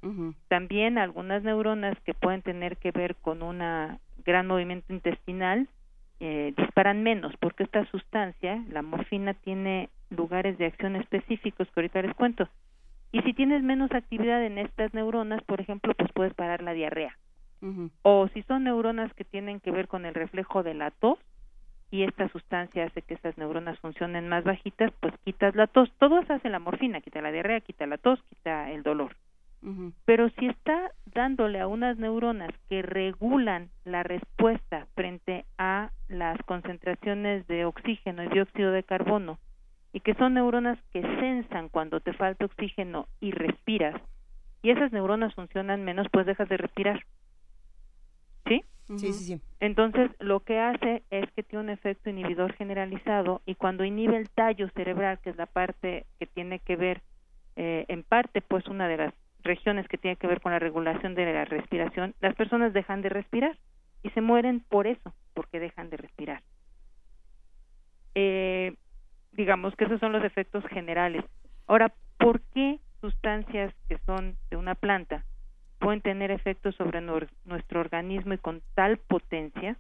[0.48, 3.60] También algunas neuronas que pueden tener que ver con un
[4.26, 5.68] gran movimiento intestinal
[6.20, 12.02] eh, disparan menos, porque esta sustancia, la morfina, tiene lugares de acción específicos que ahorita
[12.02, 12.50] les cuento.
[13.14, 17.18] Y si tienes menos actividad en estas neuronas, por ejemplo, pues puedes parar la diarrea.
[18.04, 21.20] O si son neuronas que tienen que ver con el reflejo de la tos,
[21.92, 25.92] y esta sustancia hace que esas neuronas funcionen más bajitas, pues quitas la tos.
[25.98, 29.16] Todo eso hace la morfina, quita la diarrea, quita la tos, quita el dolor.
[30.06, 37.46] Pero si está dándole a unas neuronas que regulan la respuesta frente a las concentraciones
[37.48, 39.38] de oxígeno y dióxido de carbono,
[39.92, 44.00] y que son neuronas que sensan cuando te falta oxígeno y respiras,
[44.62, 47.04] y esas neuronas funcionan menos, pues dejas de respirar.
[48.48, 48.64] ¿Sí?
[48.96, 49.42] Sí, sí, sí.
[49.60, 54.30] Entonces, lo que hace es que tiene un efecto inhibidor generalizado y cuando inhibe el
[54.30, 57.02] tallo cerebral, que es la parte que tiene que ver,
[57.56, 59.14] eh, en parte, pues una de las
[59.44, 63.10] regiones que tiene que ver con la regulación de la respiración, las personas dejan de
[63.10, 63.58] respirar
[64.04, 66.42] y se mueren por eso, porque dejan de respirar.
[68.16, 68.76] Eh,
[69.34, 71.24] digamos que esos son los efectos generales.
[71.68, 75.26] Ahora, ¿por qué sustancias que son de una planta
[75.80, 79.78] pueden tener efectos sobre nuestro organismo y con tal potencia,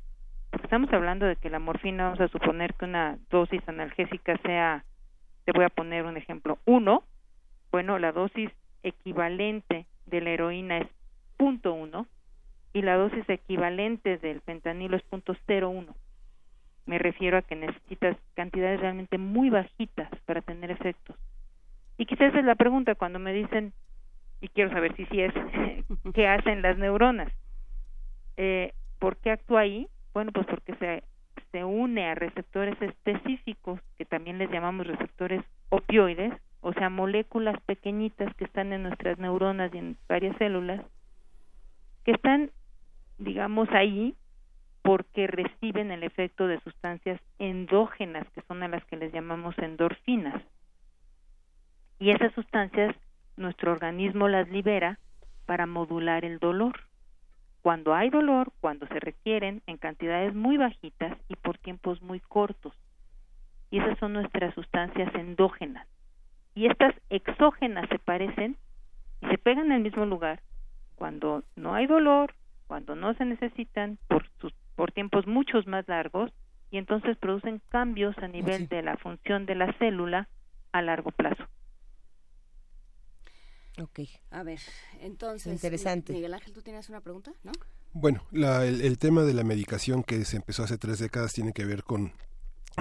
[0.63, 4.85] estamos hablando de que la morfina, vamos a suponer que una dosis analgésica sea,
[5.45, 7.03] te voy a poner un ejemplo, uno,
[7.71, 8.49] bueno, la dosis
[8.81, 10.87] equivalente de la heroína es
[11.37, 12.05] .1
[12.73, 15.87] y la dosis equivalente del fentanilo es .01.
[16.85, 21.15] me refiero a que necesitas cantidades realmente muy bajitas para tener efectos.
[21.97, 23.73] Y quizás es la pregunta cuando me dicen,
[24.41, 25.33] y quiero saber si sí es,
[26.13, 27.31] ¿qué hacen las neuronas?
[28.37, 29.87] Eh, ¿Por qué actúa ahí?
[30.13, 31.03] Bueno, pues porque se,
[31.51, 38.33] se une a receptores específicos, que también les llamamos receptores opioides, o sea, moléculas pequeñitas
[38.35, 40.81] que están en nuestras neuronas y en varias células,
[42.03, 42.51] que están,
[43.17, 44.15] digamos, ahí
[44.81, 50.41] porque reciben el efecto de sustancias endógenas, que son a las que les llamamos endorfinas.
[51.99, 52.95] Y esas sustancias
[53.39, 54.99] nuestro organismo las libera
[55.45, 56.81] para modular el dolor.
[57.61, 62.73] Cuando hay dolor, cuando se requieren en cantidades muy bajitas y por tiempos muy cortos.
[63.71, 65.87] Y esas son nuestras sustancias endógenas
[66.55, 68.57] y estas exógenas se parecen
[69.21, 70.41] y se pegan en el mismo lugar
[70.95, 72.33] cuando no hay dolor,
[72.67, 76.31] cuando no se necesitan por, sus, por tiempos muchos más largos
[76.71, 80.27] y entonces producen cambios a nivel de la función de la célula
[80.73, 81.45] a largo plazo.
[83.81, 84.01] Ok,
[84.31, 84.59] a ver,
[85.01, 86.13] entonces, Interesante.
[86.13, 87.33] Miguel Ángel, ¿tú tienes una pregunta?
[87.43, 87.51] ¿No?
[87.93, 91.65] Bueno, el, el, tema de la medicación que se empezó hace tres décadas tiene que
[91.65, 92.13] ver con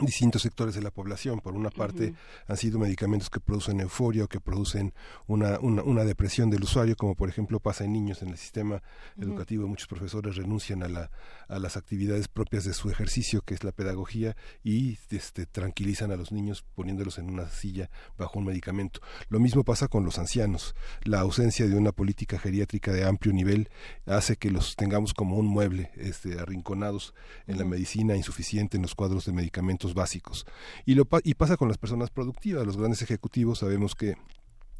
[0.03, 1.41] distintos sectores de la población.
[1.41, 2.15] Por una parte,
[2.47, 4.95] han sido medicamentos que producen euforia o que producen
[5.27, 8.83] una, una, depresión del usuario, como por ejemplo pasa en niños en el sistema
[9.19, 9.66] educativo.
[9.66, 11.11] Muchos profesores renuncian a, la,
[11.49, 16.16] a las actividades propias de su ejercicio, que es la pedagogía, y este, tranquilizan a
[16.16, 19.01] los niños poniéndolos en una silla bajo un medicamento.
[19.29, 20.75] Lo mismo pasa con los ancianos.
[21.03, 23.69] La ausencia de una política geriátrica de amplio nivel
[24.07, 27.15] hace que los tengamos como un mueble, este, arrinconados
[27.47, 30.47] en la medicina, insuficiente en los cuadros de medicamentos básicos.
[30.86, 34.16] Y, lo, y pasa con las personas productivas, los grandes ejecutivos sabemos que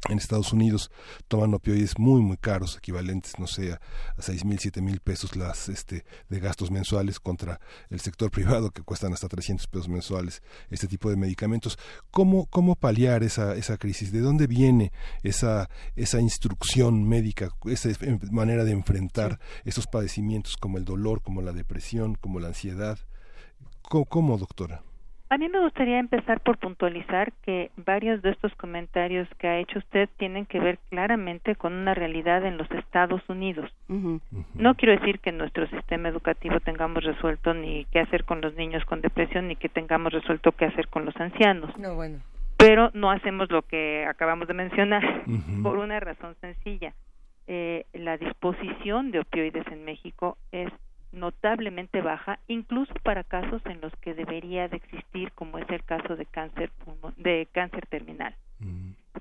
[0.07, 0.91] en Estados Unidos
[1.27, 3.81] toman opioides muy muy caros equivalentes no sé a,
[4.19, 7.59] seis mil siete mil pesos las este de gastos mensuales contra
[7.89, 11.77] el sector privado que cuestan hasta 300 pesos mensuales este tipo de medicamentos.
[12.11, 14.91] Cómo cómo paliar esa esa crisis de dónde viene
[15.23, 17.89] esa esa instrucción médica esa
[18.31, 22.99] manera de enfrentar esos padecimientos como el dolor como la depresión como la ansiedad
[23.81, 24.83] cómo doctora
[25.31, 29.77] a mí me gustaría empezar por puntualizar que varios de estos comentarios que ha hecho
[29.77, 33.71] usted tienen que ver claramente con una realidad en los Estados Unidos.
[33.87, 38.55] No quiero decir que en nuestro sistema educativo tengamos resuelto ni qué hacer con los
[38.55, 41.77] niños con depresión ni que tengamos resuelto qué hacer con los ancianos.
[41.77, 42.19] No, bueno.
[42.57, 45.23] Pero no hacemos lo que acabamos de mencionar
[45.61, 46.93] por una razón sencilla.
[47.45, 50.71] Eh, la disposición de opioides en México es
[51.11, 56.15] notablemente baja, incluso para casos en los que debería de existir, como es el caso
[56.15, 56.71] de cáncer
[57.17, 58.35] de cáncer terminal,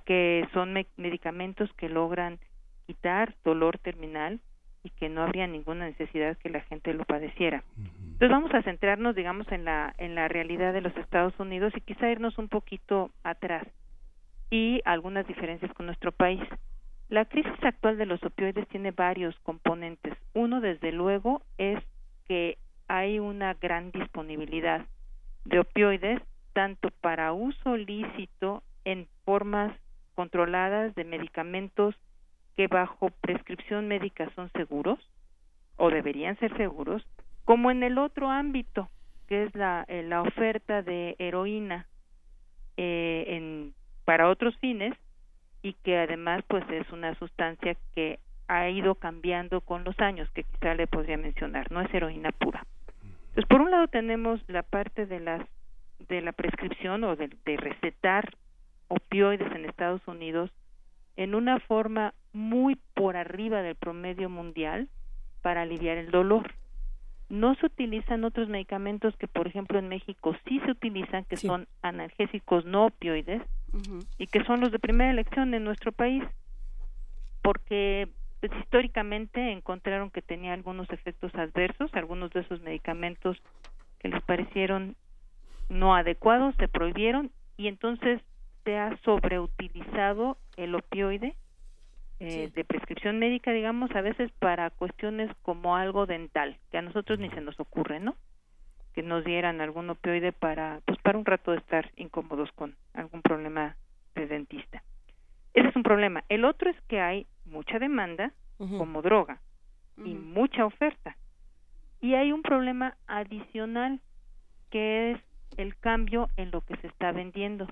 [0.05, 2.39] que son medicamentos que logran
[2.86, 4.40] quitar dolor terminal
[4.82, 7.65] y que no habría ninguna necesidad que la gente lo padeciera.
[7.77, 11.81] Entonces vamos a centrarnos, digamos, en la en la realidad de los Estados Unidos y
[11.81, 13.66] quizá irnos un poquito atrás
[14.51, 16.43] y algunas diferencias con nuestro país.
[17.09, 20.14] La crisis actual de los opioides tiene varios componentes.
[20.35, 21.82] Uno, desde luego, es
[22.26, 24.86] que hay una gran disponibilidad
[25.44, 26.20] de opioides,
[26.52, 29.74] tanto para uso lícito en formas
[30.14, 31.94] controladas de medicamentos
[32.56, 34.98] que bajo prescripción médica son seguros
[35.76, 37.06] o deberían ser seguros,
[37.44, 38.90] como en el otro ámbito,
[39.28, 41.86] que es la, eh, la oferta de heroína
[42.76, 43.74] eh, en,
[44.05, 44.93] para otros fines
[45.62, 48.18] y que además pues es una sustancia que
[48.48, 52.64] ha ido cambiando con los años, que quizá le podría mencionar, no es heroína pura.
[53.28, 55.43] Entonces, por un lado tenemos la parte de las
[56.09, 58.30] de la prescripción o de, de recetar
[58.86, 60.51] opioides en Estados Unidos
[61.16, 64.89] en una forma muy por arriba del promedio mundial
[65.43, 66.55] para aliviar el dolor.
[67.29, 71.69] No se utilizan otros medicamentos que, por ejemplo, en México sí se utilizan, que son
[71.83, 73.43] analgésicos no opioides,
[74.17, 76.25] y que son los de primera elección en nuestro país
[77.43, 78.09] porque
[78.41, 83.37] pues, históricamente encontraron que tenía algunos efectos adversos, algunos de esos medicamentos
[83.99, 84.97] que les parecieron
[85.69, 88.21] no adecuados se prohibieron y entonces
[88.65, 91.37] se ha sobreutilizado el opioide
[92.20, 97.19] eh, de prescripción médica, digamos, a veces para cuestiones como algo dental, que a nosotros
[97.19, 98.16] ni se nos ocurre, ¿no?
[98.99, 103.23] que nos dieran algún opioide para pues para un rato de estar incómodos con algún
[103.23, 103.77] problema
[104.16, 104.82] de dentista.
[105.55, 106.24] Ese es un problema.
[106.28, 109.40] El otro es que hay mucha demanda como droga
[109.99, 111.16] y mucha oferta.
[112.01, 114.01] Y hay un problema adicional
[114.70, 115.20] que es
[115.57, 117.69] el cambio en lo que se está vendiendo.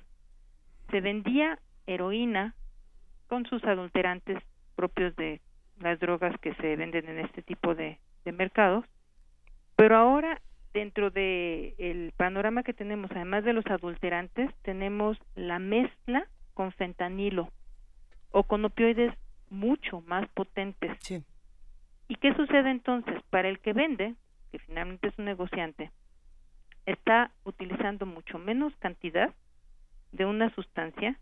[0.93, 1.59] Se vendía
[1.89, 2.55] heroína
[3.29, 4.39] con sus adulterantes
[4.75, 5.41] propios de
[5.81, 8.85] las drogas que se venden en este tipo de mercados,
[9.77, 10.41] pero ahora
[10.73, 17.51] dentro de el panorama que tenemos, además de los adulterantes, tenemos la mezcla con fentanilo
[18.31, 19.15] o con opioides
[19.49, 20.93] mucho más potentes.
[22.09, 23.23] ¿Y qué sucede entonces?
[23.31, 24.17] Para el que vende,
[24.53, 25.93] que finalmente es un negociante,
[26.85, 29.33] está utilizando mucho menos cantidad
[30.13, 31.19] de una sustancia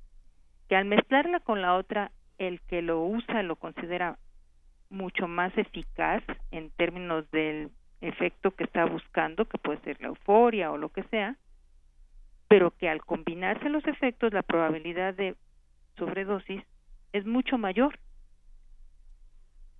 [0.68, 4.18] que al mezclarla con la otra, el que lo usa lo considera
[4.90, 7.70] mucho más eficaz en términos del
[8.00, 11.36] efecto que está buscando, que puede ser la euforia o lo que sea,
[12.48, 15.36] pero que al combinarse los efectos la probabilidad de
[15.96, 16.62] sobredosis
[17.12, 17.98] es mucho mayor.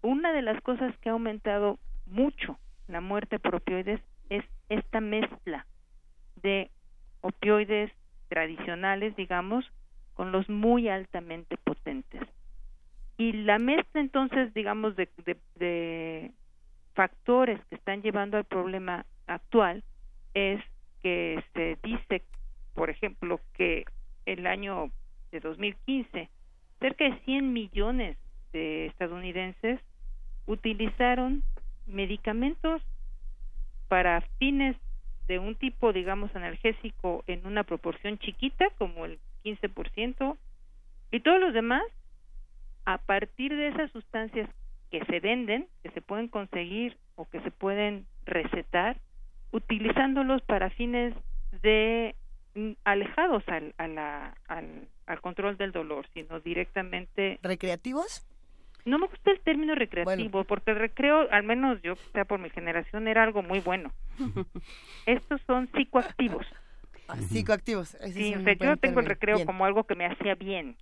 [0.03, 2.59] Una de las cosas que ha aumentado mucho
[2.89, 5.67] la muerte por opioides es esta mezcla
[6.37, 6.71] de
[7.21, 7.91] opioides
[8.29, 9.65] tradicionales, digamos,
[10.15, 12.23] con los muy altamente potentes.
[13.17, 15.09] Y la mezcla entonces, digamos, de,
[15.57, 16.33] de,
[16.95, 19.83] factores que están llevando al problema actual
[20.33, 20.61] es
[21.03, 22.23] que se dice,
[22.75, 23.85] por ejemplo, que
[24.27, 24.91] el año
[25.33, 26.29] de 2015
[26.81, 28.17] cerca de 100 millones
[28.53, 29.81] de estadounidenses
[30.47, 31.43] utilizaron
[31.87, 32.83] medicamentos
[33.89, 34.77] para fines
[35.29, 40.37] de un tipo, digamos, analgésico en una proporción chiquita, como el 15%,
[41.11, 41.85] y todos los demás,
[42.85, 44.49] a partir de esas sustancias
[44.91, 48.99] que se venden, que se pueden conseguir o que se pueden recetar,
[49.53, 51.15] utilizándolos para fines
[51.63, 52.15] de
[52.55, 57.39] mm, alejados al, al, al control del dolor, sino directamente...
[57.43, 58.27] ¿Recreativos?
[58.85, 62.51] No me gusta el término recreativo, porque el recreo, al menos yo, sea por mi
[62.51, 63.93] generación, era algo muy bueno.
[65.07, 66.47] Estos son psicoactivos.
[67.09, 67.97] Ah, psicoactivos.
[68.13, 70.77] sí, o sea, yo tengo el recreo como algo que me hacía bien.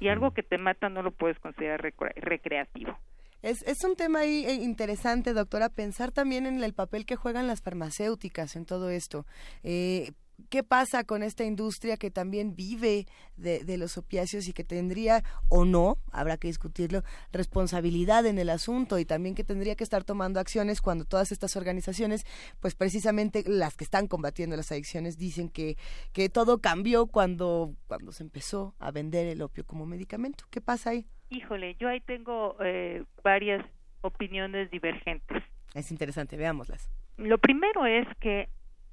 [0.00, 2.98] Y algo que te mata no lo puedes considerar recreativo.
[3.42, 7.46] Es, es un tema ahí eh, interesante, doctora, pensar también en el papel que juegan
[7.46, 9.26] las farmacéuticas en todo esto.
[9.62, 10.12] Eh,
[10.50, 13.06] ¿Qué pasa con esta industria que también vive
[13.36, 17.02] de, los opiáceos y que tendría o no, habrá que discutirlo,
[17.32, 21.56] responsabilidad en el asunto y también que tendría que estar tomando acciones cuando todas estas
[21.56, 22.24] organizaciones,
[22.60, 25.76] pues precisamente las que están combatiendo las adicciones, dicen que,
[26.12, 30.44] que todo cambió cuando, cuando se empezó a vender el opio como medicamento?
[30.50, 31.06] ¿Qué pasa ahí?
[31.30, 33.64] Híjole, yo ahí tengo eh, varias
[34.02, 35.42] opiniones divergentes.
[35.74, 36.90] Es interesante, veámoslas.
[37.16, 38.48] Lo primero es que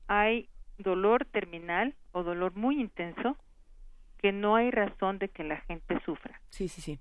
[0.08, 3.38] hay dolor terminal o dolor muy intenso
[4.20, 6.40] que no hay razón de que la gente sufra.
[6.50, 7.00] Sí, sí, sí.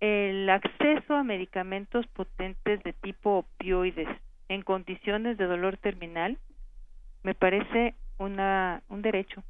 [0.00, 4.08] El acceso a medicamentos potentes de tipo opioides
[4.48, 6.38] en condiciones de dolor terminal
[7.22, 9.42] me parece una, un derecho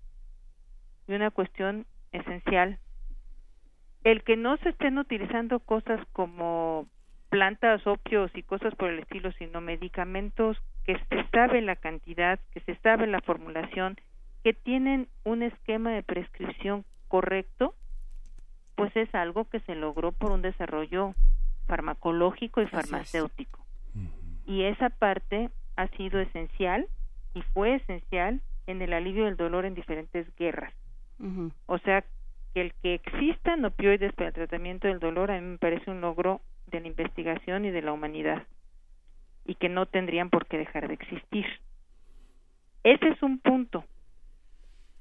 [1.07, 2.79] y una cuestión esencial.
[4.05, 6.89] El que no se estén utilizando cosas como
[7.29, 10.57] plantas, opios y cosas por el estilo, sino medicamentos
[10.89, 13.99] que se sabe la cantidad, que se sabe la formulación,
[14.43, 17.75] que tienen un esquema de prescripción correcto,
[18.75, 21.15] pues es algo que se logró por un desarrollo
[21.67, 23.61] farmacológico y farmacéutico.
[24.47, 26.89] Y esa parte ha sido esencial
[27.35, 30.73] y fue esencial en el alivio del dolor en diferentes guerras.
[31.67, 32.03] O sea,
[32.55, 36.01] que el que existan opioides para el tratamiento del dolor a mí me parece un
[36.01, 38.47] logro de la investigación y de la humanidad
[39.49, 41.47] y que no tendrían por qué dejar de existir.
[42.85, 43.83] Ese es un punto.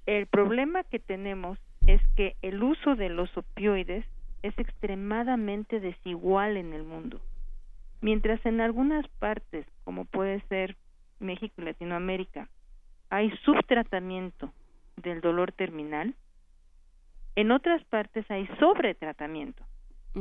[0.06, 4.06] El problema que tenemos es que el uso de los opioides
[4.44, 7.20] es extremadamente desigual en el mundo.
[8.00, 10.78] Mientras en algunas partes, como puede ser
[11.20, 12.48] México y Latinoamérica,
[13.10, 14.54] hay subtratamiento
[14.96, 16.16] del dolor terminal,
[17.36, 19.64] en otras partes hay sobretratamiento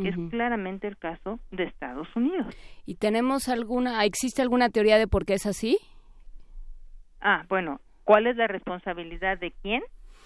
[0.05, 2.55] es claramente el caso de Estados Unidos.
[2.85, 5.78] ¿Y tenemos alguna, existe alguna teoría de por qué es así?
[7.20, 9.82] Ah, bueno, ¿cuál es la responsabilidad de quién?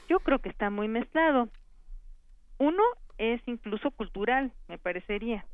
[0.08, 1.48] Yo creo que está muy mezclado.
[2.58, 2.82] Uno
[3.18, 5.44] es incluso cultural, me parecería.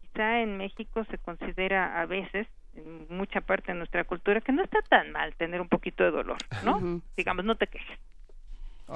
[0.00, 4.62] Quizá en México se considera a veces, en mucha parte de nuestra cultura, que no
[4.62, 7.00] está tan mal tener un poquito de dolor, ¿no?
[7.16, 7.98] Digamos, no te quejes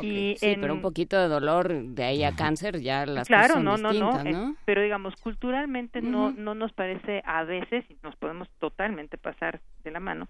[0.01, 3.83] sí, pero un poquito de dolor de ahí a cáncer ya las claro, cosas son
[3.83, 8.17] no, no, no, eh, pero digamos culturalmente no no nos parece a veces y nos
[8.17, 10.29] podemos totalmente pasar de la mano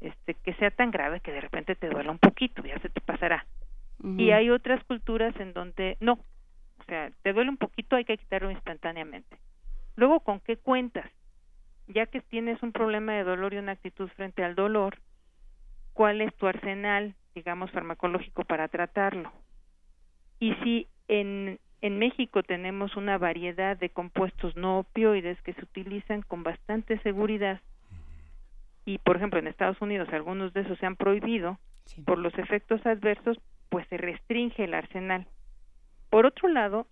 [0.00, 3.00] este que sea tan grave que de repente te duela un poquito, ya se te
[3.00, 3.46] pasará.
[4.18, 8.18] Y hay otras culturas en donde no, o sea, te duele un poquito, hay que
[8.18, 9.38] quitarlo instantáneamente.
[9.96, 11.10] Luego, ¿con qué cuentas?
[11.88, 14.98] Ya que tienes un problema de dolor y una actitud frente al dolor,
[15.94, 19.30] ¿cuál es tu arsenal digamos, farmacológico para tratarlo.
[20.40, 26.22] Y si en, en México tenemos una variedad de compuestos no opioides que se utilizan
[26.22, 27.60] con bastante seguridad,
[28.86, 31.58] y por ejemplo en Estados Unidos algunos de esos se han prohibido
[32.06, 33.38] por los efectos adversos,
[33.68, 35.26] pues se restringe el arsenal.
[36.08, 36.86] Por otro lado,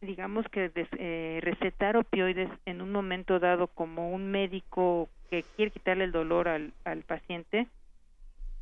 [0.00, 6.04] digamos que eh, recetar opioides en un momento dado como un médico que quiere quitarle
[6.04, 7.66] el dolor al, al paciente,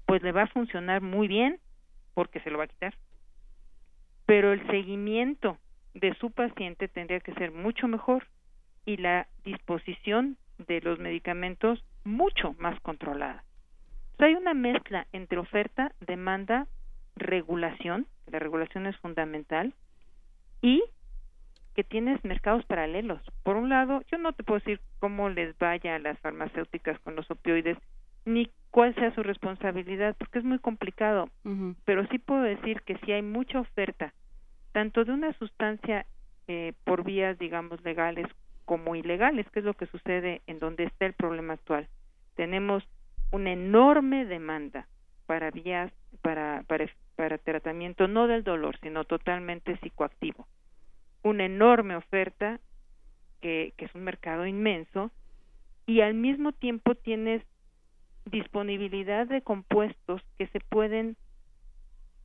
[0.09, 1.61] pues le va a funcionar muy bien
[2.15, 2.95] porque se lo va a quitar.
[4.25, 5.59] Pero el seguimiento
[5.93, 8.27] de su paciente tendría que ser mucho mejor
[8.87, 13.45] y la disposición de los medicamentos mucho más controlada.
[14.19, 16.67] hay una mezcla entre oferta, demanda,
[17.15, 19.75] regulación, la regulación es fundamental,
[20.63, 20.83] y
[21.75, 23.21] que tienes mercados paralelos.
[23.43, 27.15] Por un lado, yo no te puedo decir cómo les vaya a las farmacéuticas con
[27.15, 27.77] los opioides,
[28.25, 31.29] ni cuál sea su responsabilidad, porque es muy complicado,
[31.85, 34.13] pero sí puedo decir que si hay mucha oferta,
[34.73, 36.07] tanto de una sustancia
[36.47, 38.27] eh, por vías, digamos, legales
[38.65, 41.89] como ilegales, que es lo que sucede en donde está el problema actual.
[42.37, 42.85] Tenemos
[43.33, 44.87] una enorme demanda
[45.27, 45.93] para vías,
[46.23, 46.87] para, para,
[47.17, 50.47] para tratamiento no del dolor, sino totalmente psicoactivo.
[51.23, 52.61] Una enorme oferta,
[53.41, 55.11] que, que es un mercado inmenso,
[55.87, 57.43] y al mismo tiempo tienes
[58.31, 61.17] disponibilidad de compuestos que se pueden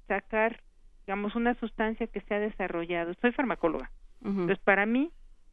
[0.08, 0.62] sacar,
[1.06, 3.14] digamos, una sustancia que se ha desarrollado.
[3.22, 3.92] Soy farmacóloga.
[4.24, 5.12] Entonces, para mí,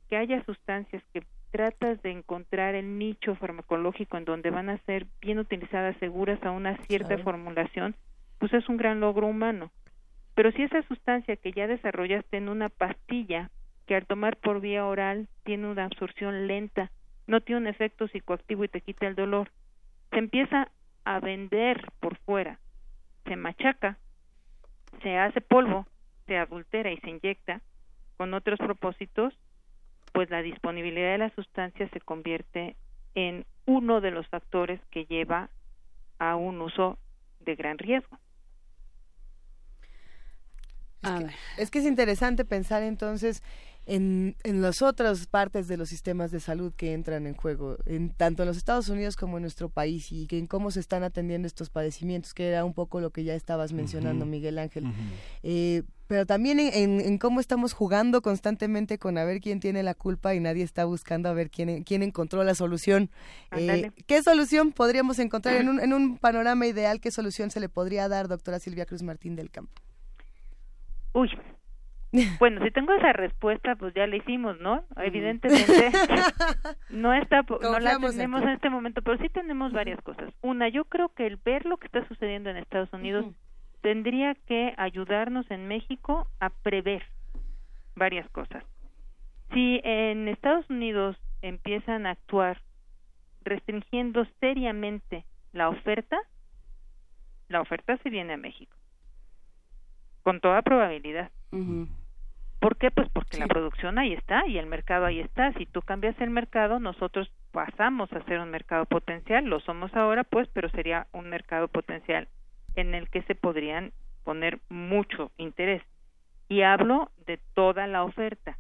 [0.09, 5.07] que haya sustancias que tratas de encontrar el nicho farmacológico en donde van a ser
[5.21, 7.97] bien utilizadas, seguras a una cierta formulación,
[8.39, 9.71] pues es un gran logro humano.
[10.35, 13.51] Pero si esa sustancia que ya desarrollaste en una pastilla,
[13.87, 16.91] que al tomar por vía oral tiene una absorción lenta,
[17.27, 19.51] no tiene un efecto psicoactivo y te quita el dolor,
[20.11, 20.71] se empieza
[21.05, 22.59] a vender por fuera,
[23.25, 23.99] se machaca,
[25.03, 25.87] se hace polvo,
[26.27, 27.61] se adultera y se inyecta
[28.17, 29.35] con otros propósitos,
[30.13, 32.77] pues la disponibilidad de la sustancia se convierte
[33.15, 35.51] en uno de los factores que lleva
[36.19, 36.99] a un uso
[37.41, 38.19] de gran riesgo.
[41.57, 43.43] Es que, es interesante pensar entonces
[43.87, 48.11] en, en las otras partes de los sistemas de salud que entran en juego, en,
[48.11, 51.47] tanto en los Estados Unidos como en nuestro país, y en cómo se están atendiendo
[51.47, 54.85] estos padecimientos, que era un poco lo que ya estabas mencionando, Miguel Ángel.
[55.43, 60.35] Eh, pero también en, cómo estamos jugando constantemente con a ver quién tiene la culpa
[60.35, 63.11] y nadie está buscando a ver quién, quién encontró la solución.
[63.57, 67.01] Eh, ¿Qué solución podríamos encontrar en un, en un panorama ideal?
[67.01, 69.81] ¿Qué solución se le podría dar, doctora Silvia Cruz Martín del Campo?
[71.13, 71.29] Uy,
[72.39, 74.85] bueno, si tengo esa respuesta, pues ya la hicimos, ¿no?
[74.97, 75.91] Evidentemente
[76.91, 80.33] no está, no la tenemos en, este momento, pero sí tenemos varias cosas.
[80.43, 83.27] Una, yo creo que el ver lo que está sucediendo en Estados Unidos
[83.81, 87.05] tendría que ayudarnos en México a prever
[87.95, 88.65] varias cosas.
[89.53, 92.61] Si en Estados Unidos empiezan a actuar
[93.43, 96.19] restringiendo seriamente la oferta,
[97.49, 98.77] la oferta se viene a México
[100.23, 101.31] con toda probabilidad.
[102.61, 102.91] ¿Por qué?
[102.91, 105.53] Pues porque la producción ahí está y el mercado ahí está.
[105.55, 109.47] Si tú cambias el mercado, nosotros pasamos a ser un mercado potencial.
[109.47, 112.29] Lo somos ahora, pues, pero sería un mercado potencial
[112.77, 113.93] en el que se podrían
[114.25, 115.83] poner mucho interés.
[116.49, 118.59] Y hablo de toda la oferta.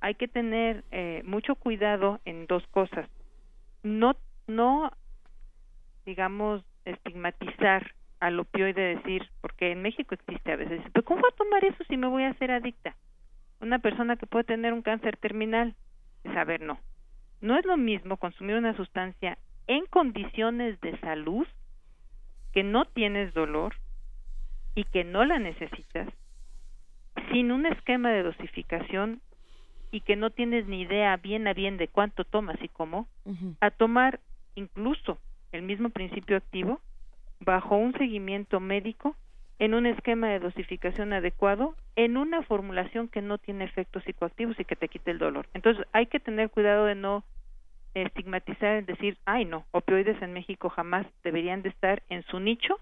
[0.00, 3.08] Hay que tener eh, mucho cuidado en dos cosas.
[3.84, 4.16] No,
[4.48, 4.90] no,
[6.04, 7.92] digamos, estigmatizar
[8.22, 11.82] al opioide decir, porque en México existe a veces, pero ¿cómo voy a tomar eso
[11.88, 12.94] si me voy a hacer adicta?
[13.60, 15.74] Una persona que puede tener un cáncer terminal,
[16.22, 16.78] es a ver, no.
[17.40, 21.48] No es lo mismo consumir una sustancia en condiciones de salud,
[22.52, 23.74] que no tienes dolor
[24.76, 26.08] y que no la necesitas,
[27.32, 29.20] sin un esquema de dosificación
[29.90, 33.08] y que no tienes ni idea bien a bien de cuánto tomas y cómo,
[33.60, 34.20] a tomar
[34.54, 35.18] incluso
[35.50, 36.80] el mismo principio activo
[37.44, 39.16] bajo un seguimiento médico
[39.58, 44.64] en un esquema de dosificación adecuado en una formulación que no tiene efectos psicoactivos y
[44.64, 45.46] que te quite el dolor.
[45.54, 47.24] Entonces hay que tener cuidado de no
[47.94, 52.78] estigmatizar, en decir, ay no, opioides en México jamás deberían de estar en su nicho,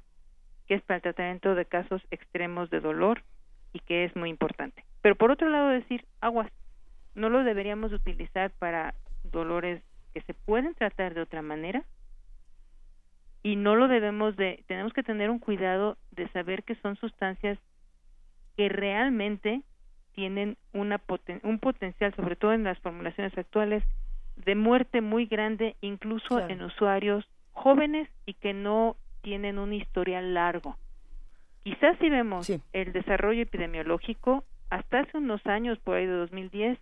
[0.69, 3.23] que es para el tratamiento de casos extremos de dolor
[3.73, 4.85] y que es muy importante.
[5.03, 6.51] Pero por otro lado decir, aguas,
[7.15, 9.83] no lo deberíamos utilizar para dolores
[10.15, 11.85] que se pueden tratar de otra manera,
[13.43, 17.59] y no lo debemos de tenemos que tener un cuidado de saber que son sustancias
[18.57, 19.63] que realmente
[20.13, 21.01] tienen una
[21.43, 23.83] un potencial sobre todo en las formulaciones actuales
[24.37, 30.77] de muerte muy grande incluso en usuarios jóvenes y que no tienen un historial largo.
[31.63, 36.79] Quizás si vemos el desarrollo epidemiológico hasta hace unos años por ahí de 2010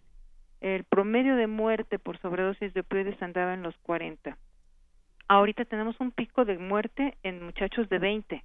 [0.60, 4.36] el promedio de muerte por sobredosis de opioides andaba en los 40
[5.28, 8.44] ahorita tenemos un pico de muerte en muchachos de 20,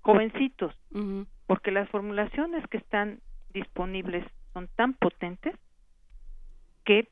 [0.00, 0.76] jovencitos,
[1.46, 3.20] porque las formulaciones que están
[3.52, 5.54] disponibles son tan potentes
[6.84, 7.08] que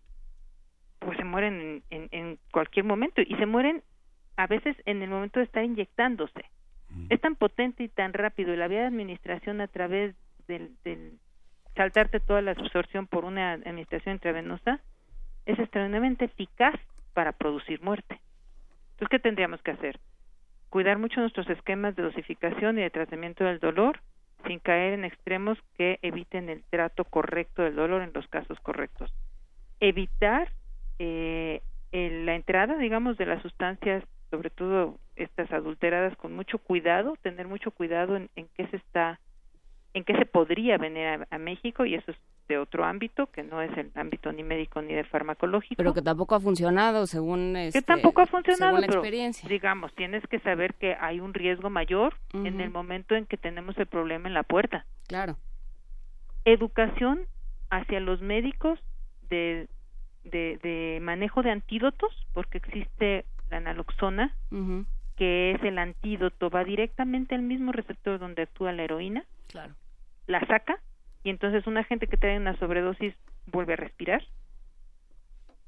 [0.99, 3.23] pues se mueren en, en, cualquier momento.
[3.23, 3.83] Y se mueren
[4.37, 6.45] a veces en el momento de estar inyectándose.
[7.09, 8.53] Es tan potente y tan rápido.
[8.53, 10.15] Y la vía de administración a través
[10.47, 11.19] del, del
[11.75, 14.81] saltarte toda la absorción por una administración intravenosa
[15.47, 16.79] es extremadamente eficaz
[17.13, 18.21] para producir muerte.
[18.93, 19.99] Entonces, ¿qué tendríamos que hacer?
[20.69, 24.01] Cuidar mucho nuestros esquemas de dosificación y de tratamiento del dolor
[24.47, 29.13] sin caer en extremos que eviten el trato correcto del dolor en los casos correctos.
[29.81, 30.51] Evitar
[30.99, 31.63] eh,
[31.93, 37.71] la entrada, digamos, de las sustancias, sobre todo estas adulteradas, con mucho cuidado, tener mucho
[37.71, 39.21] cuidado en, en qué se está,
[39.95, 42.17] en qué se podría venir a México y eso es
[42.53, 45.77] de otro ámbito que no es el ámbito ni médico ni de farmacológico.
[45.77, 49.49] Pero que tampoco ha funcionado según este, que tampoco ha funcionado, la experiencia.
[49.49, 53.77] digamos, tienes que saber que hay un riesgo mayor en el momento en que tenemos
[53.79, 54.85] el problema en la puerta.
[55.09, 55.37] Claro.
[56.45, 57.27] Educación
[57.71, 58.79] hacia los médicos
[59.31, 59.69] de,
[60.25, 64.35] de, de manejo de antídotos, porque existe la naloxona,
[65.17, 69.25] que es el antídoto, va directamente al mismo receptor donde actúa la heroína.
[69.49, 69.75] Claro.
[70.27, 70.79] La saca
[71.23, 73.15] y entonces una gente que trae una sobredosis
[73.47, 74.23] vuelve a respirar.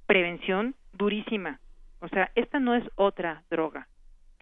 [0.06, 1.60] Prevención durísima.
[2.01, 3.89] O sea, esta no es otra droga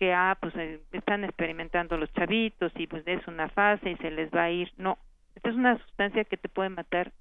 [0.03, 4.11] que ah, pues eh, están experimentando los chavitos y pues es una fase y se
[4.11, 4.73] les va a ir.
[4.77, 4.99] No,
[5.37, 7.13] esta es una sustancia que te puede matar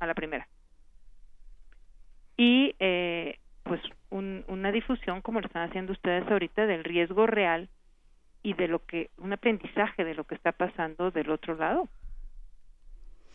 [0.00, 0.48] a la primera.
[2.36, 3.80] Y eh, pues
[4.10, 7.68] un, una difusión como lo están haciendo ustedes ahorita del riesgo real
[8.42, 11.88] y de lo que un aprendizaje de lo que está pasando del otro lado.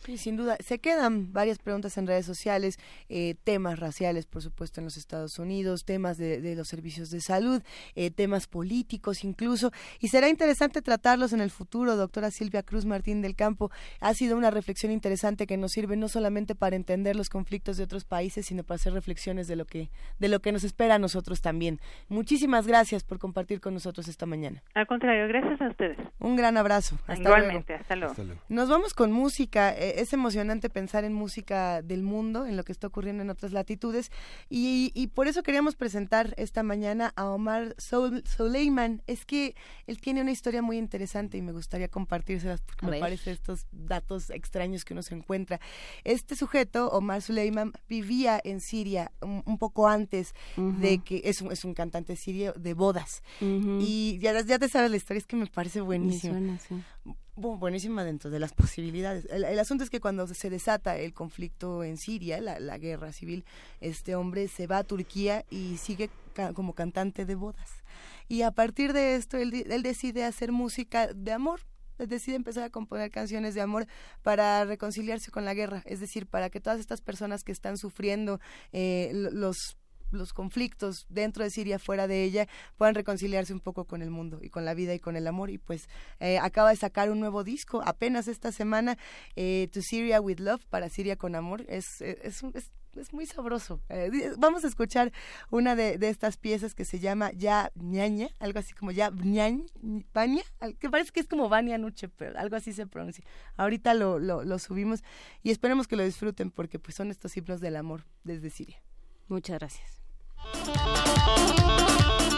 [0.04, 0.56] Sí, sin duda.
[0.60, 2.78] Se quedan varias preguntas en redes sociales,
[3.08, 7.62] eh, temas raciales, por supuesto, en los Estados Unidos, temas de, los servicios de salud,
[7.94, 11.96] eh, temas políticos incluso, y será interesante tratarlos en el futuro.
[11.96, 13.70] Doctora Silvia Cruz Martín del Campo,
[14.00, 17.84] ha sido una reflexión interesante que nos sirve no solamente para entender los conflictos de
[17.84, 20.98] otros países, sino para hacer reflexiones de lo que, de lo que nos espera a
[20.98, 21.78] nosotros también.
[22.08, 24.62] Muchísimas gracias por compartir con nosotros esta mañana.
[24.74, 25.98] Al contrario, gracias a ustedes.
[26.18, 26.98] Un gran abrazo.
[27.06, 28.14] Hasta Igualmente, Hasta luego.
[28.48, 29.74] Nos vamos con música.
[29.76, 33.52] Eh, es emocionante pensar en música del mundo, en lo que está ocurriendo en otras
[33.52, 34.10] latitudes,
[34.48, 39.02] y, por eso queríamos presentar esta mañana a Omar Soleiman.
[39.06, 39.54] Es que
[39.86, 44.30] él tiene una historia muy interesante y me gustaría compartírselas porque me parece estos datos
[44.30, 45.60] extraños que uno se encuentra.
[46.04, 51.64] Este sujeto, Omar Soleiman, vivía en Siria un, poco antes de que es un, es
[51.64, 53.22] un cantante sirio de bodas.
[53.40, 56.58] Y ya, ya te sabes la historia, es que me parece buenísimo
[57.40, 59.26] buenísima dentro de las posibilidades.
[59.30, 63.44] El, asunto es que cuando se desata el conflicto en Siria, la, guerra civil,
[63.80, 66.10] este hombre se va a Turquía y sigue
[66.54, 67.70] como cantante de bodas.
[68.28, 69.50] Y a partir de esto, él,
[69.82, 71.60] decide hacer música de amor,
[71.98, 73.86] decide empezar a componer canciones de amor
[74.22, 78.40] para reconciliarse con la guerra, es decir, para que todas estas personas que están sufriendo
[78.72, 79.76] eh, los
[80.10, 84.38] los conflictos dentro de Siria, fuera de ella, puedan reconciliarse un poco con el mundo
[84.42, 85.50] y con la vida y con el amor.
[85.50, 85.88] Y pues
[86.18, 88.98] eh, acaba de sacar un nuevo disco apenas esta semana,
[89.36, 91.64] eh, To Syria with Love, para Siria con Amor.
[91.68, 93.80] Es, es, es, es muy sabroso.
[93.88, 95.12] Eh, vamos a escuchar
[95.50, 99.66] una de, estas piezas que se llama Ya ñaña, algo así como Ya ñañ,
[100.12, 100.42] Baña,
[100.78, 103.24] que parece que es como Bania Nuche, pero algo así se pronuncia.
[103.56, 105.02] Ahorita lo, lo, lo subimos
[105.42, 108.82] y esperemos que lo disfruten porque pues son estos himnos del amor desde Siria.
[109.28, 109.99] Muchas gracias.
[110.44, 112.29] ああ。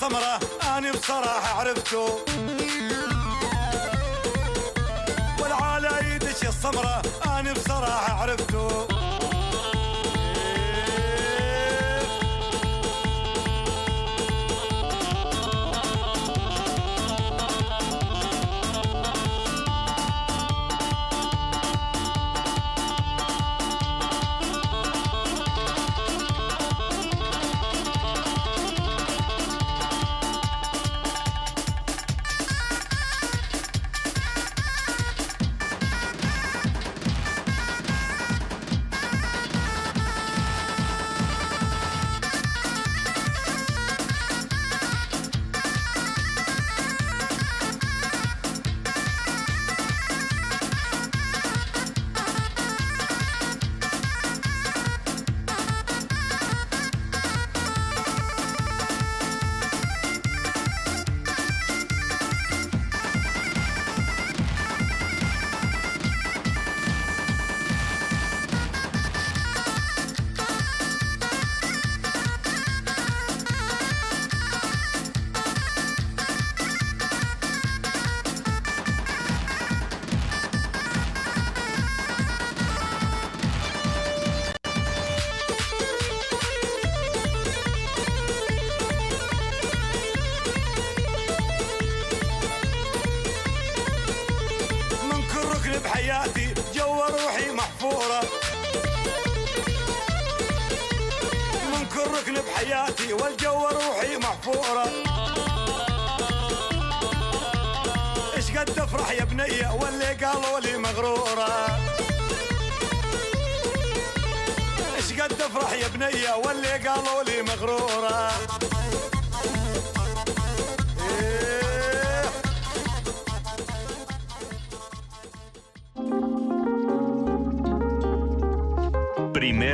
[0.00, 0.40] السمرة
[0.78, 2.18] أنا بصراحة عرفته.
[5.42, 8.86] والعلى يدش السمرة أنا بصراحة عرفته.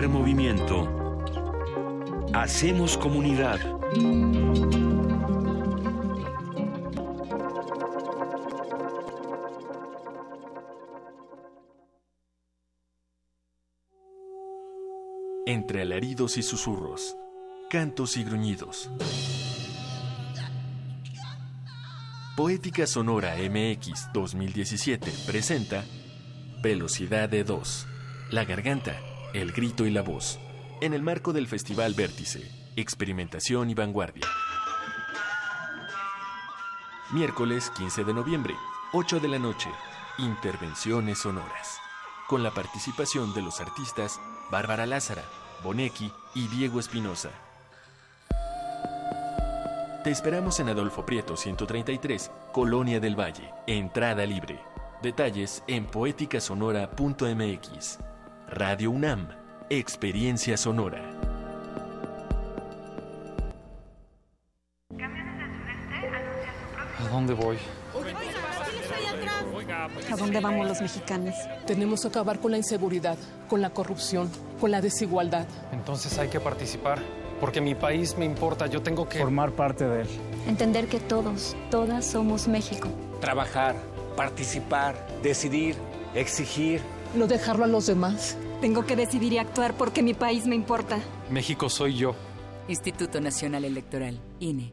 [0.05, 1.25] Movimiento.
[2.35, 3.59] Hacemos comunidad.
[15.47, 17.17] Entre alaridos y susurros,
[17.71, 18.91] cantos y gruñidos.
[22.37, 25.85] Poética Sonora MX 2017 presenta
[26.63, 27.87] Velocidad de 2.
[28.31, 29.01] La garganta,
[29.37, 30.39] el grito y la voz.
[30.81, 34.25] En el marco del Festival Vértice, Experimentación y Vanguardia.
[37.13, 38.55] Miércoles 15 de noviembre,
[38.95, 39.69] 8 de la noche.
[40.19, 41.79] Intervenciones sonoras.
[42.29, 44.19] Con la participación de los artistas
[44.51, 45.25] Bárbara Lázara,
[45.63, 47.29] Bonecki y Diego Espinosa.
[50.03, 53.51] Te esperamos en Adolfo Prieto 133, Colonia del Valle.
[53.67, 54.59] Entrada libre.
[55.03, 57.99] Detalles en poéticasonora.mx.
[58.49, 59.29] Radio UNAM.
[59.69, 61.03] Experiencia sonora.
[66.99, 67.59] ¿A dónde voy?
[70.11, 71.35] ¿A dónde vamos los mexicanos?
[71.67, 73.19] Tenemos que acabar con la inseguridad,
[73.49, 75.47] con la corrupción, con la desigualdad.
[75.73, 77.01] Entonces hay que participar,
[77.41, 79.19] porque mi país me importa, yo tengo que...
[79.19, 80.09] Formar parte de él.
[80.47, 82.89] Entender que todos, todas somos México.
[83.21, 83.75] Trabajar,
[84.17, 85.75] participar, decidir,
[86.15, 86.81] exigir.
[87.15, 88.37] No dejarlo a los demás.
[88.61, 90.99] Tengo que decidir y actuar porque mi país me importa.
[91.31, 92.15] México soy yo.
[92.69, 94.73] Instituto Nacional Electoral, INE.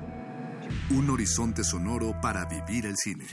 [0.91, 3.25] Un horizonte sonoro para vivir el cine.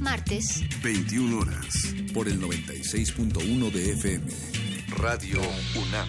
[0.00, 1.94] Martes, 21 horas.
[2.12, 4.26] Por el 96.1 de FM.
[4.98, 5.40] Radio
[5.76, 6.08] UNAM.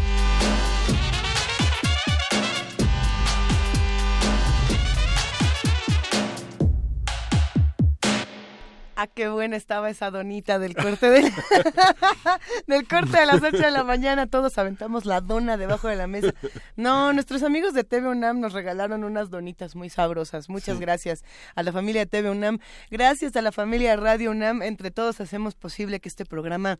[9.03, 11.21] Ah, qué buena estaba esa donita del corte de
[12.67, 14.27] del corte a las 8 de la mañana.
[14.27, 16.35] Todos aventamos la dona debajo de la mesa.
[16.75, 20.49] No, nuestros amigos de TV UNAM nos regalaron unas donitas muy sabrosas.
[20.49, 21.25] Muchas gracias
[21.55, 22.59] a la familia TV UNAM.
[22.91, 24.61] Gracias a la familia Radio UNAM.
[24.61, 26.77] Entre todos hacemos posible que este programa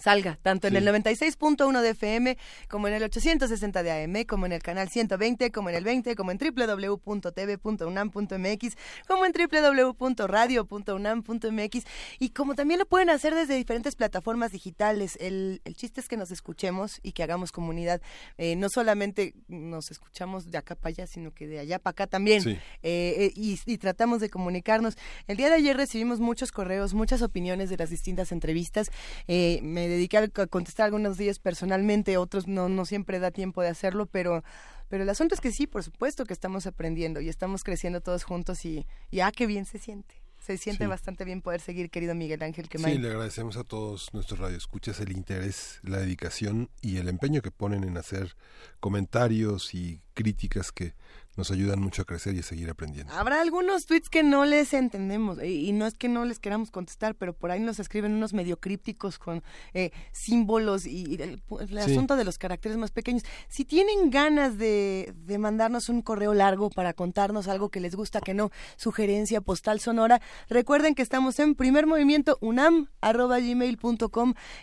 [0.00, 4.52] salga, tanto en el 96.1 de FM, como en el 860 de AM, como en
[4.52, 11.84] el canal 120, como en el 20, como en www.tv.unam.mx, como en www.radio.unam.mx
[12.18, 15.18] y como también lo pueden hacer desde diferentes plataformas digitales.
[15.20, 18.00] El, el chiste es que nos escuchemos y que hagamos comunidad.
[18.38, 22.06] Eh, no solamente nos escuchamos de acá para allá, sino que de allá para acá
[22.06, 22.42] también.
[22.42, 22.58] Sí.
[22.82, 24.96] Eh, eh, y, y tratamos de comunicarnos.
[25.26, 28.90] El día de ayer recibimos muchos correos, muchas opiniones de las distintas entrevistas.
[29.28, 33.68] Eh, me dediqué a contestar algunos días personalmente, otros no, no siempre da tiempo de
[33.68, 34.42] hacerlo, pero
[34.88, 38.24] pero el asunto es que sí, por supuesto que estamos aprendiendo y estamos creciendo todos
[38.24, 42.14] juntos y, y ah, qué bien se siente se siente bastante bien poder seguir, querido
[42.14, 42.94] Miguel Ángel Quemay.
[42.94, 47.50] Sí, le agradecemos a todos nuestros radioescuchas el interés, la dedicación y el empeño que
[47.50, 48.36] ponen en hacer
[48.80, 50.94] comentarios y críticas que
[51.36, 53.12] nos ayudan mucho a crecer y a seguir aprendiendo.
[53.12, 57.14] Habrá algunos tweets que no les entendemos y, no es que no les queramos contestar,
[57.14, 59.42] pero por ahí nos escriben unos medio crípticos con
[59.72, 61.42] eh, símbolos y, el,
[61.78, 63.22] asunto de los caracteres más pequeños.
[63.48, 68.20] Si tienen ganas de, de, mandarnos un correo largo para contarnos algo que les gusta,
[68.20, 72.88] que no, sugerencia postal sonora, recuerden que estamos en primer movimiento unam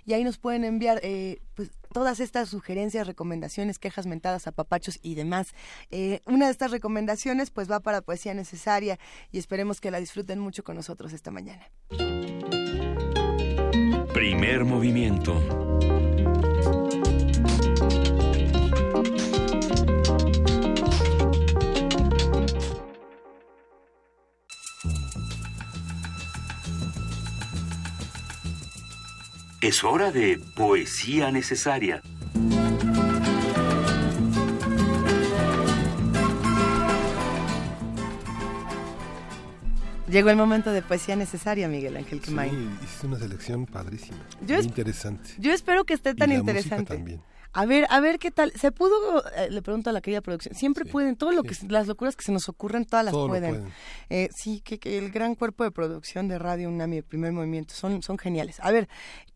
[0.06, 5.00] y ahí nos pueden enviar eh, pues, todas estas sugerencias, recomendaciones, quejas mentadas a papachos
[5.02, 5.54] y demás.
[5.92, 9.00] Eh, una de estas recomendaciones pues va para Poesía Necesaria
[9.32, 11.70] y esperemos que la disfruten mucho con nosotros esta mañana.
[14.14, 15.67] Primer movimiento.
[29.68, 32.02] Es hora de poesía necesaria.
[40.08, 42.50] Llegó el momento de poesía necesaria, Miguel Ángel Quemay.
[42.50, 44.26] Sí, hiciste una selección padrísima.
[44.40, 45.32] muy interesante.
[45.38, 46.96] Yo espero que esté tan interesante.
[46.96, 47.22] también.
[47.54, 48.52] A ver, a ver qué tal.
[48.54, 49.24] ¿Se pudo?
[49.36, 50.54] Eh, le pregunto a la querida producción.
[50.54, 53.74] Siempre pueden, todo lo que, las locuras que se nos ocurren, todas las pueden.
[54.10, 58.04] Eh, sí, que, el gran cuerpo de producción de Radio UNAMI, el primer movimiento, son,
[58.04, 58.60] son geniales.
[58.60, 58.88] A ver,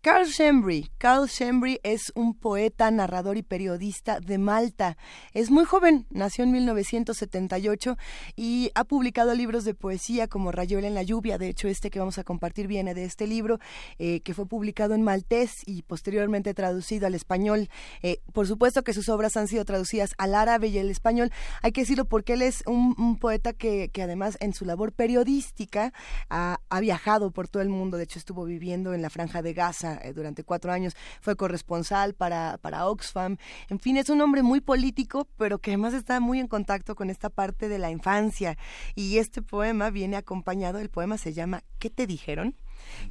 [0.04, 0.90] Carl Shembri.
[0.98, 4.98] Carl Shembri es un poeta, narrador y periodista de Malta.
[5.36, 7.98] Es muy joven, nació en 1978
[8.36, 11.38] y ha publicado libros de poesía como Rayuela en la lluvia.
[11.38, 13.60] De hecho, este que vamos a compartir viene de este libro,
[14.00, 17.70] eh, que fue publicado en maltés y posteriormente traducido al español.
[18.02, 21.32] Eh, por supuesto que sus obras han sido traducidas al árabe y al español.
[21.62, 25.94] Hay que decirlo porque él es un, poeta que, además en su labor periodística
[26.28, 27.98] ha, ha viajado por todo el mundo.
[27.98, 32.14] De hecho, estuvo viviendo en la franja de Gaza eh, durante cuatro años, fue corresponsal
[32.14, 33.38] para, para Oxfam.
[33.70, 37.10] En fin, es un hombre muy político, pero que además está muy en contacto con
[37.10, 38.58] esta parte de la infancia.
[38.96, 42.56] Y este poema viene acompañado, el poema se llama ¿Qué te dijeron?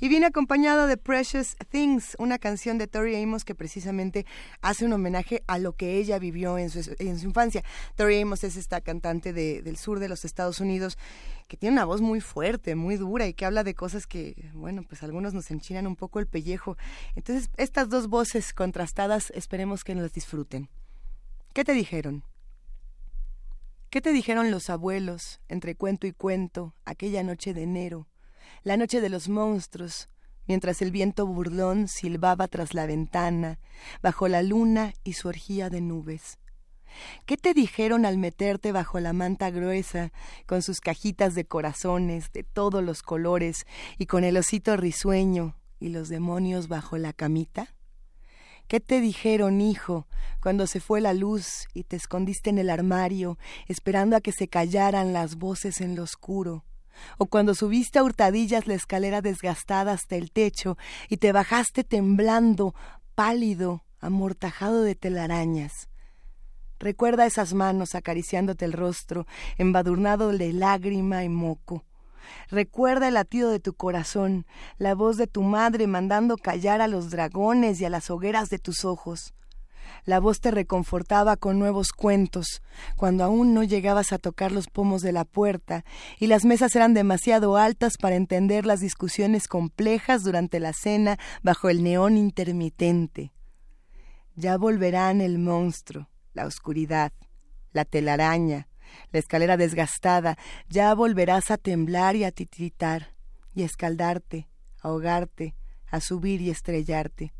[0.01, 4.27] Y viene acompañado de Precious Things, una canción de Tori Amos que precisamente
[4.63, 7.63] hace un homenaje a lo que ella vivió en su, infancia.
[7.97, 10.99] Tori Amos es esta cantante de, del sur de los Estados Unidos
[11.51, 14.85] que tiene una voz muy fuerte, muy dura y que habla de cosas que, bueno,
[14.85, 16.77] pues algunos nos enchinan un poco el pellejo.
[17.17, 20.69] Entonces, estas dos voces contrastadas, esperemos que nos disfruten.
[21.53, 22.23] ¿Qué te dijeron?
[23.91, 28.07] ¿Qué te dijeron los abuelos entre cuento y cuento aquella noche de enero?
[28.63, 30.09] La noche de los monstruos,
[30.47, 33.59] mientras el viento burlón silbaba tras la ventana,
[34.03, 36.39] bajo la luna y su orgía de nubes.
[37.25, 40.13] ¿Qué te dijeron al meterte bajo la manta gruesa,
[40.47, 43.65] con sus cajitas de corazones de todos los colores
[43.97, 47.75] y con el osito risueño y los demonios bajo la camita?
[48.67, 50.07] ¿Qué te dijeron, hijo,
[50.41, 54.49] cuando se fue la luz y te escondiste en el armario, esperando a que se
[54.49, 56.65] callaran las voces en lo oscuro?
[57.19, 60.77] O cuando subiste a hurtadillas la escalera desgastada hasta el techo
[61.09, 62.75] y te bajaste temblando,
[63.15, 65.89] pálido, amortajado de telarañas.
[66.79, 69.27] Recuerda esas manos acariciándote el rostro,
[69.59, 71.85] embadurnado de lágrima y moco.
[72.49, 74.47] Recuerda el latido de tu corazón,
[74.79, 78.59] la voz de tu madre mandando callar a los dragones y a las hogueras de
[78.59, 79.35] tus ojos.
[80.05, 82.63] La voz te reconfortaba con nuevos cuentos,
[82.97, 85.85] cuando aún no llegabas a tocar los pomos de la puerta
[86.19, 91.69] y las mesas eran demasiado altas para entender las discusiones complejas durante la cena bajo
[91.69, 93.33] el neón intermitente.
[94.37, 97.13] Ya volverán el monstruo, la oscuridad,
[97.73, 98.69] la telaraña,
[99.13, 103.15] la escalera desgastada, ya volverás a temblar y a titiritar,
[103.55, 104.49] y a escaldarte,
[104.83, 105.55] a ahogarte,
[105.91, 107.33] a subir y estrellarte.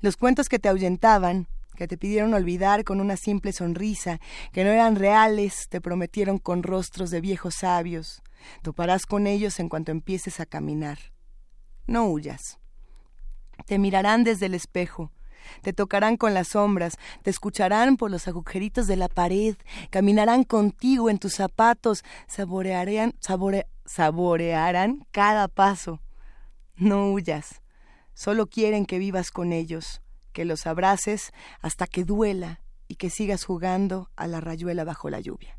[0.00, 4.18] Los cuentos que te ahuyentaban, que te pidieron olvidar con una simple sonrisa,
[4.52, 8.22] que no eran reales, te prometieron con rostros de viejos sabios.
[8.62, 10.98] Toparás con ellos en cuanto empieces a caminar.
[11.86, 12.58] No huyas.
[13.66, 15.12] Te mirarán desde el espejo,
[15.62, 19.56] te tocarán con las sombras, te escucharán por los agujeritos de la pared,
[19.90, 23.14] caminarán contigo en tus zapatos, saborearán,
[23.84, 26.00] saborearán cada paso.
[26.76, 27.62] No huyas,
[28.14, 30.02] solo quieren que vivas con ellos
[30.36, 31.32] que los abraces
[31.62, 35.58] hasta que duela y que sigas jugando a la rayuela bajo la lluvia.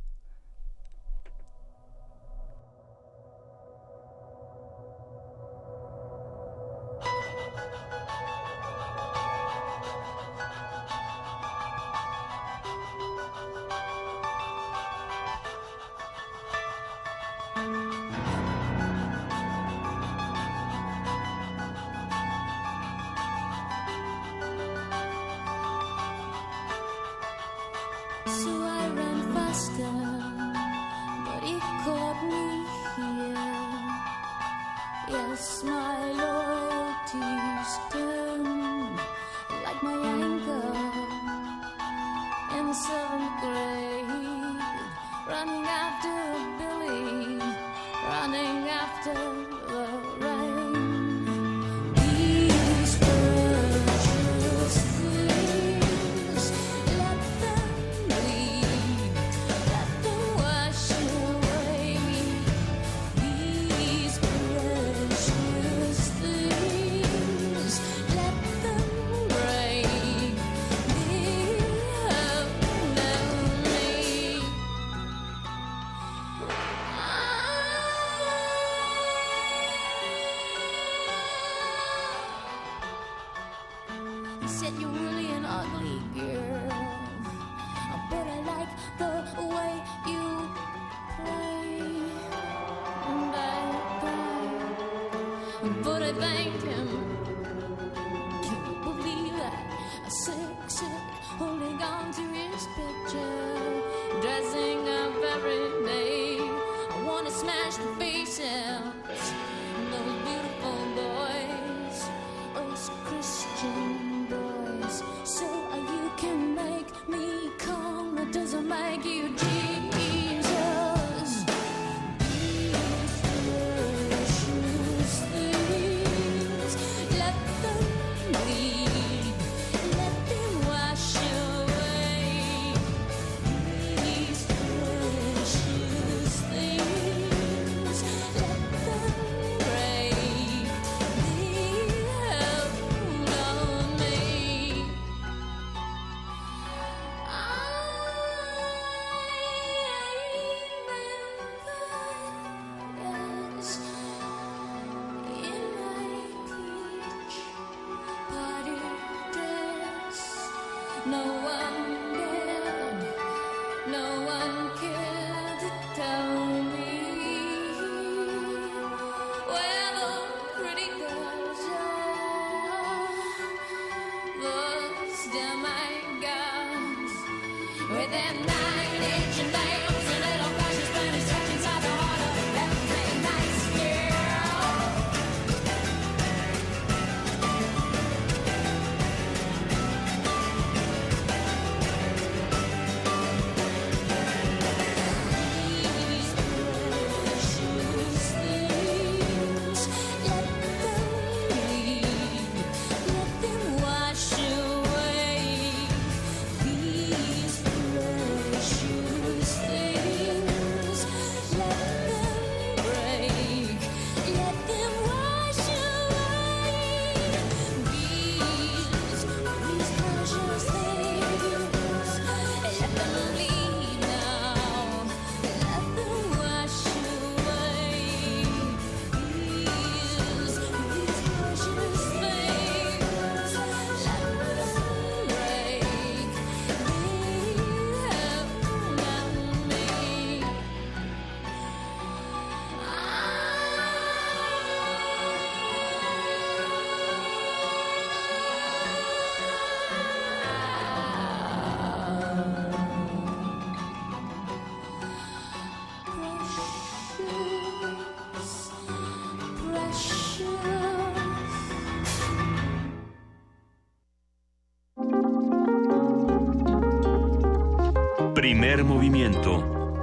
[268.84, 269.94] Movimiento.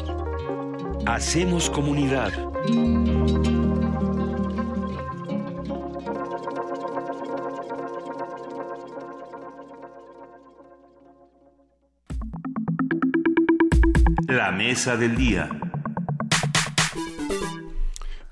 [1.06, 2.32] Hacemos comunidad.
[14.26, 15.48] La mesa del día.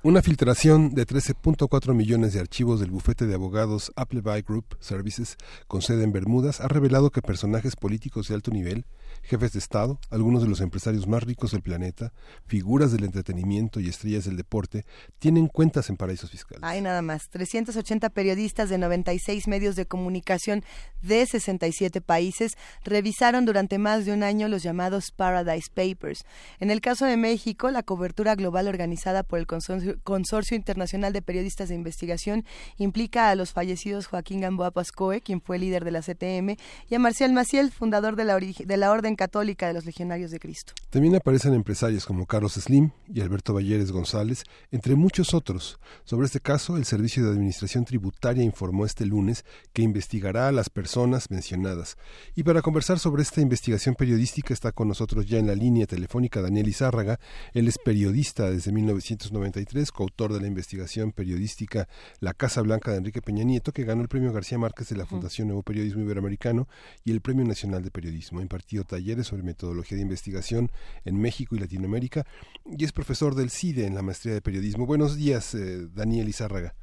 [0.05, 5.37] Una filtración de 13.4 millones de archivos del bufete de abogados Appleby Group Services
[5.69, 8.85] con sede en Bermudas ha revelado que personajes políticos de alto nivel
[9.23, 12.13] jefes de Estado, algunos de los empresarios más ricos del planeta,
[12.47, 14.85] figuras del entretenimiento y estrellas del deporte,
[15.19, 16.63] tienen cuentas en paraísos fiscales.
[16.65, 17.29] Hay nada más.
[17.31, 20.65] 380 periodistas de 96 medios de comunicación
[21.03, 22.53] de 67 países
[22.85, 26.25] revisaron durante más de un año los llamados Paradise Papers.
[26.61, 31.23] En el caso de México, la cobertura global organizada por el Consorcio Consorcio Internacional de
[31.23, 32.45] Periodistas de Investigación
[32.77, 36.57] implica a los fallecidos Joaquín Gamboa Pascoe, quien fue líder de la CTM,
[36.89, 40.39] y a Marcial Maciel, fundador de la, de la Orden Católica de los Legionarios de
[40.39, 40.73] Cristo.
[40.91, 45.79] También aparecen empresarios como Carlos Slim y Alberto Valleres González, entre muchos otros.
[46.05, 50.71] Sobre este caso, el Servicio de Administración Tributaria informó este lunes que investigará a las
[50.71, 51.97] personas mencionadas.
[52.35, 56.41] Y para conversar sobre esta investigación periodística está con nosotros ya en la línea telefónica
[56.41, 57.19] Daniel Izárraga.
[57.53, 61.89] Él es periodista desde 1993 coautor de la investigación periodística
[62.21, 65.07] La Casa Blanca de Enrique Peña Nieto, que ganó el premio García Márquez de la
[65.07, 66.69] Fundación Nuevo Periodismo Iberoamericano
[67.05, 68.39] y el Premio Nacional de Periodismo.
[68.39, 70.71] Ha impartido talleres sobre metodología de investigación
[71.05, 72.25] en México y Latinoamérica
[72.65, 74.87] y es profesor del CIDE en la maestría de periodismo.
[74.87, 76.75] Buenos días, eh, Daniel Izárraga.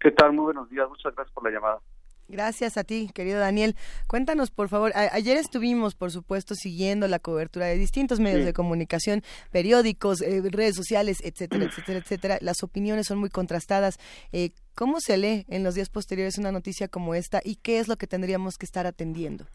[0.00, 0.32] ¿Qué tal?
[0.32, 0.88] Muy buenos días.
[0.88, 1.80] Muchas gracias por la llamada.
[2.26, 3.76] Gracias a ti, querido Daniel.
[4.08, 4.92] Cuéntanos, por favor.
[4.94, 9.22] ayer estuvimos, por supuesto, siguiendo la cobertura de distintos medios de comunicación,
[9.52, 12.38] periódicos, eh, redes sociales, etcétera, etcétera, etcétera.
[12.40, 13.98] Las opiniones son muy contrastadas.
[14.32, 17.88] Eh, ¿Cómo se lee en los días posteriores una noticia como esta y qué es
[17.88, 19.46] lo que tendríamos que estar atendiendo?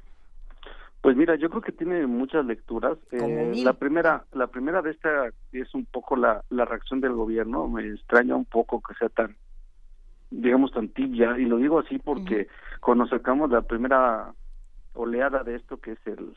[1.02, 2.98] Pues mira, yo creo que tiene muchas lecturas.
[3.12, 7.68] Eh, la primera, la primera de esta es un poco la, la reacción del gobierno.
[7.68, 9.36] Me extraña un poco que sea tan
[10.32, 12.48] digamos, tan tibia, y lo digo así porque
[12.82, 14.34] cuando sacamos la primera
[14.94, 16.36] oleada de esto, que es el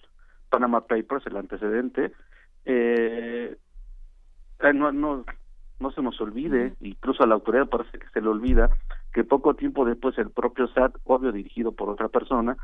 [0.49, 2.13] Panama Papers, el antecedente,
[2.65, 3.57] eh,
[4.61, 5.25] eh no, no,
[5.81, 8.71] no se nos olvide, incluso a la autoridad parece que se le olvida,
[9.13, 12.57] que poco tiempo después el propio SAT, obvio dirigido por otra persona,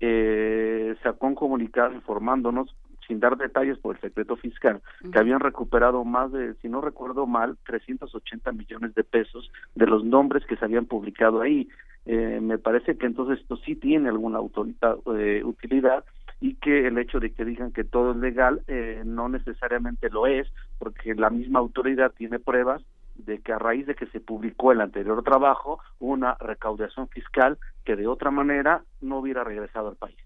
[0.00, 2.74] eh, sacó un comunicado informándonos
[3.06, 4.80] sin dar detalles por el secreto fiscal,
[5.12, 10.04] que habían recuperado más de, si no recuerdo mal, 380 millones de pesos de los
[10.04, 11.68] nombres que se habían publicado ahí.
[12.04, 16.04] Eh, me parece que entonces esto sí tiene alguna autoridad, eh, utilidad
[16.40, 20.26] y que el hecho de que digan que todo es legal eh, no necesariamente lo
[20.26, 20.48] es,
[20.78, 22.82] porque la misma autoridad tiene pruebas
[23.18, 27.96] de que a raíz de que se publicó el anterior trabajo, una recaudación fiscal que
[27.96, 30.16] de otra manera no hubiera regresado al país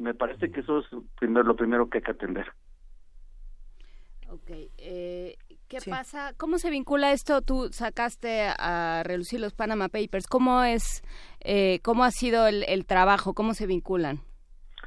[0.00, 0.86] me parece que eso es
[1.18, 2.46] primero, lo primero que hay que atender.
[4.28, 5.36] Ok, eh,
[5.68, 6.32] ¿qué pasa?
[6.36, 7.42] ¿Cómo se vincula esto?
[7.42, 10.26] Tú sacaste a relucir los Panama Papers.
[10.28, 11.02] ¿Cómo es,
[11.40, 13.34] eh, cómo ha sido el, el trabajo?
[13.34, 14.20] ¿Cómo se vinculan?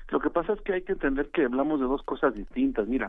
[0.09, 2.87] Lo que pasa es que hay que entender que hablamos de dos cosas distintas.
[2.87, 3.07] Mira,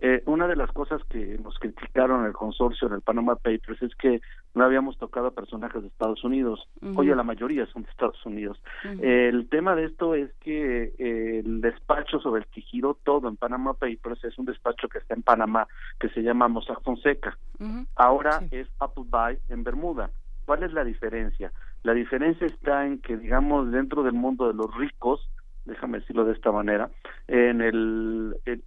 [0.00, 3.94] eh, una de las cosas que nos criticaron el consorcio en el Panama Papers es
[3.96, 4.20] que
[4.54, 6.68] no habíamos tocado a personajes de Estados Unidos.
[6.96, 8.60] Oye, la mayoría son de Estados Unidos.
[9.00, 13.36] el tema de esto es que eh, el despacho sobre el que giró todo en
[13.36, 15.66] Panama Papers es un despacho que está en Panamá,
[15.98, 17.36] que se llama Mossack Fonseca.
[17.94, 20.10] Ahora es Appleby en Bermuda.
[20.44, 21.52] ¿Cuál es la diferencia?
[21.82, 25.28] La diferencia está en que, digamos, dentro del mundo de los ricos,
[25.66, 26.90] déjame decirlo de esta manera,
[27.28, 28.62] en el, el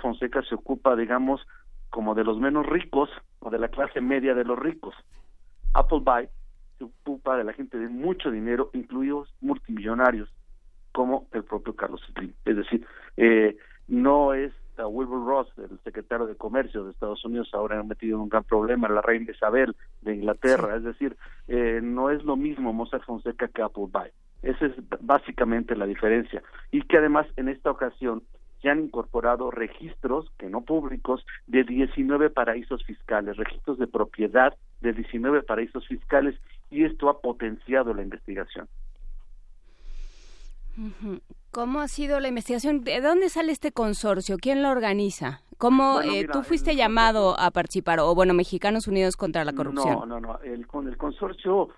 [0.00, 1.46] Fonseca se ocupa, digamos,
[1.88, 3.10] como de los menos ricos
[3.40, 4.94] o de la clase media de los ricos.
[5.72, 6.28] Appleby
[6.78, 10.28] se ocupa de la gente de mucho dinero, incluidos multimillonarios,
[10.92, 12.32] como el propio Carlos Slim.
[12.44, 12.86] Es decir,
[13.16, 13.56] eh,
[13.88, 14.52] no es
[14.86, 18.44] Wilbur Ross, el secretario de Comercio de Estados Unidos, ahora han metido en un gran
[18.44, 20.76] problema, la reina Isabel de Inglaterra.
[20.76, 21.16] Es decir,
[21.48, 24.10] eh, no es lo mismo Mossack Fonseca que Appleby.
[24.42, 26.42] Esa es básicamente la diferencia.
[26.70, 28.22] Y que además en esta ocasión
[28.62, 34.92] se han incorporado registros, que no públicos, de 19 paraísos fiscales, registros de propiedad de
[34.92, 36.38] 19 paraísos fiscales,
[36.70, 38.68] y esto ha potenciado la investigación.
[41.50, 42.84] ¿Cómo ha sido la investigación?
[42.84, 44.36] ¿De dónde sale este consorcio?
[44.38, 45.40] ¿Quién lo organiza?
[45.58, 48.00] ¿Cómo eh, tú fuiste llamado a participar?
[48.00, 49.98] O bueno, Mexicanos Unidos contra la Corrupción.
[50.00, 50.38] No, no, no.
[50.42, 51.68] El, el consorcio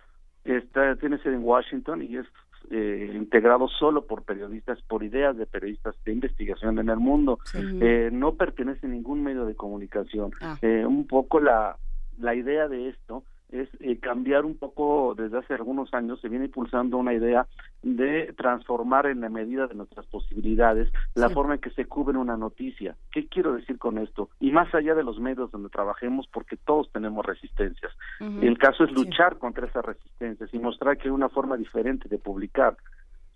[0.45, 2.27] está, tiene sede en Washington y es
[2.75, 7.39] eh, integrado solo por periodistas, por ideas de periodistas de investigación en el mundo.
[7.55, 10.33] Eh, no pertenece a ningún medio de comunicación.
[10.41, 10.57] Ah.
[10.63, 11.77] Eh, un poco la,
[12.19, 16.47] la idea de esto es eh, cambiar un poco, desde hace algunos años se viene
[16.47, 17.47] impulsando una idea
[17.83, 22.37] de transformar en la medida de nuestras posibilidades la forma en que se cubre una
[22.37, 22.97] noticia.
[23.11, 24.31] ¿Qué quiero decir con esto?
[24.41, 27.93] Y más allá de los medios donde trabajemos, porque todos tenemos resistencias.
[28.41, 32.19] El caso es luchar contra esas resistencias y mostrar que hay una forma diferente de
[32.19, 32.77] publicar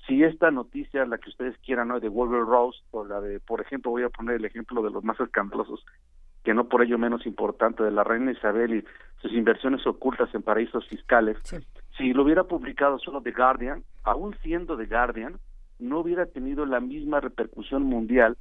[0.07, 2.01] si esta noticia, la que ustedes quieran, ¿no?
[2.01, 5.03] de Wolver Rose, o la de, por ejemplo, voy a poner el ejemplo de los
[5.03, 5.85] más escandalosos,
[6.47, 8.85] que no por ello menos importante, de la reina Isabel y
[9.21, 11.37] sus inversiones ocultas en paraísos fiscales.
[11.99, 15.41] Si lo hubiera publicado solo The Guardian, aún siendo The Guardian,
[15.81, 18.37] no hubiera tenido la misma repercusión mundial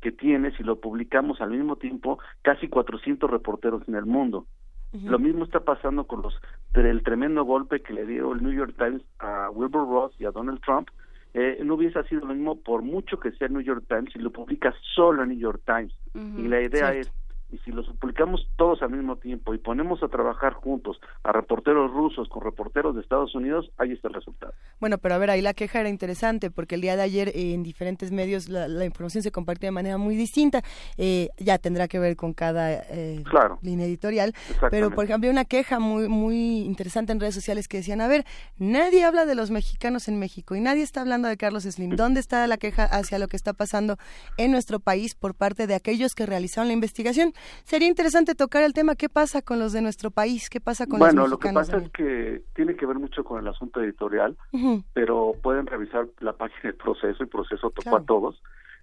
[0.00, 4.46] que tiene si lo publicamos al mismo tiempo casi 400 reporteros en el mundo.
[4.92, 6.40] Lo mismo está pasando con los
[6.74, 10.30] el tremendo golpe que le dio el New York Times a Wilbur Ross y a
[10.30, 10.88] Donald Trump.
[11.34, 14.20] Eh, no hubiese sido lo mismo por mucho que sea el New York Times si
[14.20, 15.92] lo publica solo el New York Times.
[16.14, 17.10] Y la idea es
[17.52, 21.90] y si los publicamos todos al mismo tiempo y ponemos a trabajar juntos a reporteros
[21.90, 24.52] rusos con reporteros de Estados Unidos, ahí está el resultado.
[24.78, 27.54] Bueno, pero a ver, ahí la queja era interesante porque el día de ayer eh,
[27.54, 30.62] en diferentes medios la, información se compartía de manera muy distinta.
[30.96, 33.22] Eh, ya tendrá que ver con cada eh,
[33.62, 34.34] línea editorial.
[34.70, 38.08] Pero, por ejemplo, había una queja muy, muy interesante en redes sociales que decían, a
[38.08, 38.24] ver,
[38.58, 41.96] nadie habla de los mexicanos en México y nadie está hablando de Carlos Slim.
[41.96, 43.96] ¿Dónde está la queja hacia lo que está pasando
[44.36, 47.34] en nuestro país por parte de aquellos que realizaron la investigación?
[47.64, 50.48] Sería interesante tocar el tema, ¿qué pasa con los de nuestro país?
[50.50, 51.68] ¿Qué pasa con bueno, los mexicanos?
[51.68, 54.36] Bueno, lo que pasa es que tiene que ver mucho con el asunto editorial,
[54.92, 58.40] pero pueden revisar la página del proceso, el proceso tocó a todos.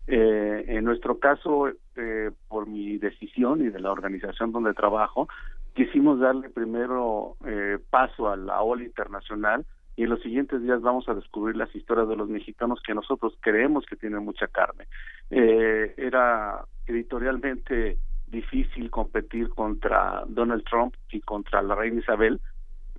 [0.07, 1.67] Eh, en nuestro caso,
[1.97, 5.27] eh, por mi decisión y de la organización donde trabajo,
[5.75, 9.65] quisimos darle primero eh, paso a la ola internacional
[9.97, 13.37] y en los siguientes días vamos a descubrir las historias de los mexicanos que nosotros
[13.41, 14.87] creemos que tienen mucha carne.
[15.29, 17.97] era editorialmente
[18.27, 22.39] difícil competir contra Donald Trump y contra la reina Isabel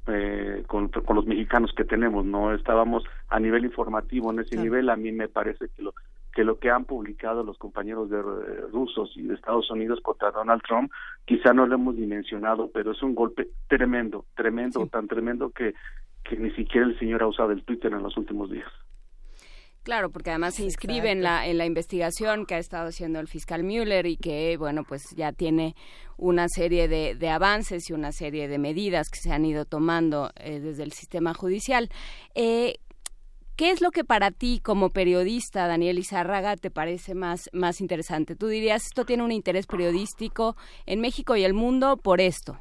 [0.07, 4.89] eh, con, los mexicanos que tenemos no estábamos a nivel informativo en ese nivel.
[4.89, 5.95] A mí me parece que lo
[6.33, 8.23] que lo que han publicado los compañeros de eh,
[8.73, 10.91] rusos y de Estados Unidos contra Donald Trump
[11.25, 15.75] quizá no lo hemos dimensionado pero es un golpe tremendo tremendo tan tremendo que
[16.25, 18.71] que ni siquiera el señor ha usado el Twitter en los últimos días
[19.83, 23.29] Claro, porque además se inscribe en la, en la investigación que ha estado haciendo el
[23.29, 25.75] fiscal Mueller y que, bueno, pues ya tiene
[26.19, 30.31] una serie de, de avances y una serie de medidas que se han ido tomando
[30.37, 31.89] eh, desde el sistema judicial.
[32.35, 32.75] Eh,
[33.59, 38.37] ¿Qué es lo que para ti como periodista, Daniel Izárraga, te parece más, más interesante?
[38.37, 40.55] ¿Tú dirías esto tiene un interés periodístico
[40.87, 42.57] en México y el mundo por esto?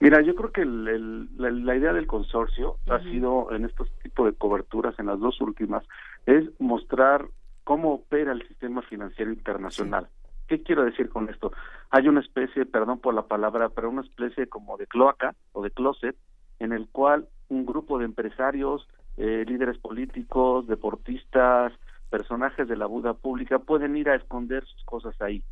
[0.00, 4.96] Mira, yo creo que la, idea del consorcio ha sido en estos tipos de coberturas,
[5.00, 5.82] en las dos últimas,
[6.26, 7.26] es mostrar
[7.64, 10.08] cómo opera el sistema financiero internacional.
[10.46, 11.52] ¿Qué quiero decir con esto?
[11.90, 15.70] Hay una especie, perdón por la palabra, pero una especie como de cloaca o de
[15.70, 16.16] closet
[16.58, 21.72] en el cual un grupo de empresarios, eh, líderes políticos, deportistas,
[22.08, 25.42] personajes de la Buda pública pueden ir a esconder sus cosas ahí.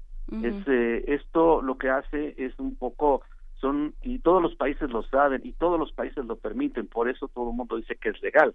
[0.43, 3.23] Eh, esto lo que hace es un poco
[3.61, 7.28] son y todos los países lo saben y todos los países lo permiten, por eso
[7.28, 8.55] todo el mundo dice que es legal.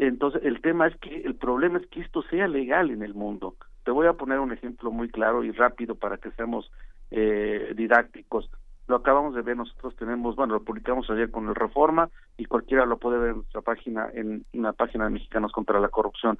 [0.00, 3.56] Entonces, el tema es que el problema es que esto sea legal en el mundo.
[3.84, 6.70] Te voy a poner un ejemplo muy claro y rápido para que seamos
[7.10, 8.48] eh, didácticos.
[8.86, 12.86] Lo acabamos de ver, nosotros tenemos, bueno, lo publicamos ayer con el Reforma y cualquiera
[12.86, 16.38] lo puede ver en nuestra página, en, la página de Mexicanos contra la Corrupción.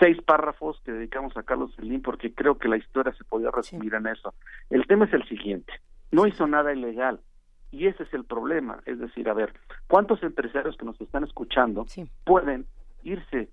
[0.00, 3.94] Seis párrafos que dedicamos a Carlos Slim porque creo que la historia se podía resumir
[3.94, 4.34] en eso.
[4.70, 5.72] El tema es el siguiente,
[6.10, 7.20] no hizo nada ilegal,
[7.70, 8.80] y ese es el problema.
[8.86, 9.54] Es decir, a ver,
[9.86, 11.86] ¿cuántos empresarios que nos están escuchando
[12.24, 12.66] pueden
[13.02, 13.48] irse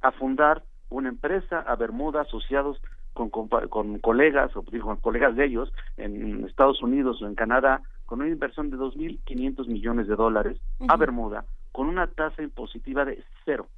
[0.00, 2.80] a fundar una empresa a Bermuda asociados
[3.12, 7.82] con, con, colegas o digo, con colegas de ellos en Estados Unidos o en Canadá
[8.06, 13.22] con una inversión de 2.500 millones de dólares a Bermuda con una tasa impositiva de
[13.44, 13.68] cero.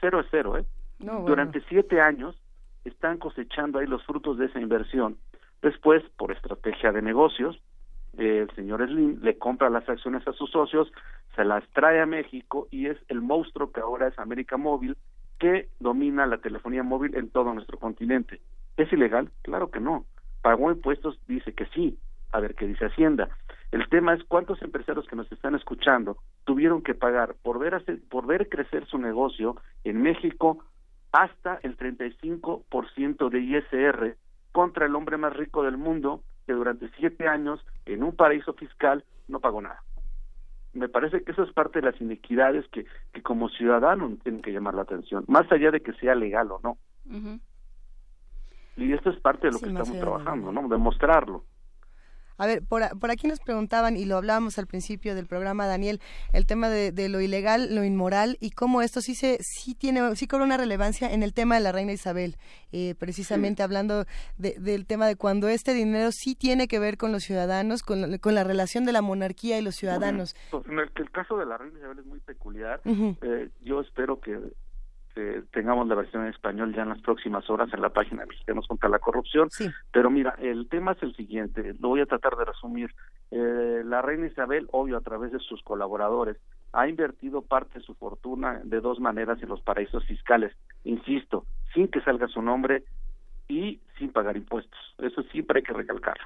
[0.00, 0.64] Cero es cero, ¿eh?
[0.98, 2.36] Durante siete años
[2.84, 5.16] están cosechando ahí los frutos de esa inversión.
[5.60, 7.60] Después, por estrategia de negocios,
[8.18, 10.92] el señor Slim le compra las acciones a sus socios,
[11.34, 14.96] se las trae a México y es el monstruo que ahora es América Móvil
[15.42, 18.40] que domina la telefonía móvil en todo nuestro continente.
[18.76, 19.32] ¿Es ilegal?
[19.42, 20.06] Claro que no.
[20.40, 21.18] ¿Pagó impuestos?
[21.26, 21.98] Dice que sí.
[22.30, 23.28] A ver qué dice Hacienda.
[23.72, 27.98] El tema es cuántos empresarios que nos están escuchando tuvieron que pagar por ver, hacer,
[28.08, 30.64] por ver crecer su negocio en México
[31.10, 34.16] hasta el 35% de ISR
[34.52, 39.04] contra el hombre más rico del mundo que durante siete años en un paraíso fiscal
[39.28, 39.82] no pagó nada.
[40.72, 44.52] Me parece que eso es parte de las inequidades que, que como ciudadano tienen que
[44.52, 46.78] llamar la atención, más allá de que sea legal o no.
[48.76, 50.66] Y esto es parte de lo que estamos trabajando, ¿no?
[50.68, 51.44] Demostrarlo.
[52.38, 56.00] A ver, por, por, aquí nos preguntaban, y lo hablábamos al principio del programa, Daniel,
[56.32, 60.26] el tema de, lo ilegal, lo inmoral, y cómo esto sí se sí tiene, sí
[60.26, 62.36] cobra una relevancia en el tema de la reina Isabel,
[62.72, 64.04] eh, precisamente hablando
[64.38, 68.34] del tema de cuando este dinero sí tiene que ver con los ciudadanos, con, con
[68.34, 70.34] la relación de la monarquía y los ciudadanos.
[70.50, 72.80] Pues, en el, caso de la reina Isabel es muy peculiar.
[72.84, 74.38] Eh, yo espero que
[75.14, 78.28] este, tengamos la versión en español ya en las próximas horas en la página de
[78.28, 79.48] Mexicanos contra la Corrupción.
[79.92, 82.90] Pero mira, el tema es el siguiente, lo voy a tratar de resumir.
[83.30, 86.38] Eh, la reina Isabel, obvio, a través de sus colaboradores,
[86.72, 91.88] ha invertido parte de su fortuna de dos maneras en los paraísos fiscales, insisto, sin
[91.88, 92.84] que salga su nombre
[93.48, 94.80] y sin pagar impuestos.
[94.98, 96.24] Eso siempre hay que recalcarlo.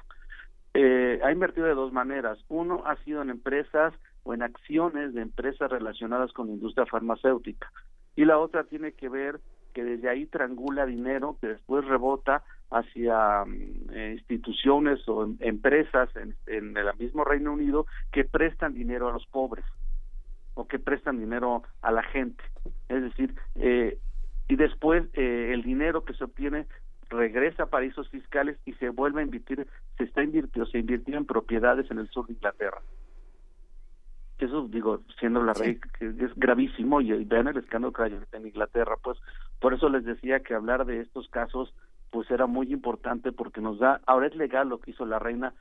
[0.73, 2.37] Eh, ha invertido de dos maneras.
[2.47, 3.93] Uno ha sido en empresas
[4.23, 7.69] o en acciones de empresas relacionadas con la industria farmacéutica.
[8.17, 9.39] Y la otra tiene que ver
[9.73, 16.09] que desde ahí triangula dinero que después rebota hacia mm, eh, instituciones o em, empresas
[16.15, 19.63] en, en, el mismo Reino Unido que prestan dinero a los pobres
[20.55, 22.43] o que prestan dinero a la gente.
[22.89, 23.99] Es decir, eh,
[24.47, 26.65] y después eh, el dinero que se obtiene
[27.09, 31.25] regresa a paraísos fiscales y se vuelve a invertir, se está invirtiendo, se invirtió en
[31.25, 32.81] propiedades en el sur de Inglaterra
[34.45, 38.47] eso digo siendo la rey que es gravísimo y, vean el escándalo que hay en
[38.47, 39.17] Inglaterra pues
[39.59, 41.73] por eso les decía que hablar de estos casos
[42.11, 45.53] pues era muy importante porque nos da ahora es legal lo que hizo la reina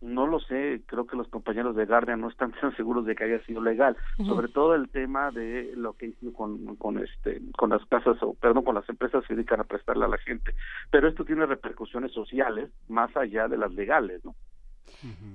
[0.00, 3.24] no lo sé, creo que los compañeros de Guardian no están tan seguros de que
[3.24, 7.70] haya sido legal, sobre todo el tema de lo que hizo con, con este con
[7.70, 10.54] las casas o perdón, con las empresas que se dedican a prestarle a la gente,
[10.90, 14.34] pero esto tiene repercusiones sociales más allá de las legales, ¿no?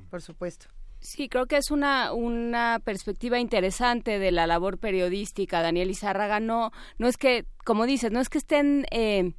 [0.10, 0.68] Por supuesto.
[1.06, 6.40] Sí, creo que es una, una perspectiva interesante de la labor periodística, Daniel Izárraga.
[6.40, 9.34] No, no es que, como dices, no es que estén eh,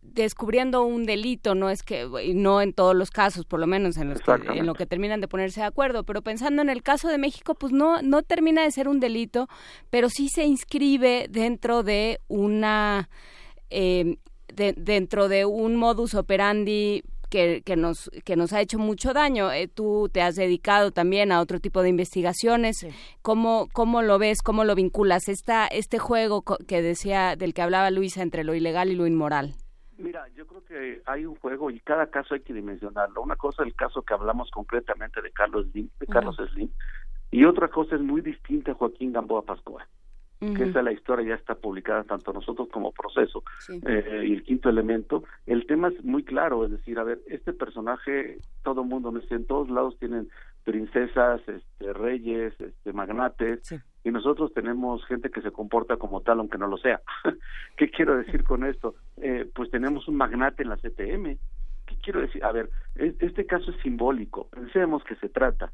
[0.00, 4.10] descubriendo un delito, no es que, no en todos los casos, por lo menos en,
[4.10, 4.20] los
[4.54, 7.56] en lo que terminan de ponerse de acuerdo, pero pensando en el caso de México,
[7.56, 9.48] pues no, no termina de ser un delito,
[9.90, 13.10] pero sí se inscribe dentro de una...
[13.70, 14.18] Eh,
[14.50, 19.52] dentro de un modus operandi que, que, nos, que nos ha hecho mucho daño.
[19.52, 22.86] Eh, tú te has dedicado también a otro tipo de investigaciones.
[23.22, 24.42] ¿Cómo, ¿Cómo lo ves?
[24.42, 25.28] ¿Cómo lo vinculas?
[25.28, 29.54] Esta, este juego que decía, del que hablaba Luisa entre lo ilegal y lo inmoral.
[29.98, 33.20] Mira, yo creo que hay un juego y cada caso hay que dimensionarlo.
[33.20, 36.70] Una cosa es el caso que hablamos concretamente de Carlos Slim, de Carlos Slim,
[37.32, 39.42] y otra cosa es muy distinta a Joaquín Gamboa
[40.40, 43.42] Que esa la historia ya está publicada tanto nosotros como proceso
[43.86, 47.52] eh, y el quinto elemento el tema es muy claro es decir a ver este
[47.52, 50.28] personaje todo el mundo en todos lados tienen
[50.62, 56.56] princesas este, reyes este, magnates y nosotros tenemos gente que se comporta como tal aunque
[56.56, 57.00] no lo sea.
[57.76, 61.36] Qué quiero decir con esto eh, pues tenemos un magnate en la CTM
[61.88, 62.44] ¿Qué quiero decir?
[62.44, 64.48] A ver, este caso es simbólico.
[64.50, 65.72] Pensemos que se trata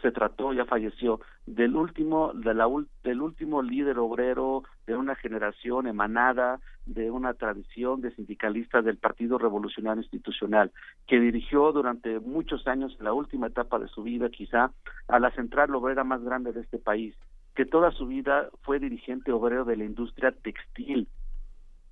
[0.00, 2.66] se trató, ya falleció, del último, de la,
[3.02, 9.38] del último líder obrero de una generación emanada de una tradición de sindicalistas del Partido
[9.38, 10.72] Revolucionario Institucional,
[11.06, 14.72] que dirigió durante muchos años, la última etapa de su vida quizá,
[15.08, 17.14] a la central obrera más grande de este país,
[17.54, 21.08] que toda su vida fue dirigente obrero de la industria textil,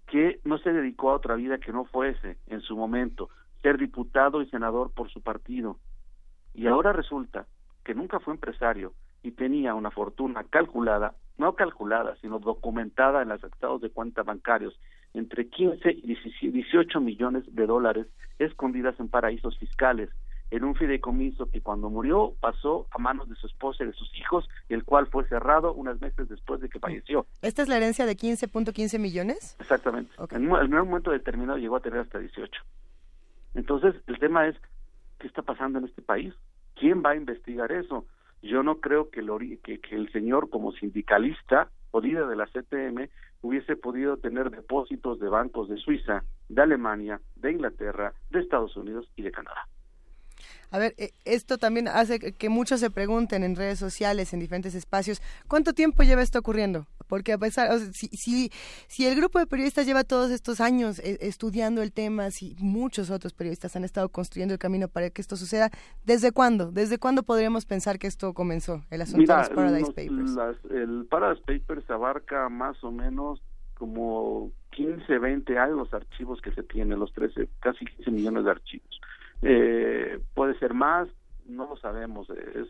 [0.09, 3.29] que no se dedicó a otra vida que no fuese, en su momento,
[3.63, 5.77] ser diputado y senador por su partido.
[6.53, 7.47] Y ahora resulta
[7.85, 8.93] que nunca fue empresario
[9.23, 14.79] y tenía una fortuna calculada, no calculada, sino documentada en los estados de cuenta bancarios,
[15.15, 18.07] entre 15 y 18 millones de dólares
[18.39, 20.11] escondidas en paraísos fiscales,
[20.51, 24.11] en un fideicomiso que cuando murió pasó a manos de su esposa y de sus
[24.19, 27.27] hijos, el cual fue cerrado unos meses después de que falleció.
[27.41, 29.57] ¿Esta es la herencia de 15.15 millones?
[29.61, 30.13] Exactamente.
[30.31, 32.63] En, un momento determinado llegó a tener hasta 18.
[33.55, 34.57] Entonces, el tema es,
[35.19, 36.35] ¿qué está pasando en este país?
[36.81, 38.07] ¿Quién va a investigar eso?
[38.43, 43.11] Yo no creo que el, señor como sindicalista o líder de la CTM
[43.43, 49.07] hubiese podido tener depósitos de bancos de Suiza, de Alemania, de Inglaterra, de Estados Unidos
[49.15, 49.67] y de Canadá.
[50.71, 54.75] A ver, eh, esto también hace que muchos se pregunten en redes sociales, en diferentes
[54.75, 56.87] espacios, ¿cuánto tiempo lleva esto ocurriendo?
[57.11, 58.51] Porque a pesar, si, si,
[58.87, 63.11] si, el grupo de periodistas lleva todos estos años eh, estudiando el tema, si muchos
[63.11, 65.71] otros periodistas han estado construyendo el camino para que esto suceda,
[66.05, 66.71] ¿desde cuándo?
[66.71, 70.37] ¿Desde cuándo podríamos pensar que esto comenzó, el asunto de los Paradise Papers?
[70.71, 73.43] el Paradise Papers abarca más o menos
[73.75, 78.51] como 15, 20 años los archivos que se tienen, los 13, casi 15 millones de
[78.53, 79.01] archivos.
[79.43, 81.09] Eh, puede ser más,
[81.47, 82.69] no lo sabemos, es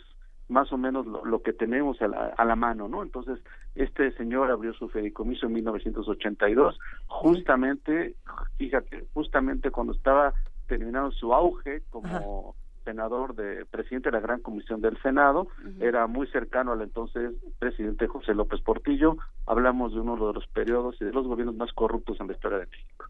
[0.50, 3.02] más o menos lo, que tenemos a la, a la, mano, ¿no?
[3.02, 3.38] Entonces,
[3.74, 8.14] este señor abrió su fideicomiso en 1982, justamente,
[8.58, 10.34] fíjate, justamente cuando estaba
[10.66, 12.54] terminando su auge como
[12.84, 15.48] senador de presidente de la Gran Comisión del Senado,
[15.80, 20.96] era muy cercano al entonces presidente José López Portillo, hablamos de uno de los periodos
[21.00, 23.06] y de los gobiernos más corruptos en la historia de México.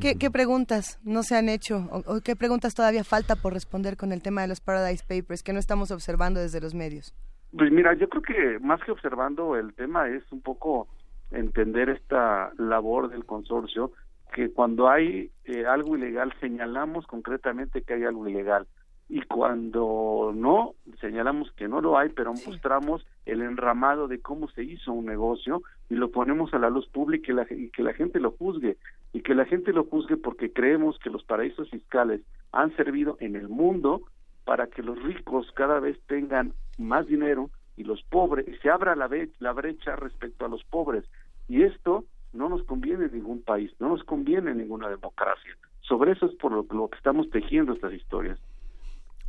[0.00, 4.22] ¿Qué, preguntas no se han hecho o, qué preguntas todavía falta por responder con el
[4.22, 7.14] tema de los Paradise Papers que no estamos observando desde los medios?
[7.56, 10.88] Pues mira, yo creo que más que observando el tema es un poco
[11.30, 13.92] entender esta labor del consorcio,
[14.32, 18.66] que cuando hay eh, algo ilegal señalamos concretamente que hay algo ilegal.
[19.08, 24.64] Y cuando no señalamos que no lo hay, pero mostramos el enramado de cómo se
[24.64, 27.92] hizo un negocio y lo ponemos a la luz pública y, la, y, que la
[27.92, 28.78] gente lo juzgue
[29.14, 32.20] y que la gente lo juzgue porque creemos que los paraísos fiscales
[32.50, 34.02] han servido en el mundo
[34.44, 39.06] para que los ricos cada vez tengan más dinero y los pobres se abra la,
[39.06, 41.04] brecha respecto a los pobres
[41.48, 45.56] y esto no nos conviene en ningún país, no nos conviene en ninguna democracia.
[45.80, 48.38] Sobre eso es por lo, lo que estamos tejiendo estas historias.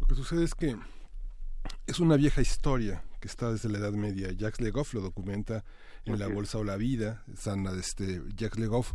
[0.01, 0.75] Lo que sucede es que
[1.85, 4.31] es una vieja historia que está desde la Edad Media.
[4.31, 5.63] Jacques Legoff lo documenta
[6.05, 7.23] en La Bolsa o la Vida.
[7.35, 8.93] San, este, Jacques Legoff,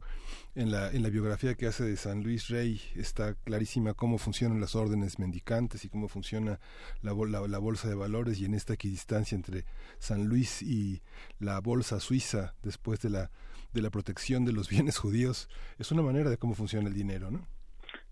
[0.54, 4.60] en la, en la biografía que hace de San Luis Rey, está clarísima cómo funcionan
[4.60, 6.60] las órdenes mendicantes y cómo funciona
[7.02, 9.64] la, la, la Bolsa de Valores y en esta equidistancia entre
[9.98, 11.02] San Luis y
[11.38, 13.30] la Bolsa Suiza después de la,
[13.72, 15.48] de la protección de los bienes judíos.
[15.78, 17.46] Es una manera de cómo funciona el dinero, ¿no?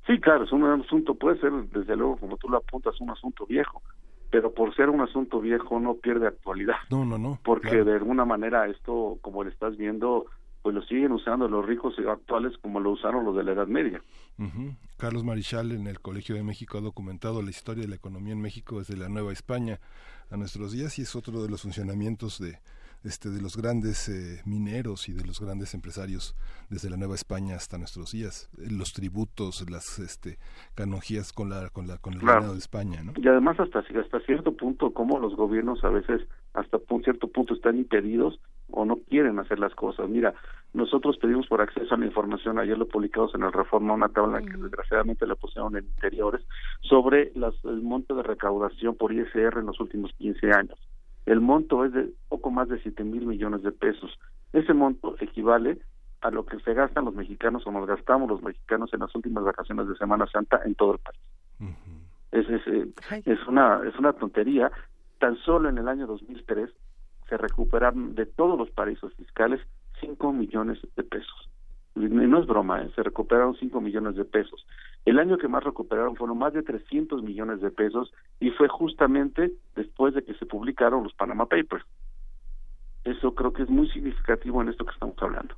[0.06, 3.44] Sí, claro, es un asunto, puede ser, desde luego, como tú lo apuntas, un asunto
[3.44, 3.82] viejo,
[4.30, 6.76] pero por ser un asunto viejo no pierde actualidad.
[6.90, 7.38] No, no, no.
[7.44, 10.26] Porque de alguna manera esto, como le estás viendo,
[10.62, 14.02] pues lo siguen usando los ricos actuales como lo usaron los de la Edad Media.
[14.96, 18.40] Carlos Marichal en el Colegio de México ha documentado la historia de la economía en
[18.40, 19.80] México desde la Nueva España
[20.30, 22.58] a nuestros días y es otro de los funcionamientos de,
[23.04, 26.36] este, de los grandes eh, mineros y de los grandes empresarios
[26.70, 30.38] desde la Nueva España hasta nuestros días, los tributos, las este,
[30.74, 32.52] canonjías con la con la con el claro.
[32.52, 33.12] de España, ¿no?
[33.16, 36.22] Y además hasta hasta cierto punto como los gobiernos a veces
[36.54, 40.08] hasta un cierto punto están impedidos o no quieren hacer las cosas.
[40.08, 40.34] Mira,
[40.74, 44.42] nosotros pedimos por acceso a la información, ayer lo publicamos en el Reforma, una tabla
[44.42, 46.42] que desgraciadamente la pusieron en interiores,
[46.82, 50.78] sobre las, el monto de recaudación por ISR en los últimos 15 años.
[51.28, 54.18] El monto es de poco más de siete mil millones de pesos.
[54.54, 55.78] Ese monto equivale
[56.22, 59.44] a lo que se gastan los mexicanos o nos gastamos los mexicanos en las últimas
[59.44, 61.76] vacaciones de Semana Santa en todo el país.
[62.32, 62.88] es, es, eh,
[63.26, 64.72] es, una, es una tontería.
[65.18, 66.70] Tan solo en el año 2003
[67.28, 69.60] se recuperaron de todos los paraísos fiscales
[70.00, 71.50] 5 millones de pesos.
[71.94, 72.90] No es broma, ¿eh?
[72.94, 74.66] se recuperaron 5 millones de pesos.
[75.04, 79.52] El año que más recuperaron fueron más de 300 millones de pesos y fue justamente
[79.74, 81.84] después de que se publicaron los Panama Papers.
[83.04, 85.54] Eso creo que es muy significativo en esto que estamos hablando.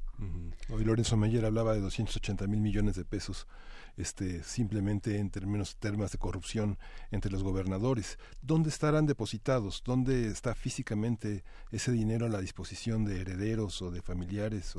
[0.73, 3.49] Hoy Lorenzo Meyer hablaba de 280 mil millones de pesos
[3.97, 6.79] este, simplemente en términos temas de corrupción
[7.11, 8.19] entre los gobernadores.
[8.41, 9.83] ¿Dónde estarán depositados?
[9.85, 14.77] ¿Dónde está físicamente ese dinero a la disposición de herederos o de familiares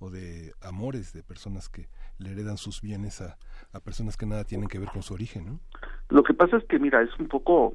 [0.00, 1.88] o de amores de personas que
[2.18, 3.36] le heredan sus bienes a,
[3.72, 5.60] a personas que nada tienen que ver con su origen, ¿no?
[6.08, 7.74] Lo que pasa es que, mira, es un poco,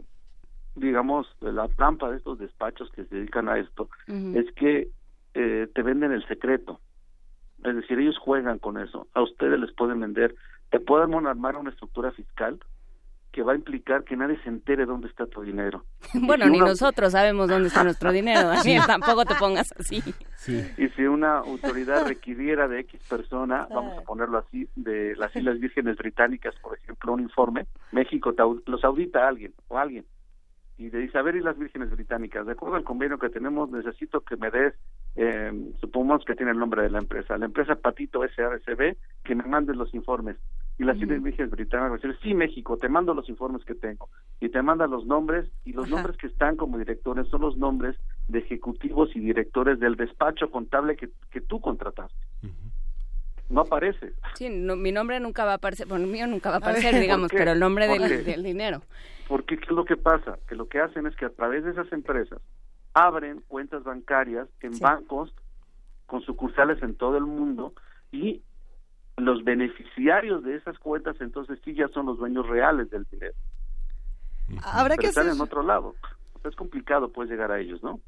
[0.76, 4.38] digamos, la trampa de estos despachos que se dedican a esto, uh -huh.
[4.38, 4.90] es que
[5.36, 6.82] eh, te venden el secreto.
[7.64, 9.08] Es decir, ellos juegan con eso.
[9.14, 10.36] A ustedes les pueden vender,
[10.72, 12.60] te pueden armar una estructura fiscal
[13.36, 15.84] que va a implicar que nadie se entere dónde está tu dinero.
[16.14, 16.70] bueno, si ni una...
[16.70, 18.88] nosotros sabemos dónde está nuestro dinero, Daniel, sí.
[18.88, 20.02] tampoco te pongas así.
[20.38, 20.66] Sí.
[20.78, 25.60] Y si una autoridad requiriera de X persona, vamos a ponerlo así, de las Islas
[25.60, 28.34] Vírgenes Británicas, por ejemplo, un informe, México
[28.66, 30.06] los audita a alguien o a alguien
[30.78, 33.70] y le dice, a ver, y las vírgenes británicas, de acuerdo al convenio que tenemos,
[33.72, 34.74] necesito que me des,
[35.16, 39.46] eh, supongamos que tiene el nombre de la empresa, la empresa Patito SARCB, que me
[39.46, 40.36] mandes los informes.
[40.78, 41.24] Y las uh -huh.
[41.24, 44.10] vírgenes británicas dicen, sí, México, te mando los informes que tengo.
[44.42, 45.96] Y te mandan los nombres, y los Ajá.
[45.96, 47.96] nombres que están como directores son los nombres
[48.28, 52.18] de ejecutivos y directores del despacho contable que, que tú contrataste.
[52.44, 52.72] Uh -huh
[53.50, 54.14] no aparece.
[54.36, 57.00] Sí, no, mi nombre nunca va a aparecer, bueno, el mío nunca va a aparecer,
[57.00, 58.82] digamos, pero el nombre del, del, dinero.
[59.28, 60.38] Porque ¿qué es lo que pasa?
[60.48, 62.40] Que lo que hacen es que a través de esas empresas
[62.94, 64.84] abren cuentas bancarias en sí.
[64.84, 65.34] bancos
[66.06, 67.74] con sucursales en todo el mundo
[68.12, 68.42] y
[69.18, 73.34] los beneficiarios de esas cuentas entonces sí ya son los dueños reales del dinero.
[74.64, 75.36] Habrá pero que están hacer...
[75.36, 75.96] en otro lado.
[76.44, 78.00] Es complicado pues llegar a ellos, ¿no?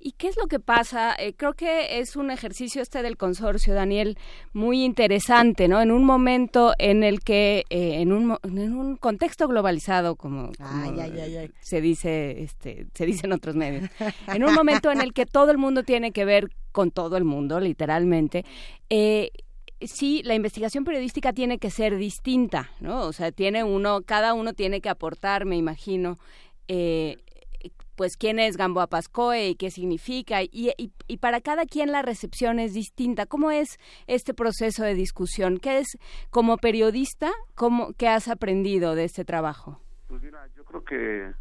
[0.00, 1.14] ¿Y qué es lo que pasa?
[1.18, 4.16] Eh, creo que es un ejercicio este del consorcio, Daniel,
[4.52, 5.80] muy interesante, ¿no?
[5.80, 11.00] En un momento en el que, eh, en, un, en un contexto globalizado, como, como
[11.00, 13.90] ay, ay, ay, se dice, este, se dice en otros medios,
[14.28, 17.24] en un momento en el que todo el mundo tiene que ver con todo el
[17.24, 18.44] mundo, literalmente,
[18.90, 19.30] eh,
[19.80, 23.02] sí, la investigación periodística tiene que ser distinta, ¿no?
[23.02, 26.18] O sea, tiene uno, cada uno tiene que aportar, me imagino,
[26.68, 27.16] eh,
[27.96, 30.72] pues quién es Gamboa Pascoe y qué significa y,
[31.20, 33.26] para cada quien la recepción es distinta.
[33.26, 35.58] ¿Cómo es este proceso de discusión?
[35.58, 35.98] ¿Qué es
[36.30, 37.32] como periodista?
[37.56, 39.80] ¿Cómo, ¿Qué has aprendido de este trabajo?
[40.06, 41.32] Pues mira, yo creo que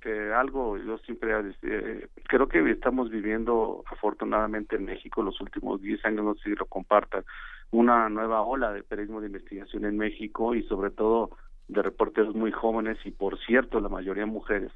[0.00, 1.30] que algo yo siempre
[1.62, 6.54] eh, creo que estamos viviendo afortunadamente en México los últimos 10 años, no sé si
[6.56, 7.22] lo compartan,
[7.70, 11.30] una nueva ola de periodismo de investigación en México y sobre todo
[11.70, 14.72] de reporteros muy jóvenes y por cierto la mayoría mujeres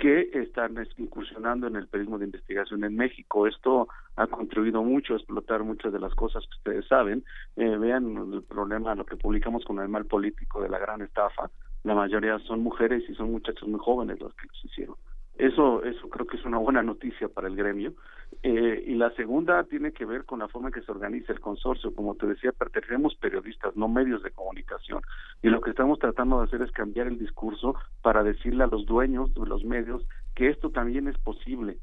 [0.00, 3.46] que están incursionando en el periodismo de investigación en México.
[3.46, 7.24] Esto ha contribuido mucho a explotar muchas de las cosas que ustedes saben.
[7.56, 11.48] Eh, vean el problema, lo que publicamos con el mal político de la gran estafa.
[11.84, 14.96] La mayoría son mujeres y son muchachos muy jóvenes los que los hicieron.
[15.36, 17.94] Eso, eso creo que es una buena noticia para el gremio.
[18.42, 21.40] Eh, y la segunda tiene que ver con la forma en que se organiza el
[21.40, 21.94] consorcio.
[21.94, 25.02] Como te decía, pertenecemos periodistas, no medios de comunicación.
[25.42, 28.86] Y lo que estamos tratando de hacer es cambiar el discurso para decirle a los
[28.86, 30.04] dueños de los medios
[30.34, 31.78] que esto también es posible.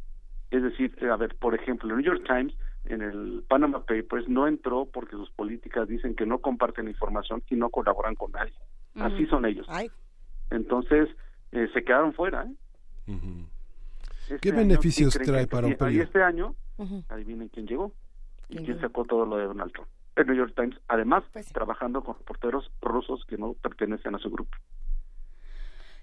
[0.51, 2.53] Es decir, a ver, por ejemplo, el New York Times
[2.85, 7.55] en el Panama Papers no entró porque sus políticas dicen que no comparten información y
[7.55, 8.53] no colaboran con nadie.
[8.95, 9.67] Así son ellos.
[10.49, 11.09] Entonces,
[11.51, 12.43] eh, se quedaron fuera.
[12.43, 12.53] ¿eh?
[14.23, 16.03] Este ¿Qué beneficios trae para un periódico?
[16.03, 16.55] Y este año,
[17.09, 17.93] adivinen quién llegó
[18.47, 19.87] y quién sacó todo lo de Donald Trump.
[20.15, 24.29] El New York Times, además, pues trabajando con reporteros rusos que no pertenecen a su
[24.29, 24.55] grupo.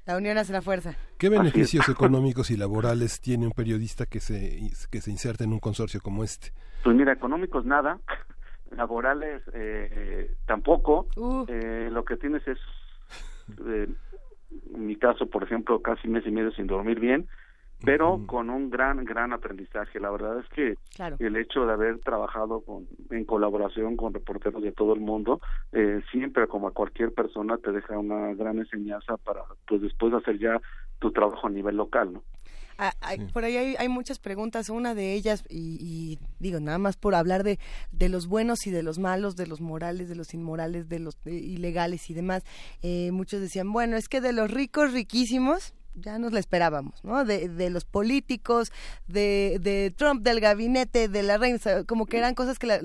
[0.06, 0.96] La unión hace la fuerza.
[1.18, 5.58] ¿Qué beneficios económicos y laborales tiene un periodista que se, que se inserta en un
[5.58, 6.52] consorcio como este?
[6.84, 7.98] Pues mira, económicos nada,
[8.70, 11.08] laborales eh, tampoco.
[11.16, 11.44] Uh.
[11.48, 12.58] Eh, lo que tienes es
[13.66, 13.88] eh,
[14.74, 17.28] en mi caso, por ejemplo, casi mes y medio sin dormir bien,
[17.84, 20.00] pero con un gran, gran aprendizaje.
[20.00, 20.76] La verdad es que
[21.18, 25.40] el hecho de haber trabajado con, en colaboración con reporteros de todo el mundo,
[25.72, 30.38] eh, siempre como a cualquier persona te deja una gran enseñanza para pues después hacer
[30.38, 30.60] ya
[30.98, 32.22] tu trabajo a nivel local, ¿no?
[32.78, 32.94] Ah,
[33.32, 37.58] por ahí hay, muchas preguntas, una de ellas, y, digo, nada más por hablar de,
[37.92, 41.16] de los buenos y de los malos, de los morales, de los inmorales, de los
[41.24, 42.42] ilegales y demás.
[42.82, 47.24] Eh, muchos decían, bueno, es que de los ricos riquísimos, ya nos la esperábamos, ¿no?
[47.24, 48.72] De, de los políticos,
[49.06, 52.80] de, de, Trump, del gabinete, de la reina, como que eran cosas que la,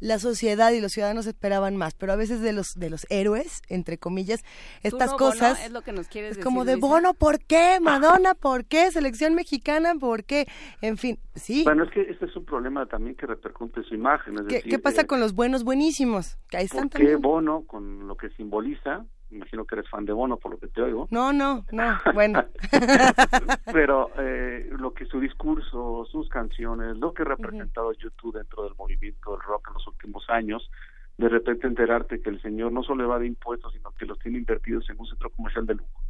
[0.00, 3.62] la, sociedad y los ciudadanos esperaban más, pero a veces de los de los héroes,
[3.68, 4.44] entre comillas,
[4.82, 7.78] estas cosas es lo que nos quieres es como de Bono, ¿por qué?
[7.80, 8.90] Madonna, ¿por qué?
[8.90, 10.46] Selección mexicana, ¿por qué?
[10.80, 11.64] En fin, sí.
[11.64, 14.46] Bueno, es que este es un problema también que repercute su imagen.
[14.48, 16.38] ¿Qué, ¿Qué, pasa eh, con los buenos buenísimos?
[16.48, 20.12] Que ahí están ¿Por qué Bono, con lo que simboliza, imagino que eres fan de
[20.12, 21.08] Bono por lo que te oigo.
[21.10, 22.44] No, no, no, bueno.
[23.72, 28.74] Pero eh, lo que su discurso, sus canciones, lo que ha representado YouTube dentro del
[28.76, 30.70] movimiento del rock en los últimos años,
[31.18, 34.38] de repente enterarte que el señor no solo va de impuestos, sino que los tiene
[34.38, 36.00] invertidos en un centro comercial de lujo.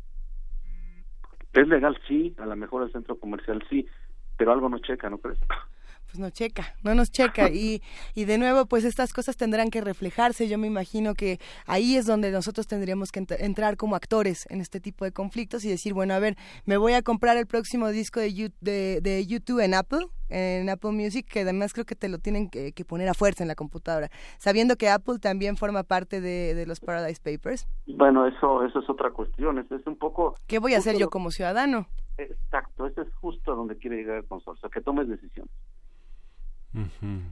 [1.52, 3.86] Es legal, sí, a lo mejor el centro comercial sí,
[4.36, 5.39] pero algo no checa, ¿no crees?
[6.15, 7.49] Pues no checa, no nos checa.
[7.55, 7.83] Y,
[8.15, 10.49] y de nuevo, pues estas cosas tendrán que reflejarse.
[10.49, 14.81] Yo me imagino que ahí es donde nosotros tendríamos que entrar como actores en este
[14.81, 16.36] tipo de conflictos y decir, bueno, a ver,
[16.67, 20.93] me voy a comprar el próximo disco de, de, de YouTube en Apple, en Apple
[20.93, 24.09] Music, que además creo que te lo tienen que, poner a fuerza en la computadora,
[24.39, 27.67] sabiendo que Apple también forma parte de, de los Paradise Papers.
[27.86, 30.34] Bueno, eso, eso es otra cuestión, es, es un poco...
[30.47, 31.86] ¿Qué voy a hacer yo como ciudadano?
[32.17, 35.51] Exacto, ese es justo donde quiere llegar el consorcio, que tomes decisiones.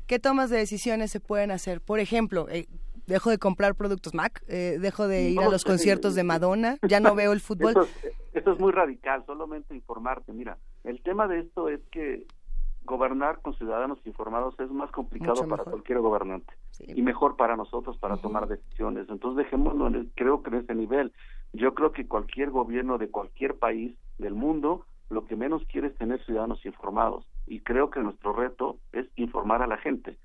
[0.06, 1.80] ¿Qué tomas de decisiones se pueden hacer?
[1.80, 2.66] Por ejemplo, eh,
[3.06, 7.00] dejo de comprar productos Mac, eh, dejo de ir a los conciertos de Madonna, ya
[7.00, 7.74] no veo el fútbol.
[8.32, 10.32] Esto, es muy radical, solamente informarte.
[10.32, 12.26] Mira, el tema de esto es que
[12.84, 18.16] gobernar con ciudadanos informados es más complicado para cualquier gobernante y mejor para nosotros para
[18.16, 19.06] tomar decisiones.
[19.08, 21.12] Entonces dejémoslo, en creo que en ese nivel.
[21.52, 25.96] Yo creo que cualquier gobierno de cualquier país del mundo lo que menos quiere es
[25.96, 30.18] tener ciudadanos informados y creo que nuestro reto es informar a la gente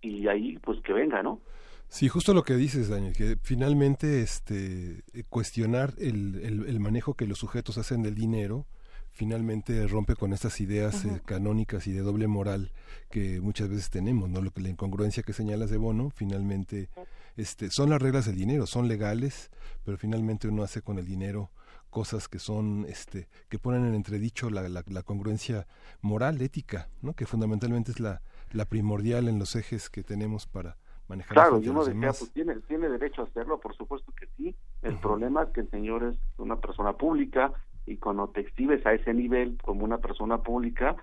[0.00, 1.40] y ahí pues que venga, ¿no?
[1.88, 7.38] Sí, justo lo que dices, Daniel, que finalmente este, cuestionar el, el, manejo que los
[7.38, 8.66] sujetos hacen del dinero
[9.10, 12.70] finalmente rompe con estas ideas eh, canónicas y de doble moral
[13.10, 14.42] que muchas veces tenemos, ¿no?
[14.42, 16.88] Lo que la incongruencia que señalas de Bono, finalmente
[17.36, 19.50] este, son las reglas del dinero, son legales,
[19.84, 21.50] pero finalmente uno hace con el dinero
[21.98, 25.66] cosas que son este que ponen en entredicho la, la, congruencia
[26.00, 30.76] moral ética no que fundamentalmente es la, la primordial en los ejes que tenemos para
[31.08, 34.54] manejar claro y uno decía pues tiene tiene derecho a hacerlo por supuesto que sí.
[34.82, 37.52] El problema es que el señor es una persona pública
[37.84, 40.94] y cuando te exhibes a ese nivel como una persona pública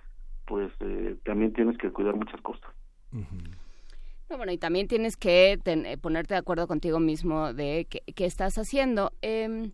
[0.45, 2.71] pues eh, también tienes que cuidar muchas cosas.
[4.29, 5.59] Bueno, y también tienes que
[6.01, 9.11] ponerte de acuerdo contigo mismo de qué, qué estás haciendo.
[9.21, 9.71] Eh,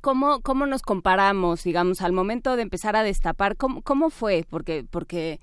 [0.00, 3.56] ¿Cómo, ¿Cómo nos comparamos, digamos, al momento de empezar a destapar?
[3.56, 4.44] ¿Cómo, cómo fue?
[4.48, 5.40] Porque, porque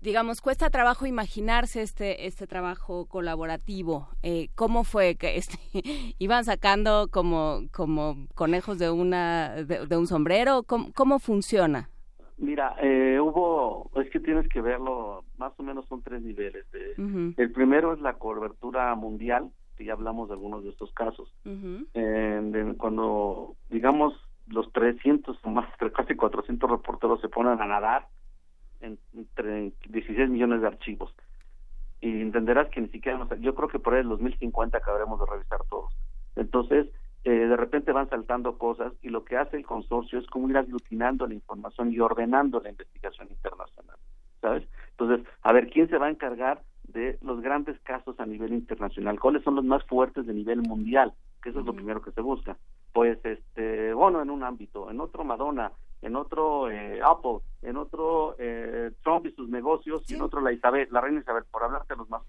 [0.00, 4.08] digamos, cuesta trabajo imaginarse este este trabajo colaborativo.
[4.22, 5.58] Eh, ¿Cómo fue que este,
[6.18, 10.62] iban sacando como como conejos de una de, un sombrero?
[10.62, 11.90] ¿Cómo, ¿Cómo, funciona?
[12.38, 16.66] Mira, eh, hubo, es que tienes que verlo, más o menos son tres niveles.
[16.98, 21.32] El primero es la cobertura mundial, que ya hablamos de algunos de estos casos.
[22.78, 24.14] cuando, digamos,
[24.48, 28.08] los 300 o más, casi 400 reporteros se ponen a nadar
[28.80, 31.14] entre 16 millones de archivos.
[32.00, 35.26] Y entenderás que ni siquiera, nos, yo creo que por ahí el 2050 acabaremos de
[35.26, 35.92] revisar todos.
[36.36, 36.88] Entonces,
[37.24, 40.56] eh, de repente van saltando cosas y lo que hace el consorcio es como ir
[40.56, 43.96] aglutinando la información y ordenando la investigación internacional,
[44.40, 44.68] ¿sabes?
[44.90, 46.62] Entonces, a ver, ¿quién se va a encargar
[46.96, 49.20] de los grandes casos a nivel internacional?
[49.20, 51.12] ¿Cuáles son los más fuertes de nivel mundial?
[51.42, 52.56] Que eso es lo primero que se busca.
[52.92, 55.70] Pues, este, bueno, en un ámbito, en otro Madonna,
[56.02, 60.52] en otro eh, Apple, en otro eh, Trump y sus negocios, y en otro la
[60.52, 62.22] Isabel, la reina Isabel, por hablarte de los más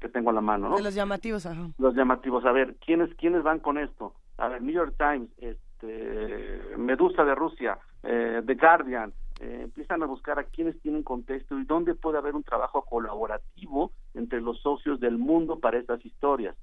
[0.00, 0.76] que tengo a la mano, ¿no?
[0.76, 1.70] De los llamativos, ajá.
[1.76, 4.14] Los llamativos, a ver, ¿quiénes, quiénes van con esto?
[4.36, 10.06] A ver, New York Times, este, Medusa de Rusia, eh, The Guardian, eh, empiezan a
[10.06, 14.98] buscar a quienes tienen contexto y dónde puede haber un trabajo colaborativo entre los socios
[15.00, 16.56] del mundo para estas historias.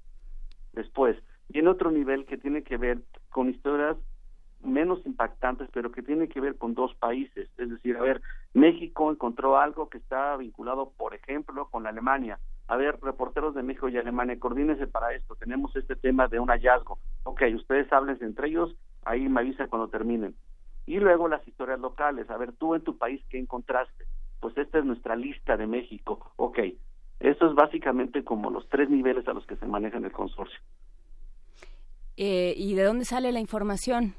[0.74, 1.18] Después,
[1.50, 3.98] viene otro nivel que tiene que ver con historias
[4.62, 7.50] menos impactantes, pero que tiene que ver con dos países.
[7.58, 8.22] Es decir, a ver,
[8.54, 12.40] México encontró algo que está vinculado, por ejemplo, con Alemania.
[12.68, 15.36] A ver, reporteros de México y Alemania, coordínense para esto.
[15.36, 16.98] Tenemos este tema de un hallazgo.
[17.24, 20.36] Ok, ustedes hablen entre ellos, ahí me avisa cuando terminen.
[20.86, 22.30] Y luego las historias locales.
[22.30, 24.06] A ver, tú en tu país, ¿qué encontraste?
[24.40, 26.34] Pues esta es nuestra lista de México.
[26.36, 26.60] Ok,
[27.20, 30.60] eso es básicamente como los tres niveles a los que se maneja en el consorcio.
[32.18, 34.16] Eh, ¿Y de dónde sale la información?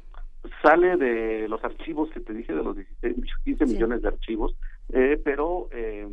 [0.63, 4.55] sale de los archivos que te dije, de los 16, 15 millones de archivos,
[4.93, 6.07] eh, pero eh,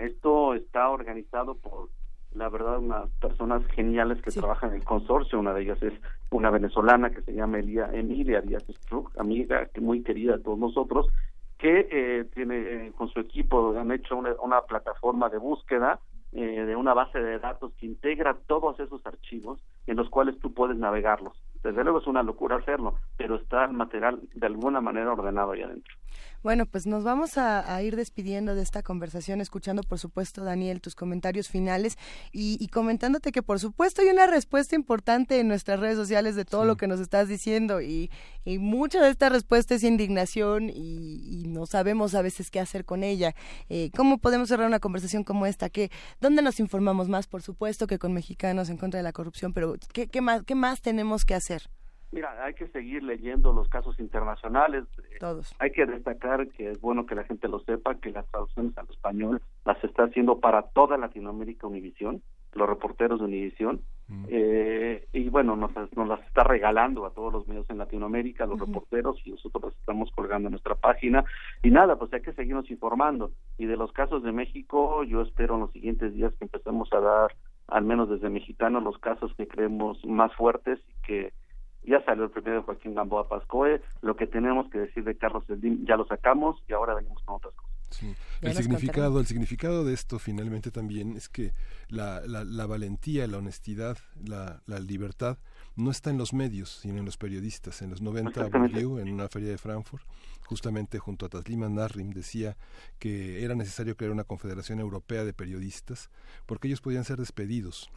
[0.00, 1.88] esto está organizado por,
[2.34, 5.38] la verdad, unas personas geniales que trabajan en el consorcio.
[5.38, 5.92] Una de ellas es
[6.30, 10.58] una venezolana que se llama Elia, Emilia Díaz Struck, amiga que muy querida de todos
[10.58, 11.08] nosotros,
[11.58, 16.00] que eh, tiene eh, con su equipo han hecho una, una plataforma de búsqueda
[16.32, 20.54] eh, de una base de datos que integra todos esos archivos en los cuales tú
[20.54, 21.36] puedes navegarlos.
[21.62, 25.62] Desde luego es una locura hacerlo, pero está el material de alguna manera ordenado ahí
[25.62, 25.94] adentro.
[26.42, 30.96] Bueno, pues nos vamos a, ir despidiendo de esta conversación, escuchando por supuesto, Daniel, tus
[30.96, 31.96] comentarios finales
[32.32, 36.64] y, comentándote que por supuesto hay una respuesta importante en nuestras redes sociales de todo
[36.64, 38.10] lo que nos estás diciendo y,
[38.44, 43.34] mucha de esta respuesta es indignación y, no sabemos a veces qué hacer con ella.
[43.68, 45.68] Eh, ¿Cómo podemos cerrar una conversación como esta?
[45.68, 47.26] ¿Qué, ¿Dónde nos informamos más?
[47.26, 50.54] Por supuesto que con mexicanos en contra de la corrupción, pero ¿qué, qué, más, qué
[50.54, 51.51] más tenemos que hacer?
[52.12, 54.84] Mira, hay que seguir leyendo los casos internacionales.
[55.18, 55.54] Todos.
[55.58, 58.86] Hay que destacar que es bueno que la gente lo sepa, que las traducciones al
[58.90, 62.22] español las está haciendo para toda Latinoamérica Univisión,
[62.52, 63.80] los reporteros de Univisión.
[64.08, 64.26] Mm.
[64.28, 68.60] Eh, y bueno, nos, nos, las está regalando a todos los medios en Latinoamérica, los
[68.60, 71.24] reporteros, y nosotros las estamos colgando en nuestra página.
[71.62, 73.30] Y nada, pues hay que seguirnos informando.
[73.56, 77.00] Y de los casos de México, yo espero en los siguientes días que empecemos a
[77.00, 77.34] dar,
[77.68, 81.32] al menos desde Mexicano, los casos que creemos más fuertes y que
[81.84, 85.44] ya salió el primero de Joaquín Gamboa Pascoe, lo que tenemos que decir de Carlos
[85.46, 87.72] Slim ya lo sacamos y ahora venimos con otras cosas.
[87.90, 88.14] Sí.
[88.40, 91.52] El significado, el significado de esto finalmente también es que
[91.88, 95.36] la, la, valentía, la honestidad, la, la, libertad
[95.76, 97.82] no está en los medios, sino en los periodistas.
[97.82, 100.04] En los 90, en una feria de Frankfurt,
[100.46, 102.56] justamente junto a Tasliman Narrim, decía
[102.98, 106.10] que era necesario crear una confederación europea de periodistas
[106.46, 107.90] porque ellos podían ser despedidos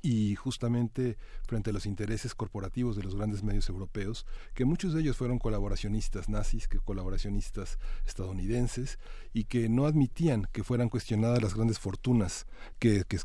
[0.00, 5.02] y justamente frente a los intereses corporativos de los grandes medios europeos, que muchos de
[5.02, 8.98] ellos fueron colaboracionistas nazis, que colaboracionistas estadounidenses,
[9.34, 12.46] y que no admitían que fueran cuestionadas las grandes fortunas
[12.78, 13.18] que, que,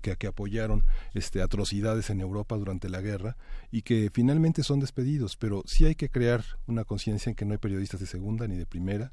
[0.00, 3.36] que, que, apoyaron este, atrocidades en Europa durante la guerra,
[3.70, 7.52] y que finalmente son despedidos, pero sí hay que crear una conciencia en que no
[7.52, 9.12] hay periodistas de segunda ni de primera,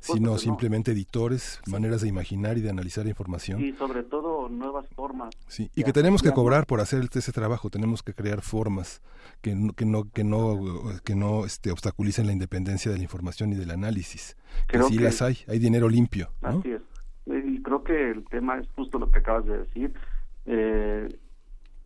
[0.00, 3.60] sino simplemente editores, maneras de imaginar y de analizar información.
[3.60, 5.34] Y sobre todo nuevas formas.
[5.48, 9.02] Sí, y que tenemos que cobrar por hacer ese trabajo, tenemos que crear formas
[9.42, 10.58] que no que no que no
[11.04, 14.36] que no este obstaculicen la independencia de la información y del análisis.
[14.68, 16.30] que sí las hay, hay dinero limpio.
[16.42, 16.82] Así es.
[17.26, 19.92] Y creo que el tema es justo lo que acabas de decir.
[20.46, 21.08] Eh,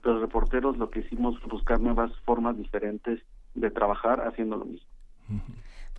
[0.02, 3.20] los reporteros lo que hicimos fue buscar nuevas formas diferentes
[3.54, 4.86] de trabajar haciendo lo mismo.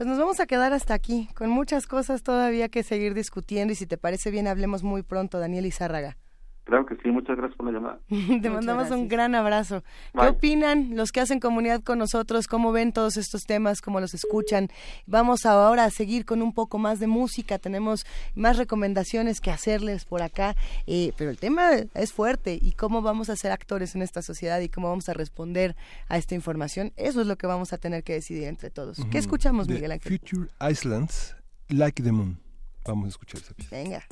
[0.01, 3.75] Pues nos vamos a quedar hasta aquí, con muchas cosas todavía que seguir discutiendo y
[3.75, 6.17] si te parece bien hablemos muy pronto, Daniel Izárraga.
[6.63, 7.99] Claro que sí, muchas gracias por la llamada.
[8.41, 9.83] Te mandamos un gran abrazo.
[10.13, 12.47] ¿Qué opinan los que hacen comunidad con nosotros?
[12.47, 13.81] ¿Cómo ven todos estos temas?
[13.81, 14.69] ¿Cómo los escuchan?
[15.07, 17.57] Vamos ahora a seguir con un poco más de música.
[17.57, 23.01] Tenemos más recomendaciones que hacerles por acá, eh, pero el tema es fuerte y cómo
[23.01, 25.75] vamos a ser actores en esta sociedad y cómo vamos a responder
[26.09, 26.93] a esta información.
[26.95, 28.97] Eso es lo que vamos a tener que decidir entre todos.
[29.09, 30.19] ¿Qué escuchamos, Miguel Ángel?
[30.19, 31.35] Future Islands,
[31.69, 32.39] Like the Moon.
[32.85, 33.75] Vamos a escuchar esa pieza.
[33.75, 34.03] Venga.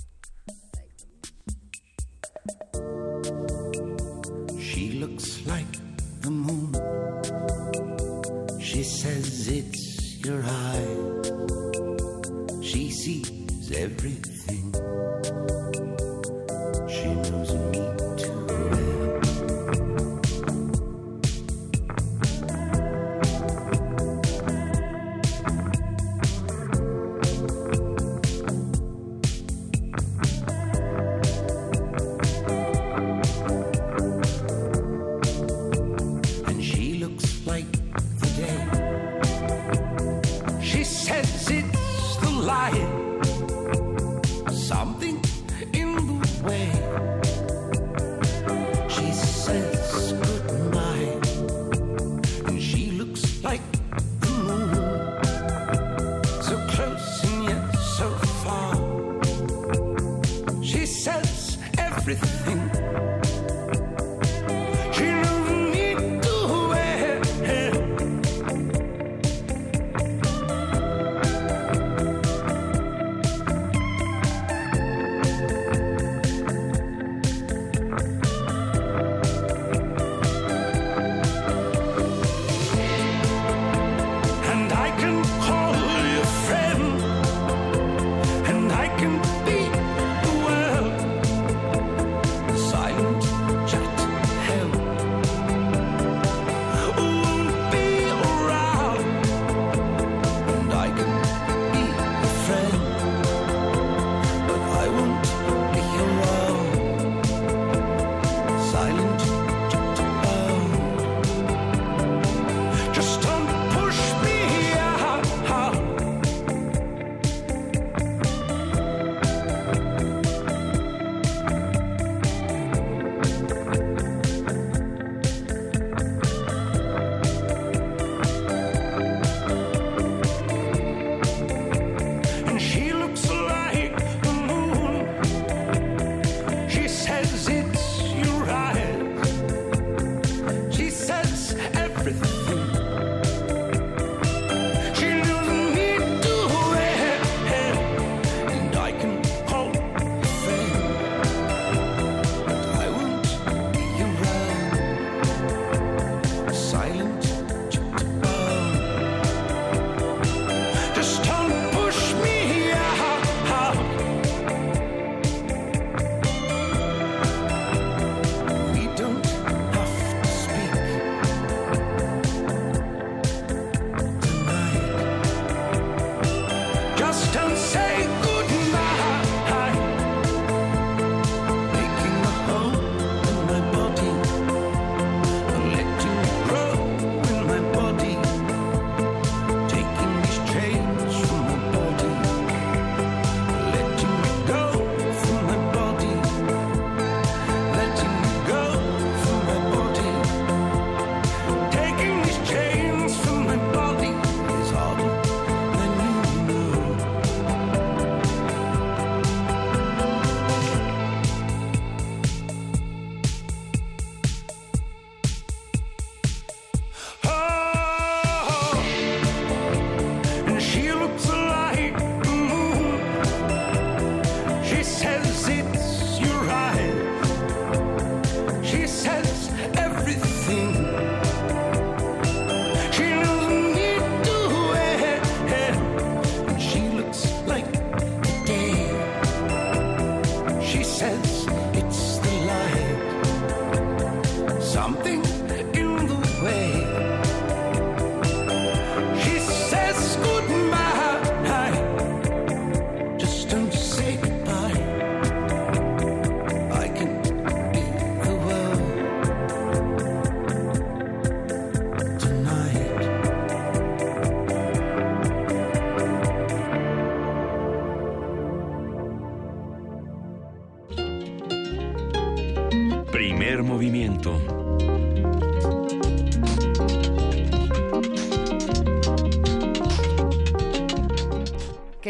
[2.49, 3.88] うん。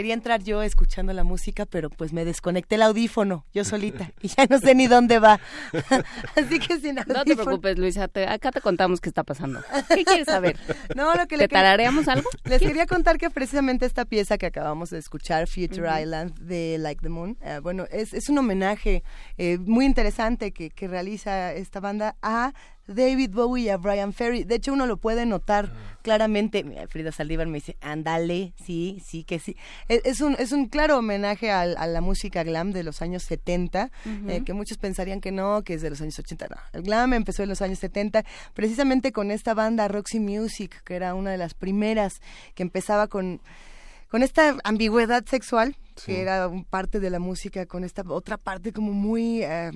[0.09, 4.29] Quería entrar yo escuchando la música, pero pues me desconecté el audífono yo solita y
[4.29, 5.39] ya no sé ni dónde va.
[6.35, 7.19] Así que sin audífono.
[7.19, 9.61] No te preocupes, Luisa, acá te contamos qué está pasando.
[9.93, 10.57] ¿Qué quieres saber?
[10.95, 12.27] No, lo que ¿Te tarareamos algo?
[12.45, 17.03] Les quería contar que precisamente esta pieza que acabamos de escuchar, Future Island de Like
[17.03, 18.98] the Moon, eh, bueno, es, es un homenaje
[19.41, 22.53] eh, muy interesante que, que realiza esta banda a
[22.87, 24.43] David Bowie y a Brian Ferry.
[24.43, 25.97] De hecho, uno lo puede notar ah.
[26.01, 26.65] claramente.
[26.89, 29.55] Frida Saldívar me dice, ándale, sí, sí, que sí.
[29.87, 33.89] E, es, un, es un claro homenaje a, la música glam de los años 70,
[34.27, 36.47] eh, que muchos pensarían que no, que es de los años 80.
[36.49, 40.95] No, el glam empezó en los años 70, precisamente con esta banda Roxy Music, que
[40.95, 42.21] era una de las primeras
[42.55, 43.39] que empezaba con
[44.09, 48.93] con esta ambigüedad sexual, que era parte de la música, con esta otra parte como
[48.93, 49.43] muy...
[49.43, 49.71] Eh,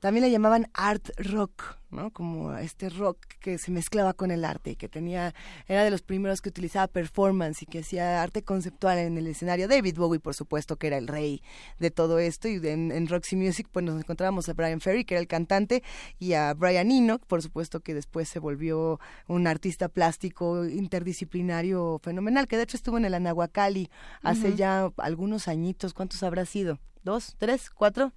[0.00, 2.10] también le llamaban art rock, ¿no?
[2.12, 5.34] Como este rock que se mezclaba con el arte y que tenía,
[5.66, 9.68] era de los primeros que utilizaba performance y que hacía arte conceptual en el escenario.
[9.68, 11.42] David Bowie, por supuesto, que era el rey
[11.78, 15.20] de todo esto y en, Roxy Music pues nos encontrábamos a Brian Ferry, que era
[15.20, 15.82] el cantante,
[16.18, 22.46] y a Brian Eno, por supuesto que después se volvió un artista plástico interdisciplinario fenomenal,
[22.46, 23.90] que de hecho estuvo en el Anahuacali
[24.22, 25.94] hace ya algunos añitos.
[25.94, 26.78] ¿Cuántos habrá sido?
[27.02, 27.34] ¿Dos?
[27.38, 27.70] ¿Tres?
[27.70, 28.12] ¿Cuatro?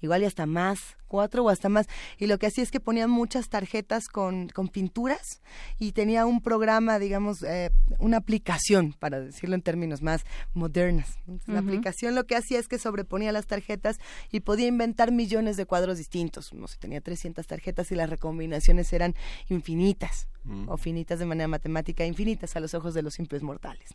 [0.00, 1.86] Igual y hasta más, cuatro o hasta más.
[2.18, 5.42] Y lo que hacía es que ponía muchas tarjetas con, con pinturas
[5.78, 11.18] y tenía un programa, digamos, eh, una aplicación, para decirlo en términos más modernos.
[11.46, 13.98] La aplicación lo que hacía es que sobreponía las tarjetas
[14.30, 16.52] y podía inventar millones de cuadros distintos.
[16.54, 19.14] No sé, tenía 300 tarjetas y las recombinaciones eran
[19.48, 20.28] infinitas.
[20.44, 20.70] Mm.
[20.70, 23.90] o finitas de manera matemática, infinitas a los ojos de los simples mortales.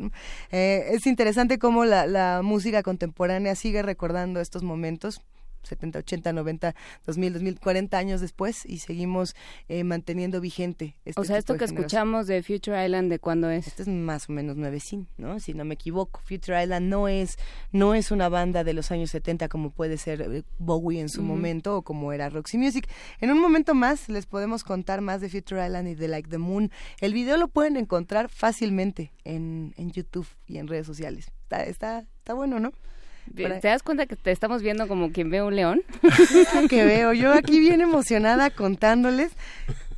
[0.52, 5.22] Eh, es interesante cómo la, la música contemporánea sigue recordando estos momentos
[5.66, 9.36] 70, 80, 90, 2000, 2000, 40 años después y seguimos
[9.68, 10.96] eh, manteniendo vigente.
[11.06, 13.68] Este o sea, esto que escuchamos de Future Island, ¿de cuándo es?
[13.68, 15.40] Este es más o menos nuevecín, ¿no?
[15.40, 16.22] Si no me equivoco.
[16.26, 17.38] Future Island no es,
[17.72, 21.22] no es una banda de los años 70 como puede ser eh, Bowie en su
[21.22, 22.88] momento o como era Roxy Music.
[23.20, 26.38] En un momento más les podemos contar más de Future Island y de Like the
[26.38, 26.72] Moon.
[27.00, 31.32] El video lo pueden encontrar fácilmente en, en YouTube y en redes sociales.
[31.44, 32.74] Está, está, está bueno, ¿no?
[33.34, 35.82] ¿Te das cuenta que te estamos viendo como quien ve un león?
[36.70, 39.32] que veo, yo aquí bien emocionada contándoles.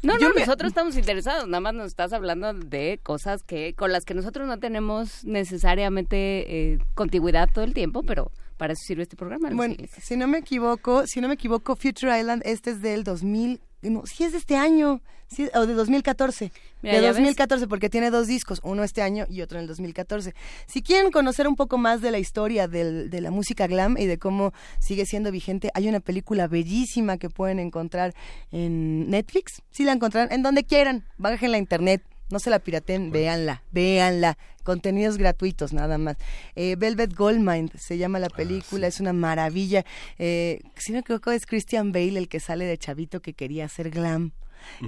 [0.04, 4.06] No, no, nosotros estamos interesados, nada más nos estás hablando de cosas que con las
[4.06, 9.16] que nosotros no tenemos necesariamente eh, contigüidad todo el tiempo, pero para eso sirve este
[9.16, 9.50] programa.
[9.52, 13.60] Bueno, si no me equivoco, si no me equivoco, Future Island, este es del 2000,
[13.84, 16.52] no, sí es de este año, sí, o de 2014.
[16.82, 20.34] De 2014, porque tiene dos discos, uno este año y otro en el 2014.
[20.68, 24.06] Si quieren conocer un poco más de la historia del, de la música glam y
[24.06, 28.14] de cómo sigue siendo vigente, hay una película bellísima que pueden encontrar
[28.52, 29.62] en Netflix.
[29.72, 34.38] Si la encontrarán, en donde quieran, bajen la internet, no se la piraten, véanla, véanla.
[34.64, 36.18] Contenidos gratuitos, nada más.
[36.56, 39.86] Eh, Velvet Goldmine se llama la ah, película, es una maravilla.
[40.18, 43.66] Eh, si no me equivoco, es Christian Bale el que sale de chavito que quería
[43.66, 44.34] hacer glam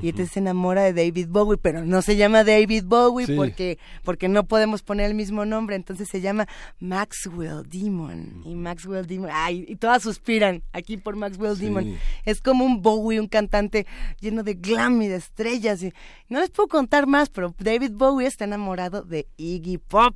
[0.01, 4.27] y entonces se enamora de David Bowie, pero no se llama David Bowie porque porque
[4.27, 6.48] no podemos poner el mismo nombre, entonces se llama
[6.80, 11.98] Maxwell Demon y Maxwell Demon, ay, y todas suspiran aquí por Maxwell Demon.
[12.25, 13.85] Es como un Bowie, un cantante
[14.19, 15.93] lleno de glam y de estrellas y
[16.30, 20.16] no les puedo contar más, pero David Bowie está enamorado de Iggy Pop.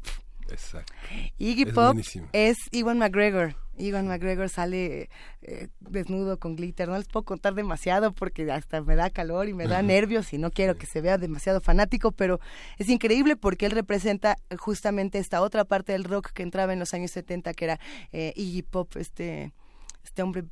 [0.50, 0.93] Exacto.
[1.38, 1.98] Iggy Pop
[2.32, 3.62] es Iwan McGregor.
[3.77, 5.10] Iwan McGregor sale
[5.42, 6.88] eh, desnudo con glitter.
[6.88, 10.38] No les puedo contar demasiado porque hasta me da calor y me da nervios y
[10.38, 12.40] no quiero que se vea demasiado fanático, pero
[12.77, 16.93] es increíble porque él representa justamente esta otra parte del rock que entraba en los
[16.93, 17.80] años 70, que era
[18.11, 19.53] eh, Iggy Pop, este
[20.03, 20.43] este hombre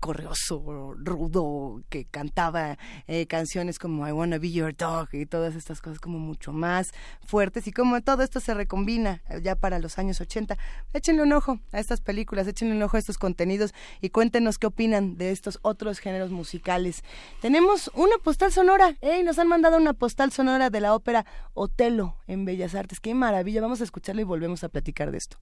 [0.00, 5.80] correoso, rudo, que cantaba eh, canciones como I Wanna Be Your Dog y todas estas
[5.80, 6.92] cosas como mucho más
[7.24, 10.56] fuertes y como todo esto se recombina eh, ya para los años 80.
[10.92, 14.66] Échenle un ojo a estas películas, échenle un ojo a estos contenidos y cuéntenos qué
[14.66, 17.04] opinan de estos otros géneros musicales.
[17.40, 19.22] Tenemos una postal sonora, ¡Ey!
[19.22, 23.00] Nos han mandado una postal sonora de la ópera Otelo en Bellas Artes.
[23.00, 23.60] ¡Qué maravilla!
[23.60, 25.38] Vamos a escucharla y volvemos a platicar de esto.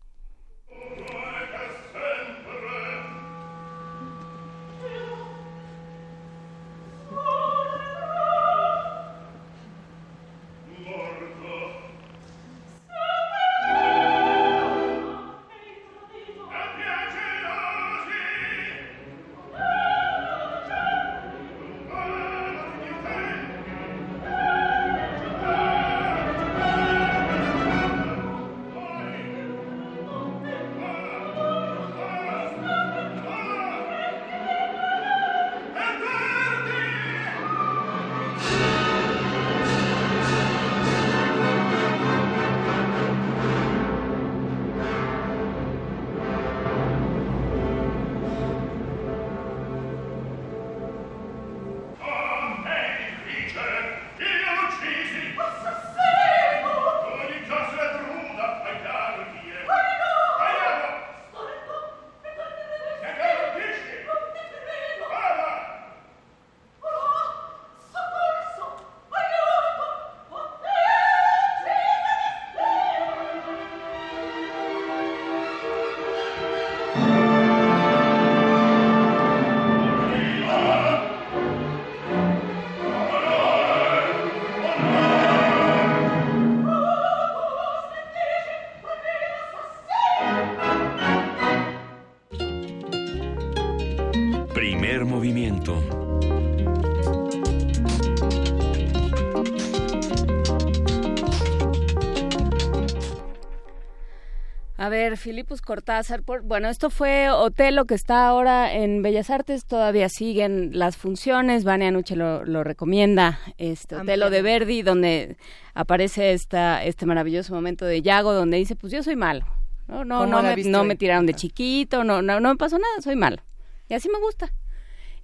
[104.89, 110.09] A ver, Filipus Cortázar, bueno, esto fue Otelo que está ahora en Bellas Artes, todavía
[110.09, 115.37] siguen las funciones, Vania Nuche lo, lo recomienda, este Otelo de Verdi, donde
[115.75, 119.45] aparece esta, este maravilloso momento de Yago, donde dice, pues yo soy malo,
[119.89, 123.03] no, no, no me, no me tiraron de chiquito, no, no, no me pasó nada,
[123.03, 123.43] soy malo,
[123.91, 124.51] y así me gusta.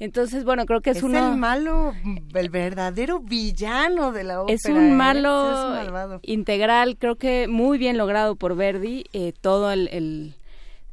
[0.05, 1.33] Entonces, bueno, creo que es, es uno...
[1.33, 1.95] el malo,
[2.35, 4.55] el verdadero villano de la ópera.
[4.55, 4.93] Es un ¿eh?
[4.93, 10.35] malo integral, creo que muy bien logrado por Verdi, eh, todo el, el,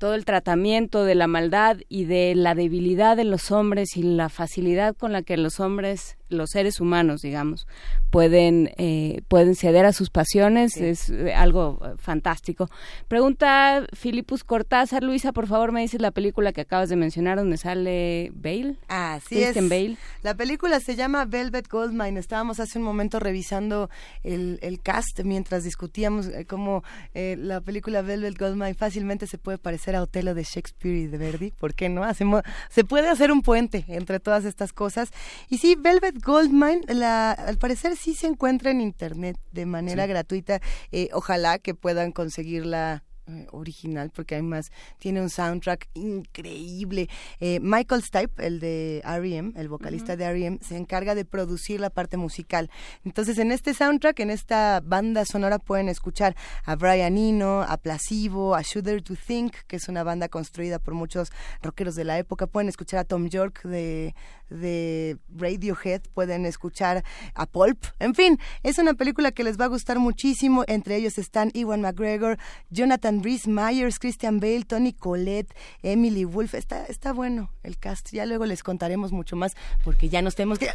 [0.02, 4.30] todo el tratamiento de la maldad y de la debilidad de los hombres y la
[4.30, 7.68] facilidad con la que los hombres los seres humanos, digamos,
[8.10, 12.70] pueden, eh, pueden ceder a sus pasiones, es eh, algo fantástico.
[13.08, 17.58] Pregunta Filipus Cortázar, Luisa, por favor, me dices la película que acabas de mencionar donde
[17.58, 18.78] sale Bale.
[18.90, 19.70] Ah, sí Christian es.
[19.70, 19.98] Bale.
[20.24, 22.20] La película se llama Velvet Goldmine.
[22.20, 23.90] Estábamos hace un momento revisando
[24.24, 29.58] el, el cast mientras discutíamos eh, cómo eh, la película Velvet Goldmine fácilmente se puede
[29.58, 31.52] parecer a Otelo de Shakespeare y de Verdi.
[31.52, 32.04] ¿Por qué no?
[32.04, 35.10] Hacemos, se puede hacer un puente entre todas estas cosas.
[35.50, 40.10] Y sí, Velvet Goldmine, la, al parecer sí se encuentra en internet de manera Sí.
[40.10, 40.60] gratuita.
[40.92, 43.04] Eh, ojalá que puedan conseguirla
[43.52, 47.10] original porque además tiene un soundtrack increíble.
[47.40, 51.90] Eh, Michael Stipe, el de R.E.M., el vocalista de R.E.M., se encarga de producir la
[51.90, 52.70] parte musical.
[53.06, 56.36] Entonces, en este soundtrack, en esta banda sonora pueden escuchar
[56.66, 60.94] a Brian Eno, a Placebo, a Shudder to Think, que es una banda construida por
[60.94, 62.48] muchos rockeros de la época.
[62.48, 64.14] Pueden escuchar a Tom York de,
[64.52, 67.84] de Radiohead, pueden escuchar a Pulp.
[68.00, 70.64] En fin, es una película que les va a gustar muchísimo.
[70.68, 72.38] Entre ellos están Ewan McGregor,
[72.70, 76.54] Jonathan Rhys Myers, Christian Bale, Tony Collette, Emily Wolf.
[76.54, 78.12] Está, está bueno el cast.
[78.12, 80.70] Ya luego les contaremos mucho más porque ya nos tenemos que...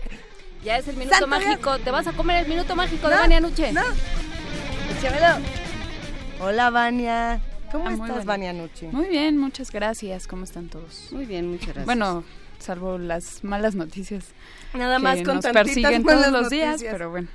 [0.65, 3.21] Ya es el minuto Santo mágico, te vas a comer el minuto mágico de No,
[3.21, 3.73] Vania Nuche.
[3.73, 3.83] no.
[4.99, 5.45] Échamelo.
[6.41, 7.41] Hola, Vania.
[7.71, 8.25] ¿Cómo Ah, estás.
[8.25, 8.89] Vania Nuche?
[8.91, 10.27] Muy bien, muchas gracias.
[10.27, 11.09] ¿Cómo están todos?
[11.13, 11.85] Muy bien, muchas gracias.
[11.87, 12.25] Bueno,
[12.59, 14.25] salvo las malas noticias.
[14.75, 16.93] Nada que más con nos tantitas persiguen malas todos los días, noticias.
[16.93, 17.29] pero bueno.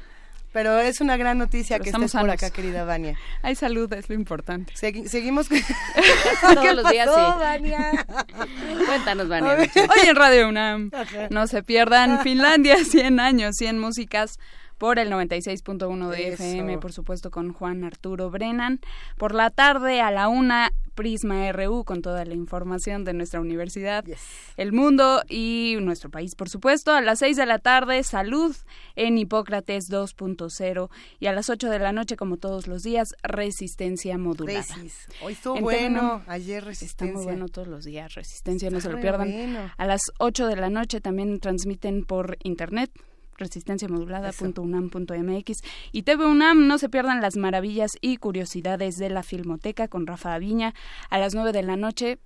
[0.54, 2.44] Pero es una gran noticia Pero que estamos estés por sanos.
[2.44, 3.18] acá, querida Vania.
[3.42, 4.74] Hay salud, es lo importante.
[4.74, 5.58] Segui- seguimos con...
[6.56, 7.22] Todos los días sí.
[7.40, 8.06] Vania?
[8.86, 9.52] Cuéntanos, Vania.
[9.52, 9.68] A ver.
[9.68, 9.82] Nuche.
[9.88, 10.92] Hoy en Radio UNAM.
[10.94, 11.28] Ajá.
[11.30, 14.40] No se pierdan Finlandia, 100 años, 100 músicas
[14.82, 16.44] por el 96.1 de Eso.
[16.44, 18.80] FM, por supuesto con Juan Arturo Brennan.
[19.16, 24.04] Por la tarde a la una, Prisma RU con toda la información de nuestra universidad,
[24.58, 26.92] el mundo y nuestro país, por supuesto.
[26.94, 28.56] A las 6 de la tarde, salud
[28.96, 34.18] en Hipócrates 2.0 y a las 8 de la noche, como todos los días, resistencia
[34.18, 34.62] modulada.
[34.62, 35.08] Resis.
[35.22, 37.16] Hoy estuvo En bueno, ayer Está resistencia.
[37.18, 39.32] muy bueno todos los días, Resistencia, no Está se lo pierdan.
[39.32, 39.72] bueno.
[39.78, 42.90] A las 8 de la noche también transmiten por internet
[43.42, 50.08] resistenciamodulada.unam.mx y TV UNAM, no se pierdan las maravillas y curiosidades de la Filmoteca con
[50.08, 50.74] Rafa Aviña
[51.10, 52.20] a las 9 de la noche.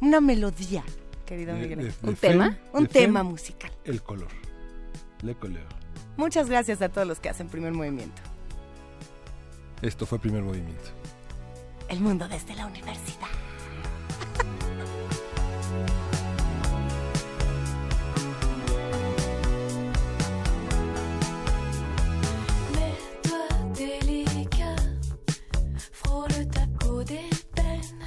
[0.00, 0.82] una melodía,
[1.26, 1.78] querido De- Miguel.
[1.78, 2.58] de- ¿Un de tema?
[2.72, 3.70] Un tema musical.
[3.84, 4.28] El color.
[5.22, 5.64] Le color.
[6.16, 8.22] Muchas gracias a todos los que hacen primer movimiento.
[9.82, 10.90] Esto fue primer movimiento.
[11.88, 13.28] El mundo desde la universidad.
[26.80, 28.06] Peau d'ébène.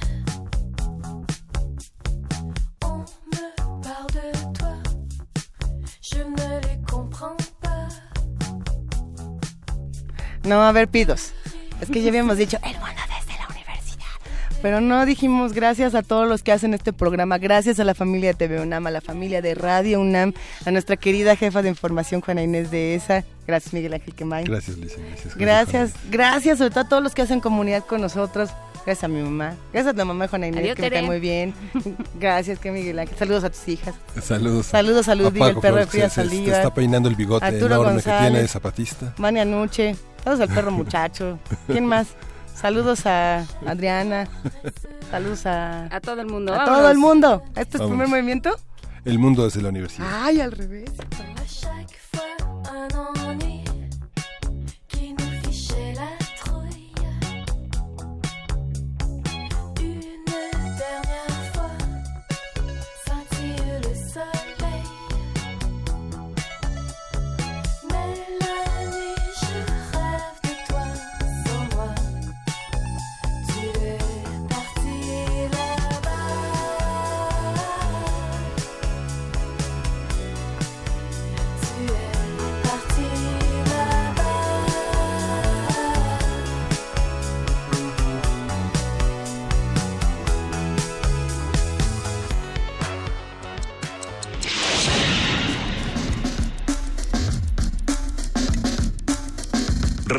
[2.82, 4.39] On me parle de
[10.44, 11.32] No, a ver, pidos.
[11.80, 14.06] Es que ya habíamos dicho el mundo desde la universidad.
[14.62, 18.30] Pero no dijimos gracias a todos los que hacen este programa, gracias a la familia
[18.30, 20.32] de TV UNAM, a la familia de Radio UNAM,
[20.64, 23.24] a nuestra querida jefa de información Juana Inés de ESA.
[23.46, 24.44] Gracias Miguel Ángel Quemay.
[24.44, 24.96] Gracias, Lisa.
[24.98, 25.36] Gracias.
[25.36, 28.50] Gracias, gracias sobre todo a todos los que hacen comunidad con nosotros.
[28.86, 29.54] Gracias a mi mamá.
[29.72, 31.06] Gracias a la mamá de Juana Inés, Adiós, que me cae Tere.
[31.06, 31.54] muy bien.
[32.20, 33.16] Gracias, que Miguel Ángel.
[33.16, 33.94] Saludos a tus hijas.
[34.22, 34.66] Saludos.
[34.66, 36.56] Saludos a Ludwig, el perro de Frida que se Saldívar.
[36.60, 38.20] está peinando el bigote Arturo enorme que González.
[38.22, 39.14] tiene de zapatista.
[39.18, 39.94] Vania Nuche.
[40.24, 41.38] Saludos al perro muchacho.
[41.66, 42.08] ¿Quién más?
[42.54, 44.28] Saludos a Adriana.
[45.10, 45.86] Saludos a...
[45.94, 46.52] A todo el mundo.
[46.52, 46.78] A vámonos.
[46.80, 47.42] todo el mundo.
[47.50, 47.88] ¿Este es Vámonos.
[47.88, 48.56] primer movimiento?
[49.04, 50.06] El mundo desde la universidad.
[50.24, 50.90] Ay, al revés.